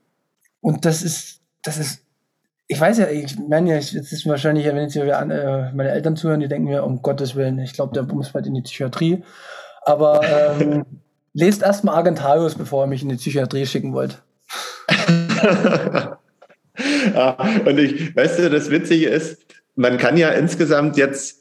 Und 0.59 0.83
das 0.83 1.01
ist, 1.01 1.39
das 1.63 1.77
ist, 1.77 2.01
ich 2.67 2.77
weiß 2.77 2.97
ja, 2.97 3.07
ich 3.07 3.39
meine 3.39 3.69
ja, 3.69 3.75
jetzt 3.75 3.93
ist 3.93 4.27
wahrscheinlich, 4.27 4.65
wenn 4.65 4.75
jetzt 4.75 4.91
hier 4.91 5.05
äh, 5.05 5.71
meine 5.73 5.91
Eltern 5.91 6.17
zuhören, 6.17 6.41
die 6.41 6.49
denken 6.49 6.67
mir, 6.67 6.83
um 6.83 7.01
Gottes 7.01 7.37
Willen, 7.37 7.59
ich 7.59 7.71
glaube, 7.71 7.93
der 7.93 8.03
muss 8.03 8.33
bald 8.33 8.45
in 8.45 8.55
die 8.55 8.61
Psychiatrie. 8.61 9.23
Aber 9.83 10.19
ähm, 10.59 10.85
lest 11.33 11.61
erstmal 11.61 11.95
Argentarius, 11.95 12.55
bevor 12.55 12.83
ihr 12.83 12.87
mich 12.87 13.03
in 13.03 13.07
die 13.07 13.15
Psychiatrie 13.15 13.67
schicken 13.67 13.93
wollt. 13.93 14.21
ja, 17.13 17.37
und 17.65 17.77
ich, 17.79 18.13
weißt 18.13 18.39
du, 18.39 18.49
das 18.49 18.69
Witzige 18.69 19.07
ist, 19.07 19.45
man 19.77 19.97
kann 19.97 20.17
ja 20.17 20.31
insgesamt 20.31 20.97
jetzt 20.97 21.38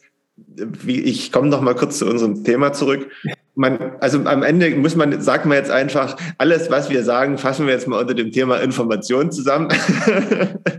ich 0.87 1.33
komme 1.33 1.49
noch 1.49 1.61
mal 1.61 1.75
kurz 1.75 1.99
zu 1.99 2.07
unserem 2.07 2.45
Thema 2.45 2.73
zurück. 2.73 3.11
Man, 3.55 3.97
also 4.01 4.21
am 4.25 4.45
Ende 4.45 4.71
muss 4.71 4.95
man, 4.95 5.21
sagen 5.21 5.51
wir 5.51 5.57
jetzt 5.57 5.71
einfach, 5.71 6.17
alles, 6.39 6.71
was 6.71 6.91
wir 6.91 7.03
sagen, 7.03 7.39
fassen 7.39 7.67
wir 7.67 7.75
jetzt 7.75 7.89
mal 7.89 8.01
unter 8.01 8.15
dem 8.15 8.31
Thema 8.31 8.59
Information 8.59 9.33
zusammen. 9.33 9.69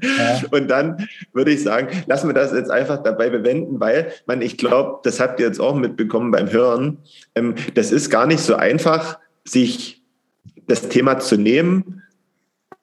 Ja. 0.01 0.41
Und 0.51 0.69
dann 0.69 1.07
würde 1.33 1.51
ich 1.51 1.61
sagen, 1.61 1.89
lassen 2.07 2.29
wir 2.29 2.33
das 2.33 2.53
jetzt 2.53 2.71
einfach 2.71 3.03
dabei 3.03 3.29
bewenden, 3.29 3.79
weil 3.79 4.13
man, 4.27 4.41
ich 4.41 4.57
glaube, 4.57 4.99
das 5.03 5.19
habt 5.19 5.39
ihr 5.39 5.45
jetzt 5.45 5.59
auch 5.59 5.75
mitbekommen 5.75 6.31
beim 6.31 6.51
Hören, 6.51 6.99
ähm, 7.35 7.55
das 7.75 7.91
ist 7.91 8.09
gar 8.09 8.25
nicht 8.25 8.39
so 8.39 8.55
einfach, 8.55 9.19
sich 9.43 10.01
das 10.67 10.87
Thema 10.87 11.19
zu 11.19 11.35
nehmen 11.37 12.03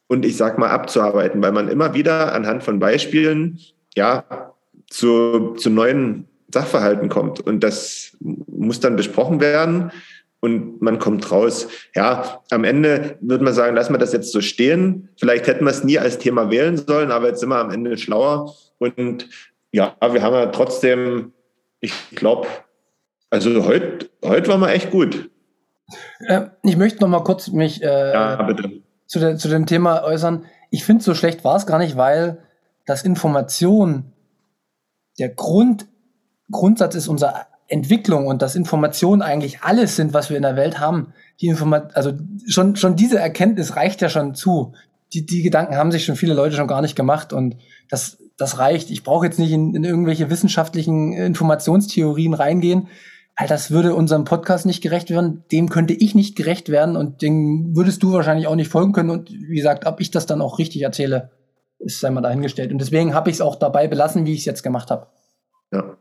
und 0.08 0.24
ich 0.24 0.36
sag 0.36 0.58
mal 0.58 0.70
abzuarbeiten, 0.70 1.42
weil 1.42 1.52
man 1.52 1.68
immer 1.68 1.94
wieder 1.94 2.34
anhand 2.34 2.62
von 2.62 2.78
Beispielen, 2.78 3.60
ja, 3.94 4.52
zu, 4.88 5.54
zu 5.54 5.70
neuen 5.70 6.28
Sachverhalten 6.56 7.08
kommt. 7.08 7.40
Und 7.40 7.60
das 7.62 8.16
muss 8.20 8.80
dann 8.80 8.96
besprochen 8.96 9.40
werden 9.40 9.92
und 10.40 10.80
man 10.80 10.98
kommt 10.98 11.30
raus. 11.30 11.68
Ja, 11.94 12.42
am 12.50 12.64
Ende 12.64 13.18
würde 13.20 13.44
man 13.44 13.52
sagen, 13.52 13.76
lassen 13.76 13.92
wir 13.92 13.98
das 13.98 14.12
jetzt 14.12 14.32
so 14.32 14.40
stehen. 14.40 15.10
Vielleicht 15.18 15.46
hätten 15.46 15.64
wir 15.64 15.70
es 15.70 15.84
nie 15.84 15.98
als 15.98 16.18
Thema 16.18 16.50
wählen 16.50 16.76
sollen, 16.76 17.10
aber 17.10 17.28
jetzt 17.28 17.40
sind 17.40 17.50
wir 17.50 17.58
am 17.58 17.70
Ende 17.70 17.98
schlauer. 17.98 18.54
Und 18.78 19.28
ja, 19.72 19.96
wir 20.00 20.22
haben 20.22 20.34
ja 20.34 20.46
trotzdem, 20.46 21.32
ich 21.80 21.92
glaube, 22.10 22.48
also 23.28 23.66
heute, 23.66 24.08
heute 24.24 24.48
waren 24.48 24.60
wir 24.60 24.70
echt 24.70 24.90
gut. 24.90 25.30
Äh, 26.20 26.46
ich 26.62 26.76
möchte 26.76 27.00
noch 27.00 27.08
mal 27.08 27.24
kurz 27.24 27.48
mich 27.48 27.82
äh, 27.82 28.12
ja, 28.12 28.48
Zu, 29.06 29.18
de, 29.18 29.36
zu 29.36 29.48
dem 29.48 29.66
Thema 29.66 30.04
äußern. 30.04 30.46
Ich 30.70 30.84
finde, 30.84 31.04
so 31.04 31.14
schlecht 31.14 31.44
war 31.44 31.56
es 31.56 31.66
gar 31.66 31.78
nicht, 31.78 31.96
weil 31.96 32.38
das 32.86 33.02
Information 33.02 34.12
der 35.18 35.28
Grund, 35.30 35.86
Grundsatz 36.50 36.94
ist 36.94 37.08
unserer 37.08 37.46
Entwicklung 37.68 38.26
und 38.26 38.42
dass 38.42 38.54
Informationen 38.54 39.22
eigentlich 39.22 39.62
alles 39.62 39.96
sind, 39.96 40.14
was 40.14 40.30
wir 40.30 40.36
in 40.36 40.42
der 40.42 40.56
Welt 40.56 40.78
haben. 40.78 41.12
Die 41.40 41.54
also 41.94 42.12
schon, 42.46 42.76
schon 42.76 42.96
diese 42.96 43.18
Erkenntnis 43.18 43.76
reicht 43.76 44.00
ja 44.00 44.08
schon 44.08 44.34
zu. 44.34 44.72
Die, 45.12 45.26
die 45.26 45.42
Gedanken 45.42 45.76
haben 45.76 45.92
sich 45.92 46.04
schon 46.04 46.16
viele 46.16 46.34
Leute 46.34 46.56
schon 46.56 46.68
gar 46.68 46.82
nicht 46.82 46.96
gemacht 46.96 47.32
und 47.32 47.56
das, 47.90 48.18
das 48.36 48.58
reicht. 48.58 48.90
Ich 48.90 49.04
brauche 49.04 49.26
jetzt 49.26 49.38
nicht 49.38 49.52
in, 49.52 49.74
in 49.74 49.84
irgendwelche 49.84 50.30
wissenschaftlichen 50.30 51.12
Informationstheorien 51.12 52.34
reingehen, 52.34 52.88
weil 53.38 53.48
das 53.48 53.70
würde 53.70 53.94
unserem 53.94 54.24
Podcast 54.24 54.66
nicht 54.66 54.82
gerecht 54.82 55.10
werden. 55.10 55.44
Dem 55.52 55.68
könnte 55.68 55.94
ich 55.94 56.14
nicht 56.14 56.36
gerecht 56.36 56.68
werden 56.68 56.96
und 56.96 57.22
dem 57.22 57.76
würdest 57.76 58.02
du 58.02 58.12
wahrscheinlich 58.12 58.46
auch 58.46 58.56
nicht 58.56 58.70
folgen 58.70 58.92
können. 58.92 59.10
Und 59.10 59.30
wie 59.30 59.56
gesagt, 59.56 59.86
ob 59.86 60.00
ich 60.00 60.10
das 60.10 60.26
dann 60.26 60.40
auch 60.40 60.58
richtig 60.58 60.82
erzähle, 60.82 61.30
ist 61.78 62.04
einmal 62.04 62.22
dahingestellt. 62.22 62.72
Und 62.72 62.78
deswegen 62.78 63.14
habe 63.14 63.30
ich 63.30 63.36
es 63.36 63.40
auch 63.40 63.56
dabei 63.56 63.88
belassen, 63.88 64.24
wie 64.24 64.32
ich 64.32 64.40
es 64.40 64.44
jetzt 64.46 64.62
gemacht 64.62 64.90
habe. 64.90 65.08
Ja. 65.72 65.96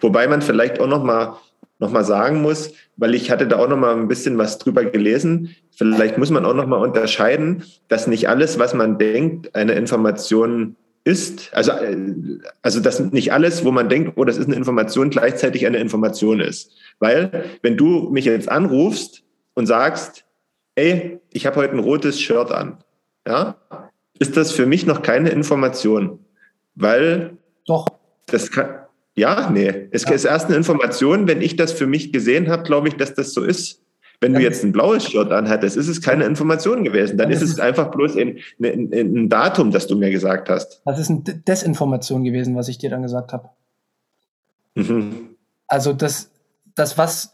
Wobei 0.00 0.26
man 0.26 0.42
vielleicht 0.42 0.80
auch 0.80 0.86
noch 0.86 1.02
mal, 1.02 1.36
noch 1.78 1.90
mal 1.90 2.04
sagen 2.04 2.42
muss, 2.42 2.72
weil 2.96 3.14
ich 3.14 3.30
hatte 3.30 3.46
da 3.46 3.58
auch 3.58 3.68
noch 3.68 3.76
mal 3.76 3.94
ein 3.94 4.08
bisschen 4.08 4.38
was 4.38 4.58
drüber 4.58 4.84
gelesen, 4.84 5.54
vielleicht 5.70 6.18
muss 6.18 6.30
man 6.30 6.44
auch 6.44 6.54
noch 6.54 6.66
mal 6.66 6.76
unterscheiden, 6.76 7.64
dass 7.88 8.06
nicht 8.06 8.28
alles, 8.28 8.58
was 8.58 8.74
man 8.74 8.98
denkt, 8.98 9.54
eine 9.54 9.72
Information 9.72 10.76
ist, 11.04 11.54
also, 11.54 11.72
also 12.62 12.80
dass 12.80 13.00
nicht 13.00 13.32
alles, 13.32 13.64
wo 13.64 13.70
man 13.70 13.88
denkt, 13.88 14.12
oh, 14.16 14.24
das 14.24 14.36
ist 14.36 14.46
eine 14.46 14.56
Information, 14.56 15.10
gleichzeitig 15.10 15.66
eine 15.66 15.78
Information 15.78 16.40
ist. 16.40 16.72
Weil, 16.98 17.44
wenn 17.62 17.76
du 17.76 18.10
mich 18.10 18.26
jetzt 18.26 18.50
anrufst 18.50 19.22
und 19.54 19.66
sagst, 19.66 20.24
ey, 20.74 21.20
ich 21.30 21.46
habe 21.46 21.56
heute 21.56 21.72
ein 21.72 21.78
rotes 21.78 22.20
Shirt 22.20 22.52
an, 22.52 22.84
ja, 23.26 23.56
ist 24.18 24.36
das 24.36 24.52
für 24.52 24.66
mich 24.66 24.86
noch 24.86 25.02
keine 25.02 25.30
Information. 25.30 26.18
Weil 26.74 27.38
Doch. 27.66 27.86
das 28.26 28.50
kann, 28.50 28.68
ja, 29.16 29.50
nee. 29.50 29.88
Es 29.90 30.04
ja. 30.04 30.12
ist 30.12 30.24
erst 30.24 30.46
eine 30.46 30.56
Information, 30.56 31.26
wenn 31.26 31.42
ich 31.42 31.56
das 31.56 31.72
für 31.72 31.86
mich 31.86 32.12
gesehen 32.12 32.48
habe, 32.48 32.62
glaube 32.62 32.88
ich, 32.88 32.96
dass 32.96 33.14
das 33.14 33.32
so 33.32 33.44
ist. 33.44 33.82
Wenn 34.22 34.34
du 34.34 34.40
jetzt 34.40 34.62
ein 34.64 34.72
blaues 34.72 35.06
Shirt 35.06 35.32
anhattest, 35.32 35.78
ist 35.78 35.88
es 35.88 36.02
keine 36.02 36.24
Information 36.24 36.84
gewesen. 36.84 37.16
Dann, 37.16 37.30
ist 37.30 37.40
es 37.40 37.58
einfach 37.58 37.90
bloß 37.90 38.18
ein, 38.18 38.38
ein, 38.62 38.92
ein, 38.92 39.28
Datum, 39.30 39.70
das 39.70 39.86
du 39.86 39.96
mir 39.96 40.10
gesagt 40.10 40.50
hast. 40.50 40.82
Das 40.84 40.98
ist 40.98 41.08
eine 41.08 41.22
Desinformation 41.22 42.22
gewesen, 42.22 42.54
was 42.54 42.68
ich 42.68 42.76
dir 42.76 42.90
dann 42.90 43.00
gesagt 43.02 43.32
habe. 43.32 43.48
Mhm. 44.74 45.36
Also 45.66 45.94
das, 45.94 46.30
das 46.74 46.98
was 46.98 47.32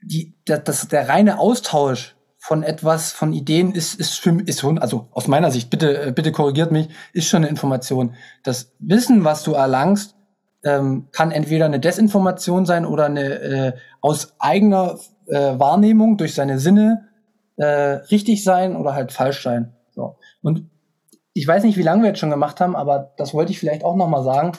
die, 0.00 0.34
das, 0.44 0.62
das, 0.64 0.88
der 0.88 1.08
reine 1.08 1.40
Austausch 1.40 2.14
von 2.38 2.62
etwas, 2.62 3.12
von 3.12 3.32
Ideen 3.32 3.72
ist, 3.72 3.94
ist, 3.94 4.20
für, 4.20 4.40
ist 4.46 4.64
also 4.64 5.08
aus 5.12 5.26
meiner 5.26 5.50
Sicht, 5.50 5.70
bitte, 5.70 6.12
bitte 6.12 6.32
korrigiert 6.32 6.70
mich, 6.72 6.88
ist 7.12 7.28
schon 7.28 7.38
eine 7.38 7.48
Information. 7.48 8.14
Das 8.42 8.72
Wissen, 8.78 9.24
was 9.24 9.42
du 9.42 9.54
erlangst, 9.54 10.14
ähm, 10.64 11.08
kann 11.12 11.32
entweder 11.32 11.66
eine 11.66 11.80
Desinformation 11.80 12.66
sein 12.66 12.86
oder 12.86 13.06
eine 13.06 13.40
äh, 13.40 13.72
aus 14.00 14.34
eigener 14.38 14.98
äh, 15.26 15.58
Wahrnehmung 15.58 16.16
durch 16.16 16.34
seine 16.34 16.58
Sinne 16.58 17.08
äh, 17.56 17.64
richtig 17.64 18.44
sein 18.44 18.76
oder 18.76 18.94
halt 18.94 19.12
falsch 19.12 19.42
sein. 19.42 19.74
So. 19.94 20.16
Und 20.42 20.70
ich 21.34 21.46
weiß 21.46 21.64
nicht, 21.64 21.78
wie 21.78 21.82
lange 21.82 22.02
wir 22.02 22.08
jetzt 22.08 22.20
schon 22.20 22.30
gemacht 22.30 22.60
haben, 22.60 22.76
aber 22.76 23.14
das 23.16 23.34
wollte 23.34 23.52
ich 23.52 23.58
vielleicht 23.58 23.84
auch 23.84 23.96
noch 23.96 24.08
mal 24.08 24.22
sagen, 24.22 24.52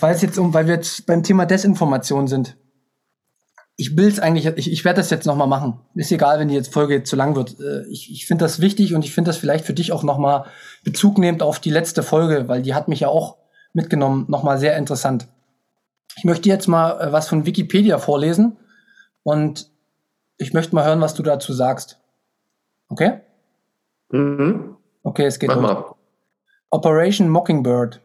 weil 0.00 0.14
es 0.14 0.22
jetzt 0.22 0.38
um, 0.38 0.54
weil 0.54 0.66
wir 0.66 0.74
jetzt 0.74 1.06
beim 1.06 1.22
Thema 1.22 1.46
Desinformation 1.46 2.26
sind. 2.26 2.56
Ich 3.76 3.96
will 3.96 4.06
es 4.06 4.20
eigentlich, 4.20 4.46
ich, 4.46 4.70
ich 4.70 4.84
werde 4.84 5.00
das 5.00 5.10
jetzt 5.10 5.26
noch 5.26 5.36
mal 5.36 5.46
machen. 5.46 5.80
Ist 5.94 6.12
egal, 6.12 6.38
wenn 6.38 6.48
die 6.48 6.54
jetzt 6.54 6.72
Folge 6.72 6.94
jetzt 6.94 7.10
zu 7.10 7.16
lang 7.16 7.34
wird. 7.36 7.58
Äh, 7.58 7.86
ich, 7.90 8.10
ich 8.10 8.26
finde 8.26 8.44
das 8.44 8.60
wichtig 8.60 8.94
und 8.94 9.04
ich 9.04 9.14
finde 9.14 9.30
das 9.30 9.38
vielleicht 9.38 9.64
für 9.64 9.72
dich 9.72 9.92
auch 9.92 10.02
noch 10.02 10.18
mal 10.18 10.46
Bezug 10.84 11.18
nehmend 11.18 11.42
auf 11.42 11.58
die 11.58 11.70
letzte 11.70 12.02
Folge, 12.02 12.48
weil 12.48 12.62
die 12.62 12.74
hat 12.74 12.88
mich 12.88 13.00
ja 13.00 13.08
auch 13.08 13.38
mitgenommen. 13.72 14.26
Nochmal 14.28 14.58
sehr 14.58 14.76
interessant. 14.76 15.28
Ich 16.16 16.24
möchte 16.24 16.48
jetzt 16.48 16.66
mal 16.66 17.00
äh, 17.00 17.12
was 17.12 17.28
von 17.28 17.46
Wikipedia 17.46 17.98
vorlesen 17.98 18.56
und 19.22 19.70
ich 20.36 20.52
möchte 20.52 20.74
mal 20.74 20.84
hören, 20.84 21.00
was 21.00 21.14
du 21.14 21.22
dazu 21.22 21.52
sagst. 21.52 21.98
Okay? 22.88 23.20
Mhm. 24.10 24.76
Okay, 25.02 25.24
es 25.24 25.38
geht 25.38 25.48
Mach 25.48 25.60
Mal. 25.60 25.84
Operation 26.70 27.28
Mockingbird 27.28 28.00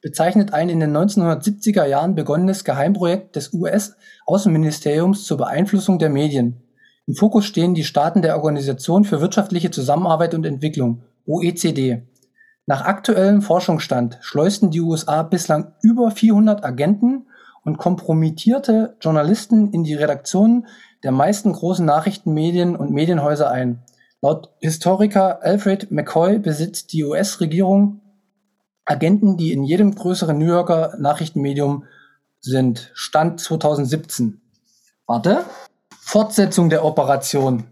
bezeichnet 0.00 0.52
ein 0.52 0.68
in 0.68 0.80
den 0.80 0.96
1970er 0.96 1.84
Jahren 1.84 2.14
begonnenes 2.14 2.64
Geheimprojekt 2.64 3.36
des 3.36 3.52
US-Außenministeriums 3.52 5.24
zur 5.24 5.38
Beeinflussung 5.38 5.98
der 5.98 6.10
Medien. 6.10 6.62
Im 7.06 7.14
Fokus 7.14 7.46
stehen 7.46 7.74
die 7.74 7.84
Staaten 7.84 8.22
der 8.22 8.36
Organisation 8.36 9.04
für 9.04 9.20
wirtschaftliche 9.20 9.70
Zusammenarbeit 9.70 10.34
und 10.34 10.46
Entwicklung, 10.46 11.02
OECD, 11.26 12.02
nach 12.68 12.84
aktuellem 12.84 13.40
Forschungsstand 13.40 14.18
schleusten 14.20 14.70
die 14.70 14.82
USA 14.82 15.22
bislang 15.22 15.72
über 15.80 16.10
400 16.10 16.62
Agenten 16.62 17.26
und 17.64 17.78
kompromittierte 17.78 18.94
Journalisten 19.00 19.72
in 19.72 19.84
die 19.84 19.94
Redaktionen 19.94 20.66
der 21.02 21.12
meisten 21.12 21.54
großen 21.54 21.86
Nachrichtenmedien 21.86 22.76
und 22.76 22.90
Medienhäuser 22.90 23.50
ein. 23.50 23.82
Laut 24.20 24.50
Historiker 24.60 25.42
Alfred 25.42 25.90
McCoy 25.90 26.38
besitzt 26.38 26.92
die 26.92 27.04
US-Regierung 27.04 28.02
Agenten, 28.84 29.38
die 29.38 29.54
in 29.54 29.64
jedem 29.64 29.94
größeren 29.94 30.36
New 30.36 30.48
Yorker 30.48 30.94
Nachrichtenmedium 30.98 31.84
sind. 32.40 32.90
Stand 32.92 33.40
2017. 33.40 34.42
Warte. 35.06 35.46
Fortsetzung 35.98 36.68
der 36.68 36.84
Operation. 36.84 37.64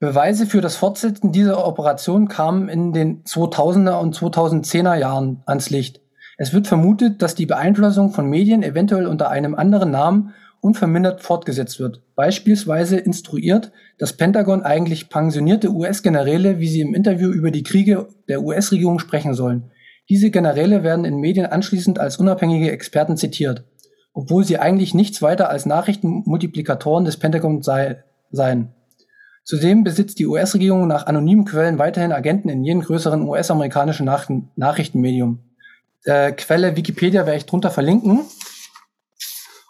Beweise 0.00 0.46
für 0.46 0.60
das 0.60 0.76
Fortsetzen 0.76 1.32
dieser 1.32 1.66
Operation 1.66 2.28
kamen 2.28 2.68
in 2.68 2.92
den 2.92 3.24
2000er 3.24 3.98
und 3.98 4.16
2010er 4.16 4.94
Jahren 4.94 5.42
ans 5.44 5.70
Licht. 5.70 6.00
Es 6.36 6.52
wird 6.52 6.68
vermutet, 6.68 7.20
dass 7.20 7.34
die 7.34 7.46
Beeinflussung 7.46 8.12
von 8.12 8.30
Medien 8.30 8.62
eventuell 8.62 9.08
unter 9.08 9.28
einem 9.28 9.56
anderen 9.56 9.90
Namen 9.90 10.34
unvermindert 10.60 11.20
fortgesetzt 11.20 11.80
wird. 11.80 12.02
Beispielsweise 12.14 12.96
instruiert 12.96 13.72
das 13.98 14.12
Pentagon 14.12 14.62
eigentlich 14.62 15.08
pensionierte 15.08 15.70
US-Generäle, 15.70 16.60
wie 16.60 16.68
sie 16.68 16.80
im 16.80 16.94
Interview 16.94 17.30
über 17.30 17.50
die 17.50 17.64
Kriege 17.64 18.06
der 18.28 18.42
US-Regierung 18.42 19.00
sprechen 19.00 19.34
sollen. 19.34 19.72
Diese 20.08 20.30
Generäle 20.30 20.84
werden 20.84 21.04
in 21.04 21.16
Medien 21.16 21.46
anschließend 21.46 21.98
als 21.98 22.18
unabhängige 22.18 22.70
Experten 22.70 23.16
zitiert, 23.16 23.64
obwohl 24.12 24.44
sie 24.44 24.58
eigentlich 24.58 24.94
nichts 24.94 25.22
weiter 25.22 25.50
als 25.50 25.66
Nachrichtenmultiplikatoren 25.66 27.04
des 27.04 27.16
Pentagon 27.16 27.62
sei, 27.62 28.04
seien. 28.30 28.74
Zudem 29.48 29.82
besitzt 29.82 30.18
die 30.18 30.26
US-Regierung 30.26 30.86
nach 30.86 31.06
anonymen 31.06 31.46
Quellen 31.46 31.78
weiterhin 31.78 32.12
Agenten 32.12 32.50
in 32.50 32.62
jedem 32.64 32.82
größeren 32.82 33.22
US-amerikanischen 33.22 34.04
Nach 34.04 34.28
Nachrichtenmedium. 34.56 35.38
Äh, 36.04 36.32
Quelle 36.32 36.76
Wikipedia 36.76 37.24
werde 37.24 37.38
ich 37.38 37.46
drunter 37.46 37.70
verlinken. 37.70 38.20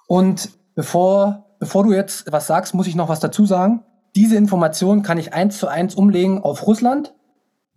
Und 0.09 0.51
bevor, 0.75 1.55
bevor 1.61 1.85
du 1.85 1.93
jetzt 1.93 2.25
was 2.33 2.49
sagst, 2.49 2.75
muss 2.75 2.89
ich 2.89 2.97
noch 2.97 3.09
was 3.09 3.21
dazu 3.21 3.47
sagen. 3.47 3.85
Diese 4.17 4.35
Information 4.35 5.05
kann 5.05 5.17
ich 5.17 5.33
eins 5.33 5.59
zu 5.59 5.69
eins 5.69 5.95
umlegen 5.95 6.43
auf 6.43 6.67
Russland. 6.67 7.15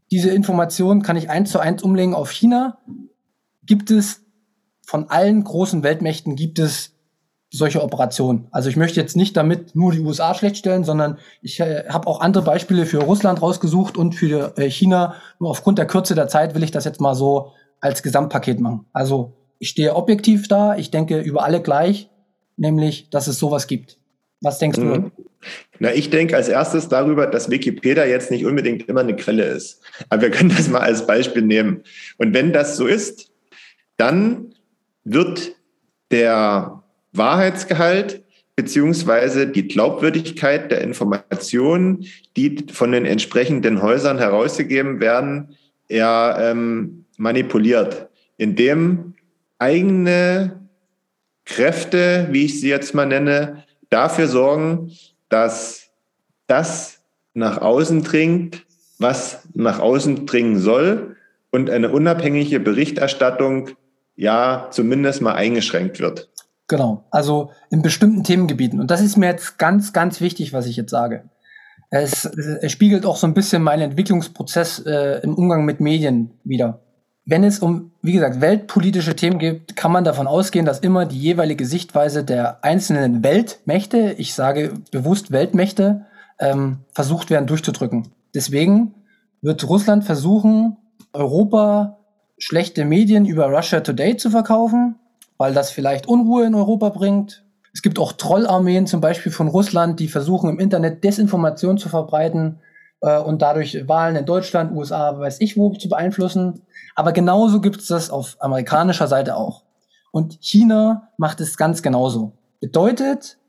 Diese 0.09 0.31
Information 0.31 1.03
kann 1.03 1.17
ich 1.17 1.29
eins 1.29 1.51
zu 1.51 1.59
eins 1.59 1.83
umlegen 1.83 2.15
auf 2.15 2.31
China. 2.31 2.79
Gibt 3.61 3.91
es 3.91 4.21
von 4.87 5.11
allen 5.11 5.43
großen 5.43 5.83
Weltmächten 5.83 6.35
gibt 6.35 6.57
es 6.57 6.93
solche 7.51 7.83
Operationen. 7.83 8.47
Also 8.51 8.69
ich 8.69 8.77
möchte 8.77 8.99
jetzt 8.99 9.17
nicht 9.17 9.35
damit 9.35 9.75
nur 9.75 9.91
die 9.91 9.99
USA 9.99 10.33
schlecht 10.33 10.57
stellen, 10.57 10.85
sondern 10.85 11.17
ich 11.41 11.59
äh, 11.59 11.83
habe 11.89 12.07
auch 12.07 12.21
andere 12.21 12.43
Beispiele 12.43 12.85
für 12.85 12.99
Russland 12.99 13.41
rausgesucht 13.41 13.97
und 13.97 14.15
für 14.15 14.57
äh, 14.57 14.69
China. 14.69 15.15
Nur 15.37 15.49
aufgrund 15.49 15.77
der 15.77 15.85
Kürze 15.85 16.15
der 16.15 16.29
Zeit 16.29 16.55
will 16.55 16.63
ich 16.63 16.71
das 16.71 16.85
jetzt 16.85 17.01
mal 17.01 17.13
so 17.13 17.51
als 17.81 18.03
Gesamtpaket 18.03 18.61
machen. 18.61 18.85
Also 18.93 19.33
ich 19.59 19.69
stehe 19.69 19.95
objektiv 19.95 20.47
da, 20.47 20.77
ich 20.77 20.91
denke 20.91 21.19
über 21.19 21.43
alle 21.43 21.61
gleich, 21.61 22.09
nämlich, 22.55 23.09
dass 23.09 23.27
es 23.27 23.37
sowas 23.37 23.67
gibt. 23.67 23.97
Was 24.39 24.57
denkst 24.57 24.79
mhm. 24.79 24.93
du? 24.93 25.11
Na, 25.79 25.93
ich 25.93 26.09
denke 26.09 26.37
als 26.37 26.47
erstes 26.47 26.87
darüber, 26.87 27.27
dass 27.27 27.49
Wikipedia 27.49 28.05
jetzt 28.05 28.31
nicht 28.31 28.45
unbedingt 28.45 28.87
immer 28.87 29.01
eine 29.01 29.15
Quelle 29.15 29.43
ist. 29.43 29.81
Aber 30.09 30.21
wir 30.21 30.31
können 30.31 30.53
das 30.55 30.69
mal 30.69 30.81
als 30.81 31.05
Beispiel 31.05 31.41
nehmen. 31.41 31.83
Und 32.17 32.33
wenn 32.33 32.53
das 32.53 32.77
so 32.77 32.87
ist, 32.87 33.31
dann 33.97 34.53
wird 35.03 35.55
der 36.11 36.80
Wahrheitsgehalt 37.13 38.23
beziehungsweise 38.55 39.47
die 39.47 39.67
Glaubwürdigkeit 39.67 40.71
der 40.71 40.81
Informationen, 40.81 42.05
die 42.35 42.65
von 42.71 42.91
den 42.91 43.05
entsprechenden 43.05 43.81
Häusern 43.81 44.17
herausgegeben 44.17 44.99
werden, 44.99 45.55
eher 45.87 46.37
ähm, 46.39 47.05
manipuliert, 47.17 48.09
indem 48.37 49.15
eigene 49.57 50.67
Kräfte, 51.45 52.27
wie 52.31 52.45
ich 52.45 52.61
sie 52.61 52.69
jetzt 52.69 52.93
mal 52.93 53.05
nenne, 53.05 53.63
dafür 53.89 54.27
sorgen, 54.27 54.91
dass 55.29 55.89
das 56.47 57.01
nach 57.33 57.59
außen 57.59 58.03
dringt, 58.03 58.65
was 58.99 59.47
nach 59.53 59.79
außen 59.79 60.25
dringen 60.25 60.57
soll 60.57 61.15
und 61.49 61.69
eine 61.69 61.89
unabhängige 61.89 62.59
Berichterstattung 62.59 63.69
ja 64.15 64.67
zumindest 64.71 65.21
mal 65.21 65.33
eingeschränkt 65.33 65.99
wird. 65.99 66.29
Genau, 66.71 67.03
also 67.11 67.51
in 67.69 67.81
bestimmten 67.81 68.23
Themengebieten. 68.23 68.79
Und 68.79 68.91
das 68.91 69.01
ist 69.01 69.17
mir 69.17 69.25
jetzt 69.25 69.57
ganz, 69.57 69.91
ganz 69.91 70.21
wichtig, 70.21 70.53
was 70.53 70.67
ich 70.67 70.77
jetzt 70.77 70.91
sage. 70.91 71.25
Es, 71.89 72.23
es 72.23 72.71
spiegelt 72.71 73.05
auch 73.05 73.17
so 73.17 73.27
ein 73.27 73.33
bisschen 73.33 73.61
meinen 73.61 73.81
Entwicklungsprozess 73.81 74.79
äh, 74.85 75.19
im 75.21 75.35
Umgang 75.35 75.65
mit 75.65 75.81
Medien 75.81 76.31
wieder. 76.45 76.79
Wenn 77.25 77.43
es 77.43 77.59
um, 77.59 77.91
wie 78.01 78.13
gesagt, 78.13 78.39
weltpolitische 78.39 79.17
Themen 79.17 79.37
geht, 79.37 79.75
kann 79.75 79.91
man 79.91 80.05
davon 80.05 80.27
ausgehen, 80.27 80.65
dass 80.65 80.79
immer 80.79 81.05
die 81.05 81.19
jeweilige 81.19 81.65
Sichtweise 81.65 82.23
der 82.23 82.63
einzelnen 82.63 83.21
Weltmächte, 83.21 84.15
ich 84.17 84.33
sage 84.33 84.71
bewusst 84.91 85.33
Weltmächte, 85.33 86.05
ähm, 86.39 86.77
versucht 86.93 87.29
werden 87.29 87.47
durchzudrücken. 87.47 88.13
Deswegen 88.33 88.93
wird 89.41 89.67
Russland 89.67 90.05
versuchen, 90.05 90.77
Europa 91.11 91.97
schlechte 92.37 92.85
Medien 92.85 93.25
über 93.25 93.47
Russia 93.47 93.81
Today 93.81 94.15
zu 94.15 94.29
verkaufen, 94.29 94.95
weil 95.41 95.55
das 95.55 95.71
vielleicht 95.71 96.07
Unruhe 96.07 96.45
in 96.45 96.53
Europa 96.53 96.89
bringt. 96.89 97.43
Es 97.73 97.81
gibt 97.81 97.97
auch 97.97 98.11
Trollarmeen 98.11 98.85
zum 98.85 99.01
Beispiel 99.01 99.31
von 99.31 99.47
Russland, 99.47 99.99
die 99.99 100.07
versuchen 100.07 100.51
im 100.51 100.59
Internet 100.59 101.03
Desinformation 101.03 101.79
zu 101.79 101.89
verbreiten 101.89 102.59
äh, 103.01 103.17
und 103.17 103.41
dadurch 103.41 103.87
Wahlen 103.87 104.15
in 104.15 104.27
Deutschland, 104.27 104.71
USA, 104.71 105.17
weiß 105.17 105.41
ich 105.41 105.57
wo 105.57 105.73
zu 105.73 105.89
beeinflussen. 105.89 106.61
Aber 106.93 107.11
genauso 107.11 107.59
gibt 107.59 107.77
es 107.77 107.87
das 107.87 108.11
auf 108.11 108.37
amerikanischer 108.39 109.07
Seite 109.07 109.35
auch. 109.35 109.63
Und 110.11 110.37
China 110.41 111.09
macht 111.17 111.41
es 111.41 111.57
ganz 111.57 111.81
genauso. 111.81 112.33
Bedeutet, 112.59 113.39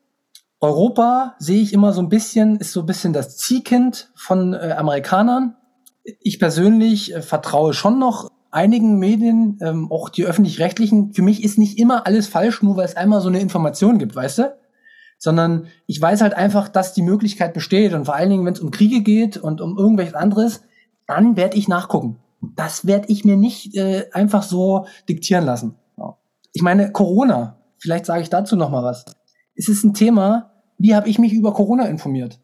Europa 0.60 1.34
sehe 1.38 1.60
ich 1.60 1.74
immer 1.74 1.92
so 1.92 2.00
ein 2.00 2.08
bisschen, 2.08 2.56
ist 2.56 2.72
so 2.72 2.80
ein 2.80 2.86
bisschen 2.86 3.12
das 3.12 3.36
Ziehkind 3.36 4.10
von 4.14 4.54
äh, 4.54 4.76
Amerikanern. 4.78 5.56
Ich 6.20 6.40
persönlich 6.40 7.14
äh, 7.14 7.20
vertraue 7.20 7.74
schon 7.74 7.98
noch 7.98 8.30
einigen 8.52 8.98
Medien, 8.98 9.58
ähm, 9.60 9.90
auch 9.90 10.08
die 10.08 10.24
öffentlich-rechtlichen, 10.24 11.12
für 11.12 11.22
mich 11.22 11.42
ist 11.42 11.58
nicht 11.58 11.78
immer 11.78 12.06
alles 12.06 12.28
falsch, 12.28 12.62
nur 12.62 12.76
weil 12.76 12.84
es 12.84 12.96
einmal 12.96 13.20
so 13.20 13.28
eine 13.28 13.40
Information 13.40 13.98
gibt, 13.98 14.14
weißt 14.14 14.38
du? 14.38 14.56
Sondern 15.18 15.66
ich 15.86 16.00
weiß 16.00 16.20
halt 16.20 16.34
einfach, 16.34 16.68
dass 16.68 16.94
die 16.94 17.02
Möglichkeit 17.02 17.54
besteht 17.54 17.94
und 17.94 18.04
vor 18.04 18.14
allen 18.14 18.30
Dingen, 18.30 18.44
wenn 18.44 18.54
es 18.54 18.60
um 18.60 18.70
Kriege 18.70 19.00
geht 19.00 19.36
und 19.36 19.60
um 19.60 19.78
irgendwelches 19.78 20.14
anderes, 20.14 20.62
dann 21.06 21.36
werde 21.36 21.56
ich 21.56 21.68
nachgucken. 21.68 22.18
Das 22.56 22.86
werde 22.86 23.08
ich 23.08 23.24
mir 23.24 23.36
nicht 23.36 23.76
äh, 23.76 24.06
einfach 24.12 24.42
so 24.42 24.86
diktieren 25.08 25.44
lassen. 25.44 25.76
Ich 26.52 26.62
meine, 26.62 26.92
Corona, 26.92 27.56
vielleicht 27.78 28.04
sage 28.04 28.22
ich 28.22 28.28
dazu 28.28 28.56
noch 28.56 28.70
mal 28.70 28.84
was. 28.84 29.06
Es 29.54 29.68
ist 29.68 29.84
ein 29.84 29.94
Thema, 29.94 30.52
wie 30.76 30.94
habe 30.94 31.08
ich 31.08 31.18
mich 31.18 31.32
über 31.32 31.54
Corona 31.54 31.86
informiert? 31.86 32.40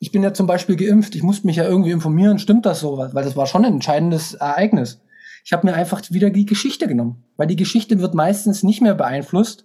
Ich 0.00 0.12
bin 0.12 0.22
ja 0.22 0.34
zum 0.34 0.46
Beispiel 0.46 0.76
geimpft, 0.76 1.14
ich 1.14 1.22
musste 1.22 1.46
mich 1.46 1.56
ja 1.56 1.64
irgendwie 1.64 1.90
informieren, 1.90 2.38
stimmt 2.38 2.66
das 2.66 2.80
so? 2.80 2.98
Weil 2.98 3.24
das 3.24 3.36
war 3.36 3.46
schon 3.46 3.64
ein 3.64 3.74
entscheidendes 3.74 4.34
Ereignis. 4.34 5.00
Ich 5.44 5.52
habe 5.52 5.66
mir 5.66 5.74
einfach 5.74 6.02
wieder 6.10 6.30
die 6.30 6.46
Geschichte 6.46 6.86
genommen, 6.86 7.24
weil 7.36 7.46
die 7.46 7.56
Geschichte 7.56 8.00
wird 8.00 8.14
meistens 8.14 8.62
nicht 8.62 8.82
mehr 8.82 8.94
beeinflusst, 8.94 9.64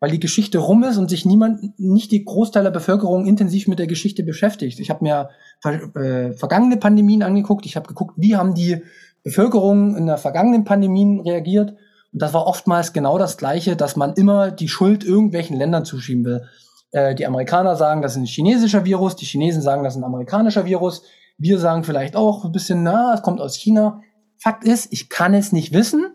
weil 0.00 0.10
die 0.10 0.20
Geschichte 0.20 0.58
rum 0.58 0.82
ist 0.82 0.96
und 0.96 1.08
sich 1.08 1.24
niemand, 1.24 1.78
nicht 1.78 2.10
die 2.10 2.24
Großteil 2.24 2.64
der 2.64 2.72
Bevölkerung 2.72 3.24
intensiv 3.24 3.68
mit 3.68 3.78
der 3.78 3.86
Geschichte 3.86 4.24
beschäftigt. 4.24 4.80
Ich 4.80 4.90
habe 4.90 5.04
mir 5.04 5.30
äh, 5.64 6.32
vergangene 6.32 6.76
Pandemien 6.76 7.22
angeguckt, 7.22 7.66
ich 7.66 7.76
habe 7.76 7.86
geguckt, 7.86 8.14
wie 8.16 8.36
haben 8.36 8.54
die 8.54 8.82
Bevölkerung 9.22 9.96
in 9.96 10.06
der 10.06 10.18
vergangenen 10.18 10.64
Pandemien 10.64 11.20
reagiert. 11.20 11.76
Und 12.12 12.20
das 12.20 12.34
war 12.34 12.46
oftmals 12.46 12.92
genau 12.92 13.16
das 13.16 13.36
Gleiche, 13.36 13.76
dass 13.76 13.94
man 13.94 14.14
immer 14.14 14.50
die 14.50 14.68
Schuld 14.68 15.04
irgendwelchen 15.04 15.56
Ländern 15.56 15.84
zuschieben 15.84 16.24
will. 16.24 16.42
Äh, 16.90 17.14
die 17.14 17.26
Amerikaner 17.26 17.76
sagen, 17.76 18.02
das 18.02 18.12
ist 18.12 18.18
ein 18.18 18.26
chinesischer 18.26 18.84
Virus, 18.84 19.16
die 19.16 19.24
Chinesen 19.24 19.62
sagen, 19.62 19.84
das 19.84 19.94
ist 19.94 20.00
ein 20.00 20.04
amerikanischer 20.04 20.64
Virus. 20.64 21.02
Wir 21.38 21.58
sagen 21.58 21.84
vielleicht 21.84 22.16
auch 22.16 22.44
ein 22.44 22.52
bisschen, 22.52 22.82
na, 22.82 23.14
es 23.14 23.22
kommt 23.22 23.40
aus 23.40 23.54
China. 23.54 24.00
Fakt 24.42 24.64
ist, 24.64 24.92
ich 24.92 25.08
kann 25.08 25.34
es 25.34 25.52
nicht 25.52 25.72
wissen. 25.72 26.06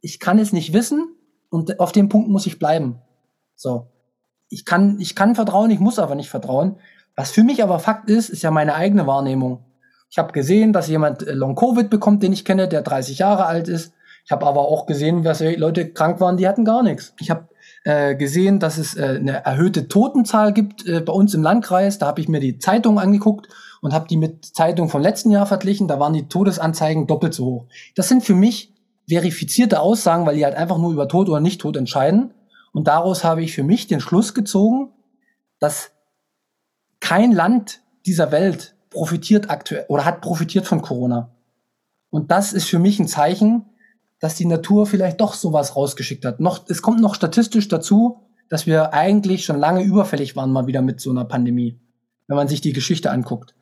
Ich 0.00 0.20
kann 0.20 0.38
es 0.38 0.54
nicht 0.54 0.72
wissen 0.72 1.14
und 1.50 1.80
auf 1.80 1.92
dem 1.92 2.08
Punkt 2.08 2.30
muss 2.30 2.46
ich 2.46 2.58
bleiben. 2.58 3.02
So. 3.56 3.88
Ich 4.48 4.64
kann, 4.64 4.98
ich 5.00 5.14
kann 5.14 5.34
vertrauen, 5.34 5.70
ich 5.70 5.78
muss 5.78 5.98
aber 5.98 6.14
nicht 6.14 6.30
vertrauen. 6.30 6.76
Was 7.14 7.30
für 7.30 7.44
mich 7.44 7.62
aber 7.62 7.78
Fakt 7.78 8.08
ist, 8.08 8.30
ist 8.30 8.40
ja 8.40 8.50
meine 8.50 8.74
eigene 8.74 9.06
Wahrnehmung. 9.06 9.66
Ich 10.08 10.16
habe 10.16 10.32
gesehen, 10.32 10.72
dass 10.72 10.88
jemand 10.88 11.26
äh, 11.26 11.32
Long 11.34 11.54
Covid 11.54 11.90
bekommt, 11.90 12.22
den 12.22 12.32
ich 12.32 12.46
kenne, 12.46 12.68
der 12.68 12.80
30 12.80 13.18
Jahre 13.18 13.44
alt 13.44 13.68
ist. 13.68 13.92
Ich 14.24 14.32
habe 14.32 14.46
aber 14.46 14.62
auch 14.62 14.86
gesehen, 14.86 15.22
dass 15.22 15.40
Leute 15.40 15.92
krank 15.92 16.20
waren, 16.20 16.38
die 16.38 16.48
hatten 16.48 16.64
gar 16.64 16.82
nichts. 16.82 17.12
Ich 17.20 17.30
habe 17.30 17.48
äh, 17.84 18.14
gesehen, 18.14 18.60
dass 18.60 18.78
es 18.78 18.96
äh, 18.96 19.18
eine 19.20 19.44
erhöhte 19.44 19.88
Totenzahl 19.88 20.54
gibt 20.54 20.86
äh, 20.86 21.00
bei 21.00 21.12
uns 21.12 21.34
im 21.34 21.42
Landkreis. 21.42 21.98
Da 21.98 22.06
habe 22.06 22.22
ich 22.22 22.28
mir 22.28 22.40
die 22.40 22.58
Zeitung 22.58 22.98
angeguckt 22.98 23.48
und 23.82 23.92
habe 23.92 24.06
die 24.08 24.16
mit 24.16 24.46
Zeitung 24.46 24.88
vom 24.88 25.02
letzten 25.02 25.30
Jahr 25.30 25.44
verglichen. 25.44 25.88
Da 25.88 25.98
waren 25.98 26.12
die 26.14 26.28
Todesanzeigen 26.28 27.06
doppelt 27.06 27.34
so 27.34 27.44
hoch. 27.44 27.66
Das 27.96 28.08
sind 28.08 28.22
für 28.24 28.34
mich 28.34 28.72
verifizierte 29.08 29.80
Aussagen, 29.80 30.24
weil 30.24 30.36
die 30.36 30.44
halt 30.44 30.54
einfach 30.54 30.78
nur 30.78 30.92
über 30.92 31.08
Tod 31.08 31.28
oder 31.28 31.40
Nicht-Tod 31.40 31.76
entscheiden. 31.76 32.32
Und 32.72 32.86
daraus 32.86 33.24
habe 33.24 33.42
ich 33.42 33.52
für 33.52 33.64
mich 33.64 33.88
den 33.88 34.00
Schluss 34.00 34.34
gezogen, 34.34 34.90
dass 35.58 35.90
kein 37.00 37.32
Land 37.32 37.82
dieser 38.06 38.30
Welt 38.30 38.76
profitiert 38.88 39.50
aktuell 39.50 39.84
oder 39.88 40.04
hat 40.04 40.20
profitiert 40.20 40.66
von 40.66 40.80
Corona. 40.80 41.34
Und 42.08 42.30
das 42.30 42.52
ist 42.52 42.68
für 42.68 42.78
mich 42.78 43.00
ein 43.00 43.08
Zeichen, 43.08 43.64
dass 44.20 44.36
die 44.36 44.46
Natur 44.46 44.86
vielleicht 44.86 45.20
doch 45.20 45.34
sowas 45.34 45.74
rausgeschickt 45.74 46.24
hat. 46.24 46.38
Noch, 46.38 46.68
es 46.68 46.82
kommt 46.82 47.00
noch 47.00 47.16
statistisch 47.16 47.66
dazu, 47.66 48.20
dass 48.48 48.66
wir 48.66 48.94
eigentlich 48.94 49.44
schon 49.44 49.58
lange 49.58 49.82
überfällig 49.82 50.36
waren 50.36 50.52
mal 50.52 50.68
wieder 50.68 50.82
mit 50.82 51.00
so 51.00 51.10
einer 51.10 51.24
Pandemie, 51.24 51.80
wenn 52.28 52.36
man 52.36 52.46
sich 52.46 52.60
die 52.60 52.72
Geschichte 52.72 53.10
anguckt. 53.10 53.54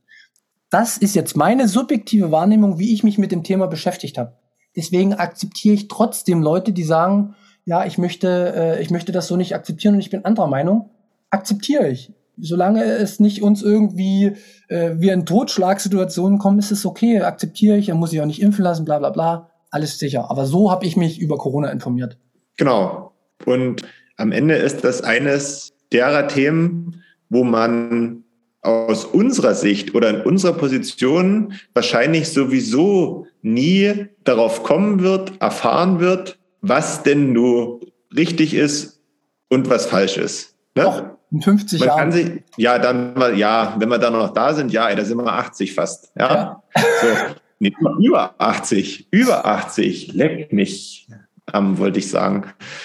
Das 0.70 0.96
ist 0.96 1.14
jetzt 1.14 1.36
meine 1.36 1.68
subjektive 1.68 2.30
Wahrnehmung, 2.30 2.78
wie 2.78 2.94
ich 2.94 3.02
mich 3.04 3.18
mit 3.18 3.32
dem 3.32 3.42
Thema 3.42 3.66
beschäftigt 3.66 4.18
habe. 4.18 4.36
Deswegen 4.76 5.14
akzeptiere 5.14 5.74
ich 5.74 5.88
trotzdem 5.88 6.42
Leute, 6.42 6.72
die 6.72 6.84
sagen, 6.84 7.34
ja, 7.64 7.84
ich 7.84 7.98
möchte, 7.98 8.54
äh, 8.56 8.82
ich 8.82 8.90
möchte 8.90 9.12
das 9.12 9.26
so 9.26 9.36
nicht 9.36 9.54
akzeptieren 9.54 9.94
und 9.94 10.00
ich 10.00 10.10
bin 10.10 10.24
anderer 10.24 10.46
Meinung. 10.46 10.90
Akzeptiere 11.30 11.88
ich. 11.88 12.12
Solange 12.38 12.84
es 12.84 13.20
nicht 13.20 13.42
uns 13.42 13.62
irgendwie 13.62 14.36
äh, 14.68 14.92
wir 14.96 15.12
in 15.12 15.26
Totschlagsituationen 15.26 16.38
kommen, 16.38 16.58
ist 16.58 16.70
es 16.70 16.86
okay, 16.86 17.20
akzeptiere 17.20 17.76
ich, 17.76 17.88
er 17.88 17.96
muss 17.96 18.10
sich 18.10 18.20
auch 18.20 18.26
nicht 18.26 18.40
impfen 18.40 18.64
lassen, 18.64 18.84
bla 18.84 18.98
bla 18.98 19.10
bla 19.10 19.50
alles 19.70 19.98
sicher. 19.98 20.30
Aber 20.30 20.46
so 20.46 20.70
habe 20.70 20.84
ich 20.84 20.96
mich 20.96 21.20
über 21.20 21.38
Corona 21.38 21.70
informiert. 21.70 22.18
Genau. 22.56 23.12
Und 23.46 23.82
am 24.16 24.32
Ende 24.32 24.54
ist 24.56 24.84
das 24.84 25.02
eines 25.02 25.72
derer 25.92 26.28
Themen, 26.28 27.02
wo 27.28 27.44
man 27.44 28.24
aus 28.62 29.04
unserer 29.04 29.54
Sicht 29.54 29.94
oder 29.94 30.10
in 30.10 30.20
unserer 30.22 30.52
Position 30.52 31.54
wahrscheinlich 31.72 32.28
sowieso 32.28 33.26
nie 33.42 34.06
darauf 34.24 34.62
kommen 34.62 35.02
wird, 35.02 35.40
erfahren 35.40 36.00
wird, 36.00 36.38
was 36.60 37.02
denn 37.02 37.32
nur 37.32 37.80
richtig 38.14 38.54
ist 38.54 39.00
und 39.48 39.70
was 39.70 39.86
falsch 39.86 40.18
ist. 40.18 40.56
Ne? 40.74 40.84
Doch, 40.84 41.04
in 41.30 41.42
50 41.42 41.80
man 41.80 41.88
Jahren. 41.88 41.98
Kann 41.98 42.12
sich, 42.12 42.42
ja, 42.56 42.78
dann, 42.78 43.36
ja, 43.36 43.76
wenn 43.78 43.88
wir 43.88 43.98
dann 43.98 44.12
noch 44.12 44.34
da 44.34 44.52
sind, 44.52 44.72
ja, 44.72 44.94
da 44.94 45.04
sind 45.04 45.16
wir 45.16 45.26
80 45.32 45.74
fast. 45.74 46.12
Ja. 46.18 46.28
ja. 46.28 46.82
So. 47.00 47.34
Nee, 47.62 47.74
über 48.00 48.34
80, 48.38 49.08
über 49.10 49.44
80, 49.44 50.14
leck 50.14 50.50
mich 50.52 51.08
am, 51.46 51.78
wollte 51.78 51.98
ich 51.98 52.08
sagen. 52.08 52.44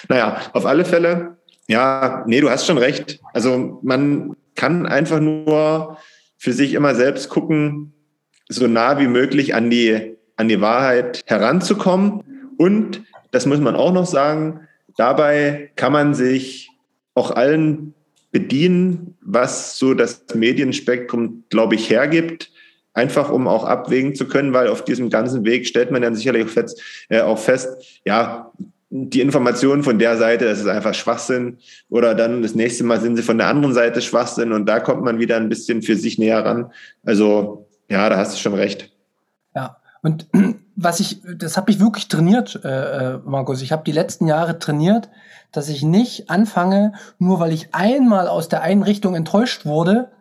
Naja, 0.10 0.42
auf 0.52 0.66
alle 0.66 0.84
Fälle, 0.84 1.38
ja, 1.68 2.24
nee, 2.28 2.42
du 2.42 2.50
hast 2.50 2.66
schon 2.66 2.78
recht. 2.78 3.20
Also 3.34 3.80
man 3.84 4.36
kann 4.56 4.86
einfach 4.86 5.20
nur 5.20 5.98
für 6.38 6.54
sich 6.54 6.74
immer 6.74 6.96
selbst 6.96 7.30
gucken, 7.30 7.94
so 8.50 8.68
nah 8.68 9.00
wie 9.00 9.08
möglich 9.08 9.56
an 9.56 9.70
die, 9.70 10.16
an 10.36 10.48
die 10.48 10.62
Wahrheit 10.62 11.24
heranzukommen. 11.26 12.24
Und, 12.58 13.04
das 13.32 13.46
muss 13.46 13.60
man 13.60 13.76
auch 13.76 13.92
noch 13.92 14.06
sagen, 14.06 14.62
dabei 14.98 15.72
kann 15.76 15.92
man 15.92 16.14
sich 16.14 16.70
auch 17.16 17.32
allen 17.32 17.94
bedienen, 18.32 19.18
was 19.22 19.78
so 19.78 19.94
das 19.94 20.26
Medienspektrum, 20.34 21.44
glaube 21.50 21.76
ich, 21.76 21.90
hergibt 21.90 22.52
einfach 22.96 23.30
um 23.30 23.48
auch 23.48 23.66
abwägen 23.66 24.16
zu 24.16 24.28
können, 24.28 24.54
weil 24.54 24.70
auf 24.70 24.84
diesem 24.84 25.10
ganzen 25.10 25.46
Weg 25.46 25.68
stellt 25.68 25.92
man 25.92 26.02
dann 26.02 26.16
sicherlich 26.16 26.46
auch 26.46 26.50
fest, 26.50 26.82
äh, 27.10 27.22
auch 27.22 27.38
fest 27.38 28.02
ja, 28.06 28.52
die 29.12 29.22
Informationen 29.22 29.84
von 29.84 30.00
der 30.00 30.18
Seite, 30.18 30.46
das 30.46 30.60
ist 30.60 30.68
einfach 30.68 30.94
Schwachsinn. 30.94 31.58
Oder 31.90 32.16
dann 32.16 32.42
das 32.42 32.56
nächste 32.56 32.84
Mal 32.84 33.02
sind 33.02 33.16
sie 33.16 33.24
von 33.24 33.38
der 33.38 33.48
anderen 33.48 33.74
Seite 33.74 34.02
Schwachsinn 34.02 34.52
und 34.52 34.66
da 34.66 34.80
kommt 34.80 35.04
man 35.04 35.20
wieder 35.20 35.38
ein 35.38 35.50
bisschen 35.50 35.82
für 35.82 35.96
sich 35.96 36.18
näher 36.18 36.46
ran. 36.46 36.72
Also 37.04 37.68
ja, 37.90 38.08
da 38.10 38.18
hast 38.18 38.34
du 38.34 38.40
schon 38.40 38.54
recht. 38.54 38.92
Ja, 39.56 39.78
und 40.02 40.28
was 40.76 41.00
ich, 41.00 41.22
das 41.38 41.58
habe 41.58 41.72
ich 41.72 41.80
wirklich 41.80 42.08
trainiert, 42.08 42.60
äh, 42.64 43.14
äh 43.14 43.20
Markus. 43.26 43.62
Ich 43.62 43.72
habe 43.72 43.84
die 43.84 43.92
letzten 43.92 44.28
Jahre 44.28 44.60
trainiert, 44.60 45.10
dass 45.52 45.70
ich 45.70 45.84
nicht 45.84 46.30
anfange, 46.30 46.94
nur 47.20 47.40
weil 47.40 47.54
ich 47.54 47.74
einmal 47.74 48.28
aus 48.28 48.50
der 48.50 48.62
einen 48.62 48.84
Richtung 48.84 49.16
enttäuscht 49.16 49.66
wurde, 49.66 50.12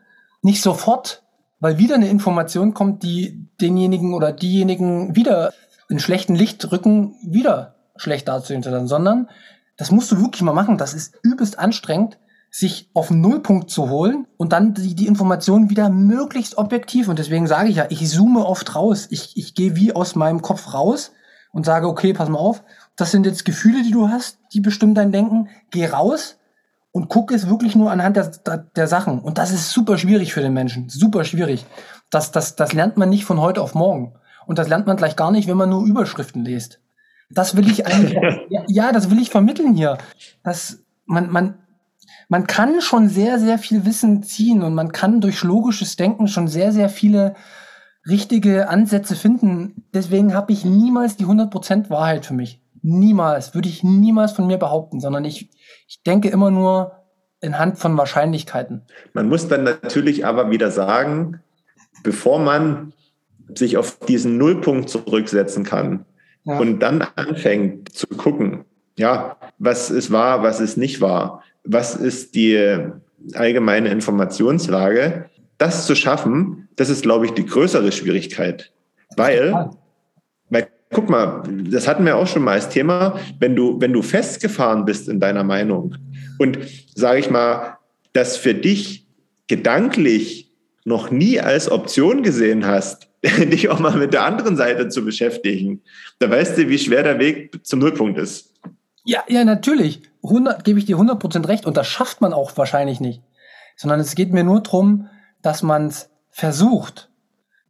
nicht 0.43 0.63
sofort 0.63 1.25
weil 1.65 1.79
wieder 1.79 1.95
eine 1.95 2.11
Information 2.11 2.75
kommt, 2.75 3.03
die 3.03 3.49
denjenigen 3.59 4.13
oder 4.13 4.33
diejenigen 4.33 5.17
wieder 5.17 5.55
in 5.89 5.99
schlechten 5.99 6.35
Licht 6.35 6.71
rücken, 6.71 7.15
wieder 7.25 7.74
schlecht 7.97 8.29
dazustehen 8.29 8.63
zu 8.63 8.71
lassen, 8.71 8.89
sondern 8.89 9.29
das 9.77 9.91
musst 9.91 10.11
du 10.13 10.21
wirklich 10.21 10.43
mal 10.43 10.53
machen. 10.53 10.79
Das 10.79 10.95
ist 10.95 11.15
übelst 11.23 11.59
anstrengend, 11.59 12.19
sich 12.51 12.89
auf 12.95 13.09
den 13.09 13.21
Nullpunkt 13.21 13.69
zu 13.69 13.91
holen 13.91 14.29
und 14.37 14.53
dann 14.53 14.75
die, 14.75 14.95
die 14.95 15.09
Informationen 15.09 15.71
wieder 15.71 15.89
möglichst 15.91 16.57
objektiv. 16.57 17.09
Und 17.09 17.19
deswegen 17.19 17.49
sage 17.49 17.69
ich 17.69 17.77
ja, 17.77 17.87
ich 17.89 18.09
zoome 18.09 18.47
oft 18.47 18.77
raus. 18.77 19.09
Ich, 19.11 19.37
ich 19.37 19.55
gehe 19.55 19.75
wie 19.75 19.93
aus 19.93 20.15
meinem 20.15 20.41
Kopf 20.41 20.73
raus 20.73 21.11
und 21.53 21.67
sage, 21.67 21.89
okay, 21.89 22.13
pass 22.13 22.29
mal 22.29 22.39
auf, 22.39 22.63
das 22.97 23.11
sind 23.11 23.27
jetzt 23.27 23.45
Gefühle, 23.45 23.83
die 23.83 23.91
du 23.91 24.09
hast, 24.09 24.39
die 24.53 24.61
bestimmen 24.61 24.95
dein 24.95 25.11
Denken. 25.11 25.49
Geh 25.71 25.87
raus 25.87 26.39
und 26.93 27.09
guck 27.09 27.33
es 27.33 27.49
wirklich 27.49 27.75
nur 27.75 27.91
anhand 27.91 28.17
der, 28.17 28.59
der 28.77 28.87
Sachen. 28.87 29.19
Und 29.19 29.39
das 29.39 29.51
ist 29.51 29.71
super 29.71 29.99
schwierig 29.99 30.33
für 30.33 30.41
den 30.41 30.53
Menschen. 30.53 30.89
Super 30.89 31.25
schwierig. 31.25 31.67
Das, 32.11 32.31
das, 32.31 32.55
das 32.55 32.73
lernt 32.73 32.97
man 32.97 33.09
nicht 33.09 33.25
von 33.25 33.41
heute 33.41 33.63
auf 33.63 33.75
morgen. 33.75 34.15
Und 34.47 34.61
das 34.61 34.69
lernt 34.69 34.87
man 34.87 34.97
gleich 34.97 35.17
gar 35.17 35.33
nicht, 35.33 35.49
wenn 35.49 35.57
man 35.57 35.71
nur 35.71 35.85
Überschriften 35.85 36.45
liest. 36.45 36.79
Das 37.31 37.57
will 37.57 37.69
ich 37.69 37.87
eigentlich, 37.87 38.19
ja, 38.69 38.93
das 38.93 39.11
will 39.11 39.21
ich 39.21 39.31
vermitteln 39.31 39.75
hier. 39.75 39.99
Dass 40.43 40.85
man, 41.07 41.31
man, 41.31 41.59
man 42.29 42.47
kann 42.47 42.81
schon 42.81 43.09
sehr, 43.09 43.39
sehr 43.39 43.59
viel 43.59 43.85
Wissen 43.85 44.23
ziehen 44.23 44.63
und 44.63 44.75
man 44.75 44.93
kann 44.93 45.21
durch 45.21 45.43
logisches 45.43 45.97
Denken 45.97 46.29
schon 46.29 46.49
sehr, 46.49 46.73
sehr 46.73 46.89
viele 46.89 47.35
richtige 48.07 48.69
Ansätze 48.69 49.17
finden. 49.17 49.85
Deswegen 49.95 50.35
habe 50.35 50.53
ich 50.53 50.65
niemals 50.65 51.17
die 51.17 51.27
100% 51.27 51.91
Wahrheit 51.91 52.27
für 52.27 52.35
mich. 52.35 52.61
Niemals. 52.83 53.55
Würde 53.55 53.69
ich 53.69 53.83
niemals 53.83 54.33
von 54.33 54.47
mir 54.47 54.59
behaupten, 54.59 55.01
sondern 55.01 55.25
ich, 55.25 55.51
ich 55.89 56.03
denke 56.03 56.29
immer 56.29 56.51
nur 56.51 56.93
anhand 57.43 57.79
von 57.79 57.97
Wahrscheinlichkeiten. 57.97 58.83
Man 59.13 59.29
muss 59.29 59.49
dann 59.49 59.65
natürlich 59.65 60.27
aber 60.27 60.51
wieder 60.51 60.71
sagen, 60.71 61.41
bevor 62.03 62.39
man 62.39 62.93
sich 63.55 63.77
auf 63.77 63.99
diesen 64.01 64.39
Nullpunkt 64.39 64.89
zurücksetzen 64.89 65.65
kann 65.65 66.05
ja. 66.45 66.59
und 66.59 66.81
dann 66.81 67.03
anfängt 67.17 67.91
zu 67.95 68.07
gucken, 68.07 68.65
ja, 68.97 69.37
was 69.59 69.91
ist 69.91 70.13
wahr, 70.13 70.43
was 70.43 70.61
ist 70.61 70.77
nicht 70.77 71.01
wahr, 71.01 71.43
was 71.65 71.97
ist 71.97 72.35
die 72.35 72.79
allgemeine 73.33 73.89
Informationslage, 73.89 75.31
das 75.59 75.87
zu 75.87 75.95
schaffen, 75.95 76.69
das 76.77 76.91
ist, 76.91 77.03
glaube 77.03 77.27
ich, 77.27 77.33
die 77.33 77.47
größere 77.47 77.93
Schwierigkeit. 77.93 78.73
Weil, 79.17 79.71
weil, 80.51 80.69
guck 80.91 81.09
mal, 81.09 81.43
das 81.71 81.89
hatten 81.89 82.05
wir 82.05 82.17
auch 82.17 82.27
schon 82.27 82.43
mal 82.43 82.53
als 82.53 82.69
Thema, 82.69 83.19
wenn 83.39 83.57
du, 83.57 83.81
wenn 83.81 83.93
du 83.93 84.03
festgefahren 84.03 84.85
bist 84.85 85.09
in 85.09 85.21
deiner 85.21 85.45
Meinung 85.45 85.97
und, 86.39 86.59
sage 86.95 87.21
ich 87.21 87.31
mal, 87.31 87.79
das 88.13 88.37
für 88.37 88.55
dich 88.55 89.07
gedanklich 89.49 90.53
noch 90.85 91.11
nie 91.11 91.41
als 91.41 91.71
Option 91.71 92.23
gesehen 92.23 92.67
hast, 92.67 93.09
dich 93.51 93.69
auch 93.69 93.79
mal 93.79 93.97
mit 93.97 94.13
der 94.13 94.25
anderen 94.25 94.57
Seite 94.57 94.89
zu 94.89 95.05
beschäftigen, 95.05 95.83
da 96.19 96.31
weißt 96.31 96.59
du, 96.59 96.69
wie 96.69 96.79
schwer 96.79 97.03
der 97.03 97.19
Weg 97.19 97.65
zum 97.65 97.79
Nullpunkt 97.79 98.19
ist. 98.19 98.53
Ja, 99.05 99.23
ja, 99.29 99.45
natürlich. 99.45 100.03
100, 100.23 100.65
gebe 100.65 100.79
ich 100.79 100.87
dir 100.87 100.97
100% 100.97 101.49
recht 101.49 101.67
und 101.67 101.77
das 101.77 101.87
schafft 101.87 102.21
man 102.21 102.33
auch 102.33 102.57
wahrscheinlich 102.57 103.01
nicht. 103.01 103.23
Sondern 103.77 104.01
es 104.01 104.15
geht 104.15 104.33
mir 104.33 104.45
nur 104.45 104.63
darum, 104.63 105.09
dass 105.43 105.63
man 105.63 105.89
es 105.89 106.11
versucht. 106.31 107.11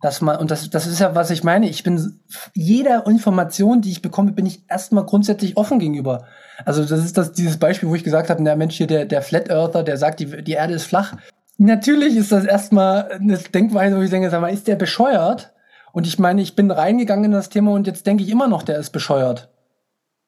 Dass 0.01 0.21
man, 0.21 0.39
und 0.39 0.51
das, 0.51 0.71
das 0.71 0.87
ist 0.87 1.01
ja, 1.01 1.15
was 1.15 1.31
ich 1.31 1.45
meine, 1.45 1.69
ich 1.69 1.83
bin 1.83 2.21
jeder 2.53 3.07
Information, 3.07 3.81
die 3.81 3.91
ich 3.91 4.03
bekomme, 4.03 4.33
bin 4.33 4.47
ich 4.47 4.63
erstmal 4.69 5.07
grundsätzlich 5.07 5.57
offen 5.57 5.79
gegenüber. 5.79 6.27
Also 6.65 6.85
das 6.85 7.05
ist 7.05 7.17
das, 7.17 7.33
dieses 7.33 7.57
Beispiel, 7.57 7.89
wo 7.89 7.95
ich 7.95 8.05
gesagt 8.05 8.31
habe, 8.31 8.43
der 8.43 8.57
Mensch 8.57 8.77
hier, 8.77 8.87
der, 8.87 9.07
der 9.07 9.23
Flat 9.23 9.51
Earther, 9.51 9.83
der 9.83 9.97
sagt, 9.97 10.21
die, 10.21 10.43
die 10.43 10.53
Erde 10.53 10.75
ist 10.75 10.85
flach. 10.85 11.17
Natürlich 11.57 12.17
ist 12.17 12.33
das 12.33 12.45
erstmal 12.45 13.13
eine 13.13 13.39
Denkweise, 13.39 13.97
wo 13.97 14.03
ich 14.03 14.11
denke, 14.11 14.31
sag 14.31 14.41
mal, 14.41 14.53
ist 14.53 14.67
der 14.67 14.77
bescheuert? 14.77 15.53
Und 15.93 16.07
ich 16.07 16.19
meine, 16.19 16.43
ich 16.43 16.57
bin 16.57 16.71
reingegangen 16.71 17.27
in 17.27 17.33
das 17.33 17.49
Thema 17.49 17.73
und 17.73 17.87
jetzt 17.87 18.07
denke 18.07 18.25
ich 18.25 18.31
immer 18.31 18.49
noch, 18.49 18.63
der 18.63 18.79
ist 18.79 18.91
bescheuert. 18.91 19.49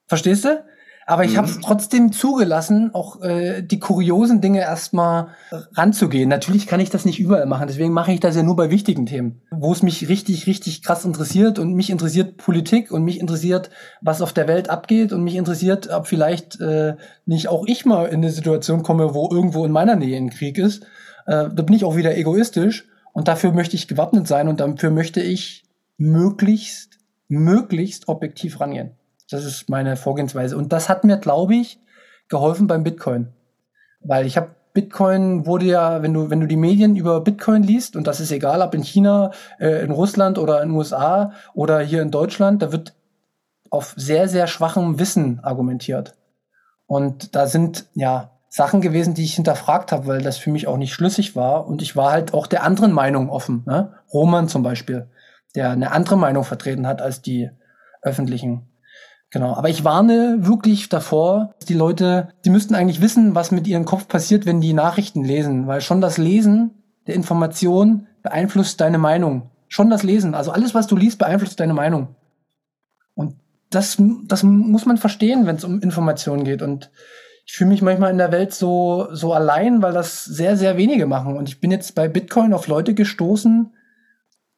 Verstehst 0.06 0.44
du? 0.44 0.62
Aber 1.08 1.24
ich 1.24 1.32
mhm. 1.32 1.36
habe 1.36 1.48
es 1.48 1.60
trotzdem 1.60 2.12
zugelassen, 2.12 2.90
auch 2.92 3.22
äh, 3.22 3.62
die 3.62 3.78
kuriosen 3.78 4.40
Dinge 4.40 4.60
erstmal 4.60 5.28
ranzugehen. 5.72 6.28
Natürlich 6.28 6.66
kann 6.66 6.80
ich 6.80 6.90
das 6.90 7.04
nicht 7.04 7.20
überall 7.20 7.46
machen, 7.46 7.68
deswegen 7.68 7.92
mache 7.92 8.12
ich 8.12 8.18
das 8.18 8.34
ja 8.34 8.42
nur 8.42 8.56
bei 8.56 8.70
wichtigen 8.70 9.06
Themen, 9.06 9.40
wo 9.52 9.72
es 9.72 9.82
mich 9.82 10.08
richtig, 10.08 10.48
richtig 10.48 10.82
krass 10.82 11.04
interessiert 11.04 11.60
und 11.60 11.74
mich 11.74 11.90
interessiert 11.90 12.36
Politik 12.36 12.90
und 12.90 13.04
mich 13.04 13.20
interessiert, 13.20 13.70
was 14.00 14.20
auf 14.20 14.32
der 14.32 14.48
Welt 14.48 14.68
abgeht 14.68 15.12
und 15.12 15.22
mich 15.22 15.36
interessiert, 15.36 15.88
ob 15.90 16.08
vielleicht 16.08 16.60
äh, 16.60 16.96
nicht 17.24 17.48
auch 17.48 17.64
ich 17.66 17.86
mal 17.86 18.06
in 18.06 18.16
eine 18.16 18.30
Situation 18.30 18.82
komme, 18.82 19.14
wo 19.14 19.30
irgendwo 19.30 19.64
in 19.64 19.72
meiner 19.72 19.94
Nähe 19.94 20.16
ein 20.16 20.30
Krieg 20.30 20.58
ist. 20.58 20.84
Äh, 21.26 21.48
da 21.52 21.62
bin 21.62 21.74
ich 21.74 21.84
auch 21.84 21.96
wieder 21.96 22.16
egoistisch 22.16 22.88
und 23.12 23.28
dafür 23.28 23.52
möchte 23.52 23.76
ich 23.76 23.88
gewappnet 23.88 24.26
sein 24.26 24.48
und 24.48 24.60
dafür 24.60 24.90
möchte 24.90 25.20
ich 25.20 25.64
möglichst, 25.96 26.98
möglichst 27.28 28.08
objektiv 28.08 28.60
rangehen. 28.60 28.92
Das 29.30 29.44
ist 29.44 29.68
meine 29.68 29.96
Vorgehensweise. 29.96 30.56
Und 30.56 30.72
das 30.72 30.88
hat 30.88 31.04
mir, 31.04 31.16
glaube 31.16 31.56
ich, 31.56 31.80
geholfen 32.28 32.66
beim 32.66 32.84
Bitcoin. 32.84 33.32
Weil 34.00 34.26
ich 34.26 34.36
habe 34.36 34.54
Bitcoin 34.72 35.46
wurde 35.46 35.64
ja, 35.64 36.02
wenn 36.02 36.12
du, 36.12 36.28
wenn 36.28 36.40
du 36.40 36.46
die 36.46 36.56
Medien 36.56 36.96
über 36.96 37.22
Bitcoin 37.22 37.62
liest, 37.62 37.96
und 37.96 38.06
das 38.06 38.20
ist 38.20 38.30
egal, 38.30 38.60
ob 38.60 38.74
in 38.74 38.82
China, 38.82 39.30
äh, 39.58 39.82
in 39.82 39.90
Russland 39.90 40.38
oder 40.38 40.62
in 40.62 40.68
den 40.68 40.76
USA 40.76 41.32
oder 41.54 41.80
hier 41.80 42.02
in 42.02 42.10
Deutschland, 42.10 42.60
da 42.60 42.72
wird 42.72 42.94
auf 43.70 43.94
sehr, 43.96 44.28
sehr 44.28 44.46
schwachem 44.46 44.98
Wissen 44.98 45.40
argumentiert. 45.42 46.14
Und 46.86 47.34
da 47.34 47.46
sind 47.46 47.86
ja 47.94 48.35
Sachen 48.56 48.80
gewesen, 48.80 49.12
die 49.12 49.24
ich 49.24 49.34
hinterfragt 49.34 49.92
habe, 49.92 50.06
weil 50.06 50.22
das 50.22 50.38
für 50.38 50.50
mich 50.50 50.66
auch 50.66 50.78
nicht 50.78 50.94
schlüssig 50.94 51.36
war. 51.36 51.66
Und 51.66 51.82
ich 51.82 51.94
war 51.94 52.12
halt 52.12 52.32
auch 52.32 52.46
der 52.46 52.62
anderen 52.62 52.90
Meinung 52.90 53.28
offen. 53.28 53.62
Ne? 53.66 53.92
Roman 54.14 54.48
zum 54.48 54.62
Beispiel, 54.62 55.10
der 55.54 55.72
eine 55.72 55.90
andere 55.92 56.16
Meinung 56.16 56.42
vertreten 56.42 56.86
hat 56.86 57.02
als 57.02 57.20
die 57.20 57.50
öffentlichen 58.00 58.66
Genau, 59.30 59.54
aber 59.54 59.68
ich 59.68 59.84
warne 59.84 60.46
wirklich 60.46 60.88
davor, 60.88 61.56
die 61.68 61.74
Leute, 61.74 62.28
die 62.44 62.50
müssten 62.50 62.74
eigentlich 62.76 63.02
wissen, 63.02 63.34
was 63.34 63.50
mit 63.50 63.66
ihrem 63.66 63.84
Kopf 63.84 64.08
passiert, 64.08 64.46
wenn 64.46 64.60
die 64.62 64.72
Nachrichten 64.72 65.24
lesen, 65.24 65.66
weil 65.66 65.82
schon 65.82 66.00
das 66.00 66.16
Lesen 66.16 66.70
der 67.08 67.16
Information 67.16 68.06
beeinflusst 68.22 68.80
deine 68.80 68.98
Meinung. 68.98 69.50
Schon 69.68 69.90
das 69.90 70.04
Lesen, 70.04 70.34
also 70.34 70.52
alles, 70.52 70.74
was 70.74 70.86
du 70.86 70.96
liest, 70.96 71.18
beeinflusst 71.18 71.60
deine 71.60 71.74
Meinung. 71.74 72.14
Und 73.14 73.34
das, 73.68 74.00
das 74.26 74.44
muss 74.44 74.86
man 74.86 74.96
verstehen, 74.96 75.44
wenn 75.44 75.56
es 75.56 75.64
um 75.64 75.82
Informationen 75.82 76.44
geht. 76.44 76.62
Und 76.62 76.90
ich 77.46 77.54
fühle 77.54 77.70
mich 77.70 77.80
manchmal 77.80 78.10
in 78.10 78.18
der 78.18 78.32
Welt 78.32 78.52
so, 78.52 79.06
so 79.12 79.32
allein, 79.32 79.80
weil 79.80 79.92
das 79.92 80.24
sehr, 80.24 80.56
sehr 80.56 80.76
wenige 80.76 81.06
machen. 81.06 81.36
Und 81.36 81.48
ich 81.48 81.60
bin 81.60 81.70
jetzt 81.70 81.94
bei 81.94 82.08
Bitcoin 82.08 82.52
auf 82.52 82.66
Leute 82.66 82.92
gestoßen, 82.92 83.72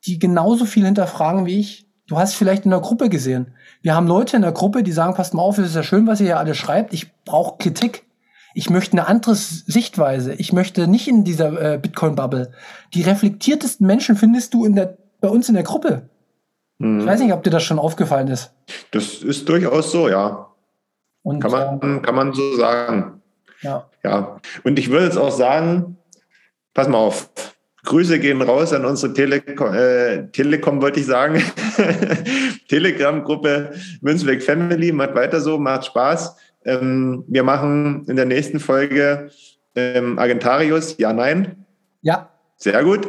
die 0.06 0.18
genauso 0.18 0.64
viel 0.64 0.86
hinterfragen 0.86 1.44
wie 1.44 1.60
ich. 1.60 1.86
Du 2.06 2.16
hast 2.16 2.34
vielleicht 2.34 2.64
in 2.64 2.70
der 2.70 2.80
Gruppe 2.80 3.10
gesehen. 3.10 3.54
Wir 3.82 3.94
haben 3.94 4.06
Leute 4.06 4.36
in 4.36 4.42
der 4.42 4.52
Gruppe, 4.52 4.82
die 4.82 4.92
sagen, 4.92 5.12
passt 5.12 5.34
mal 5.34 5.42
auf, 5.42 5.58
es 5.58 5.66
ist 5.68 5.76
ja 5.76 5.82
schön, 5.82 6.06
was 6.06 6.20
ihr 6.20 6.26
hier 6.26 6.38
alle 6.38 6.54
schreibt. 6.54 6.94
Ich 6.94 7.12
brauche 7.24 7.58
Kritik. 7.58 8.06
Ich 8.54 8.70
möchte 8.70 8.92
eine 8.92 9.06
andere 9.06 9.34
Sichtweise. 9.34 10.32
Ich 10.32 10.54
möchte 10.54 10.88
nicht 10.88 11.08
in 11.08 11.24
dieser 11.24 11.74
äh, 11.74 11.78
Bitcoin-Bubble. 11.78 12.52
Die 12.94 13.02
reflektiertesten 13.02 13.86
Menschen 13.86 14.16
findest 14.16 14.54
du 14.54 14.64
in 14.64 14.74
der, 14.74 14.96
bei 15.20 15.28
uns 15.28 15.50
in 15.50 15.54
der 15.54 15.62
Gruppe. 15.62 16.08
Mhm. 16.78 17.00
Ich 17.00 17.06
weiß 17.06 17.20
nicht, 17.20 17.34
ob 17.34 17.44
dir 17.44 17.50
das 17.50 17.64
schon 17.64 17.78
aufgefallen 17.78 18.28
ist. 18.28 18.50
Das 18.92 19.16
ist 19.16 19.46
durchaus 19.46 19.92
so, 19.92 20.08
ja. 20.08 20.46
Und, 21.28 21.40
kann, 21.40 21.50
man, 21.50 21.98
äh, 21.98 22.00
kann 22.00 22.14
man 22.14 22.32
so 22.32 22.56
sagen. 22.56 23.20
Ja. 23.60 23.86
ja. 24.02 24.40
Und 24.64 24.78
ich 24.78 24.88
würde 24.88 25.04
jetzt 25.04 25.18
auch 25.18 25.30
sagen, 25.30 25.98
pass 26.72 26.88
mal 26.88 26.96
auf, 26.96 27.28
Grüße 27.84 28.18
gehen 28.18 28.40
raus 28.40 28.72
an 28.72 28.86
unsere 28.86 29.12
Telekom, 29.12 29.74
äh, 29.74 30.30
Telekom 30.30 30.80
wollte 30.80 31.00
ich 31.00 31.06
sagen, 31.06 31.42
Telegram-Gruppe 32.68 33.72
Münzweg 34.00 34.42
Family. 34.42 34.90
Macht 34.90 35.14
weiter 35.14 35.40
so, 35.40 35.58
macht 35.58 35.84
Spaß. 35.86 36.36
Ähm, 36.64 37.24
wir 37.28 37.42
machen 37.42 38.06
in 38.08 38.16
der 38.16 38.24
nächsten 38.24 38.58
Folge 38.58 39.30
ähm, 39.74 40.18
Agentarius, 40.18 40.96
ja, 40.96 41.12
nein. 41.12 41.66
Ja. 42.00 42.30
Sehr 42.56 42.82
gut. 42.82 43.06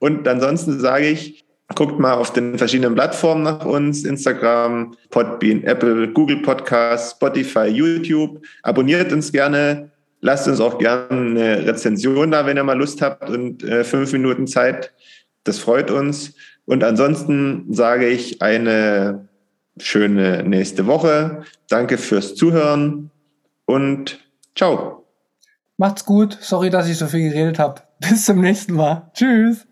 Und 0.00 0.28
ansonsten 0.28 0.78
sage 0.80 1.08
ich, 1.08 1.43
guckt 1.74 1.98
mal 1.98 2.14
auf 2.14 2.32
den 2.32 2.58
verschiedenen 2.58 2.94
Plattformen 2.94 3.42
nach 3.42 3.64
uns, 3.64 4.04
Instagram, 4.04 4.96
Podbean, 5.10 5.62
Apple, 5.64 6.08
Google 6.08 6.42
Podcasts, 6.42 7.12
Spotify, 7.12 7.66
YouTube. 7.66 8.44
Abonniert 8.62 9.12
uns 9.12 9.32
gerne, 9.32 9.90
Lasst 10.24 10.48
uns 10.48 10.58
auch 10.58 10.78
gerne 10.78 11.06
eine 11.10 11.66
Rezension 11.66 12.30
da, 12.30 12.46
wenn 12.46 12.56
ihr 12.56 12.64
mal 12.64 12.78
Lust 12.78 13.02
habt 13.02 13.28
und 13.28 13.62
äh, 13.62 13.84
fünf 13.84 14.10
Minuten 14.14 14.46
Zeit. 14.46 14.90
Das 15.44 15.58
freut 15.58 15.90
uns. 15.90 16.32
Und 16.64 16.82
ansonsten 16.82 17.66
sage 17.68 18.08
ich 18.08 18.40
eine 18.40 19.28
schöne 19.76 20.42
nächste 20.42 20.86
Woche. 20.86 21.42
Danke 21.68 21.98
fürs 21.98 22.36
Zuhören 22.36 23.10
und 23.66 24.18
ciao. 24.56 25.04
Macht's 25.76 26.06
gut. 26.06 26.38
Sorry, 26.40 26.70
dass 26.70 26.88
ich 26.88 26.96
so 26.96 27.06
viel 27.06 27.28
geredet 27.28 27.58
habe. 27.58 27.82
Bis 28.00 28.24
zum 28.24 28.40
nächsten 28.40 28.72
Mal. 28.72 29.10
Tschüss. 29.12 29.66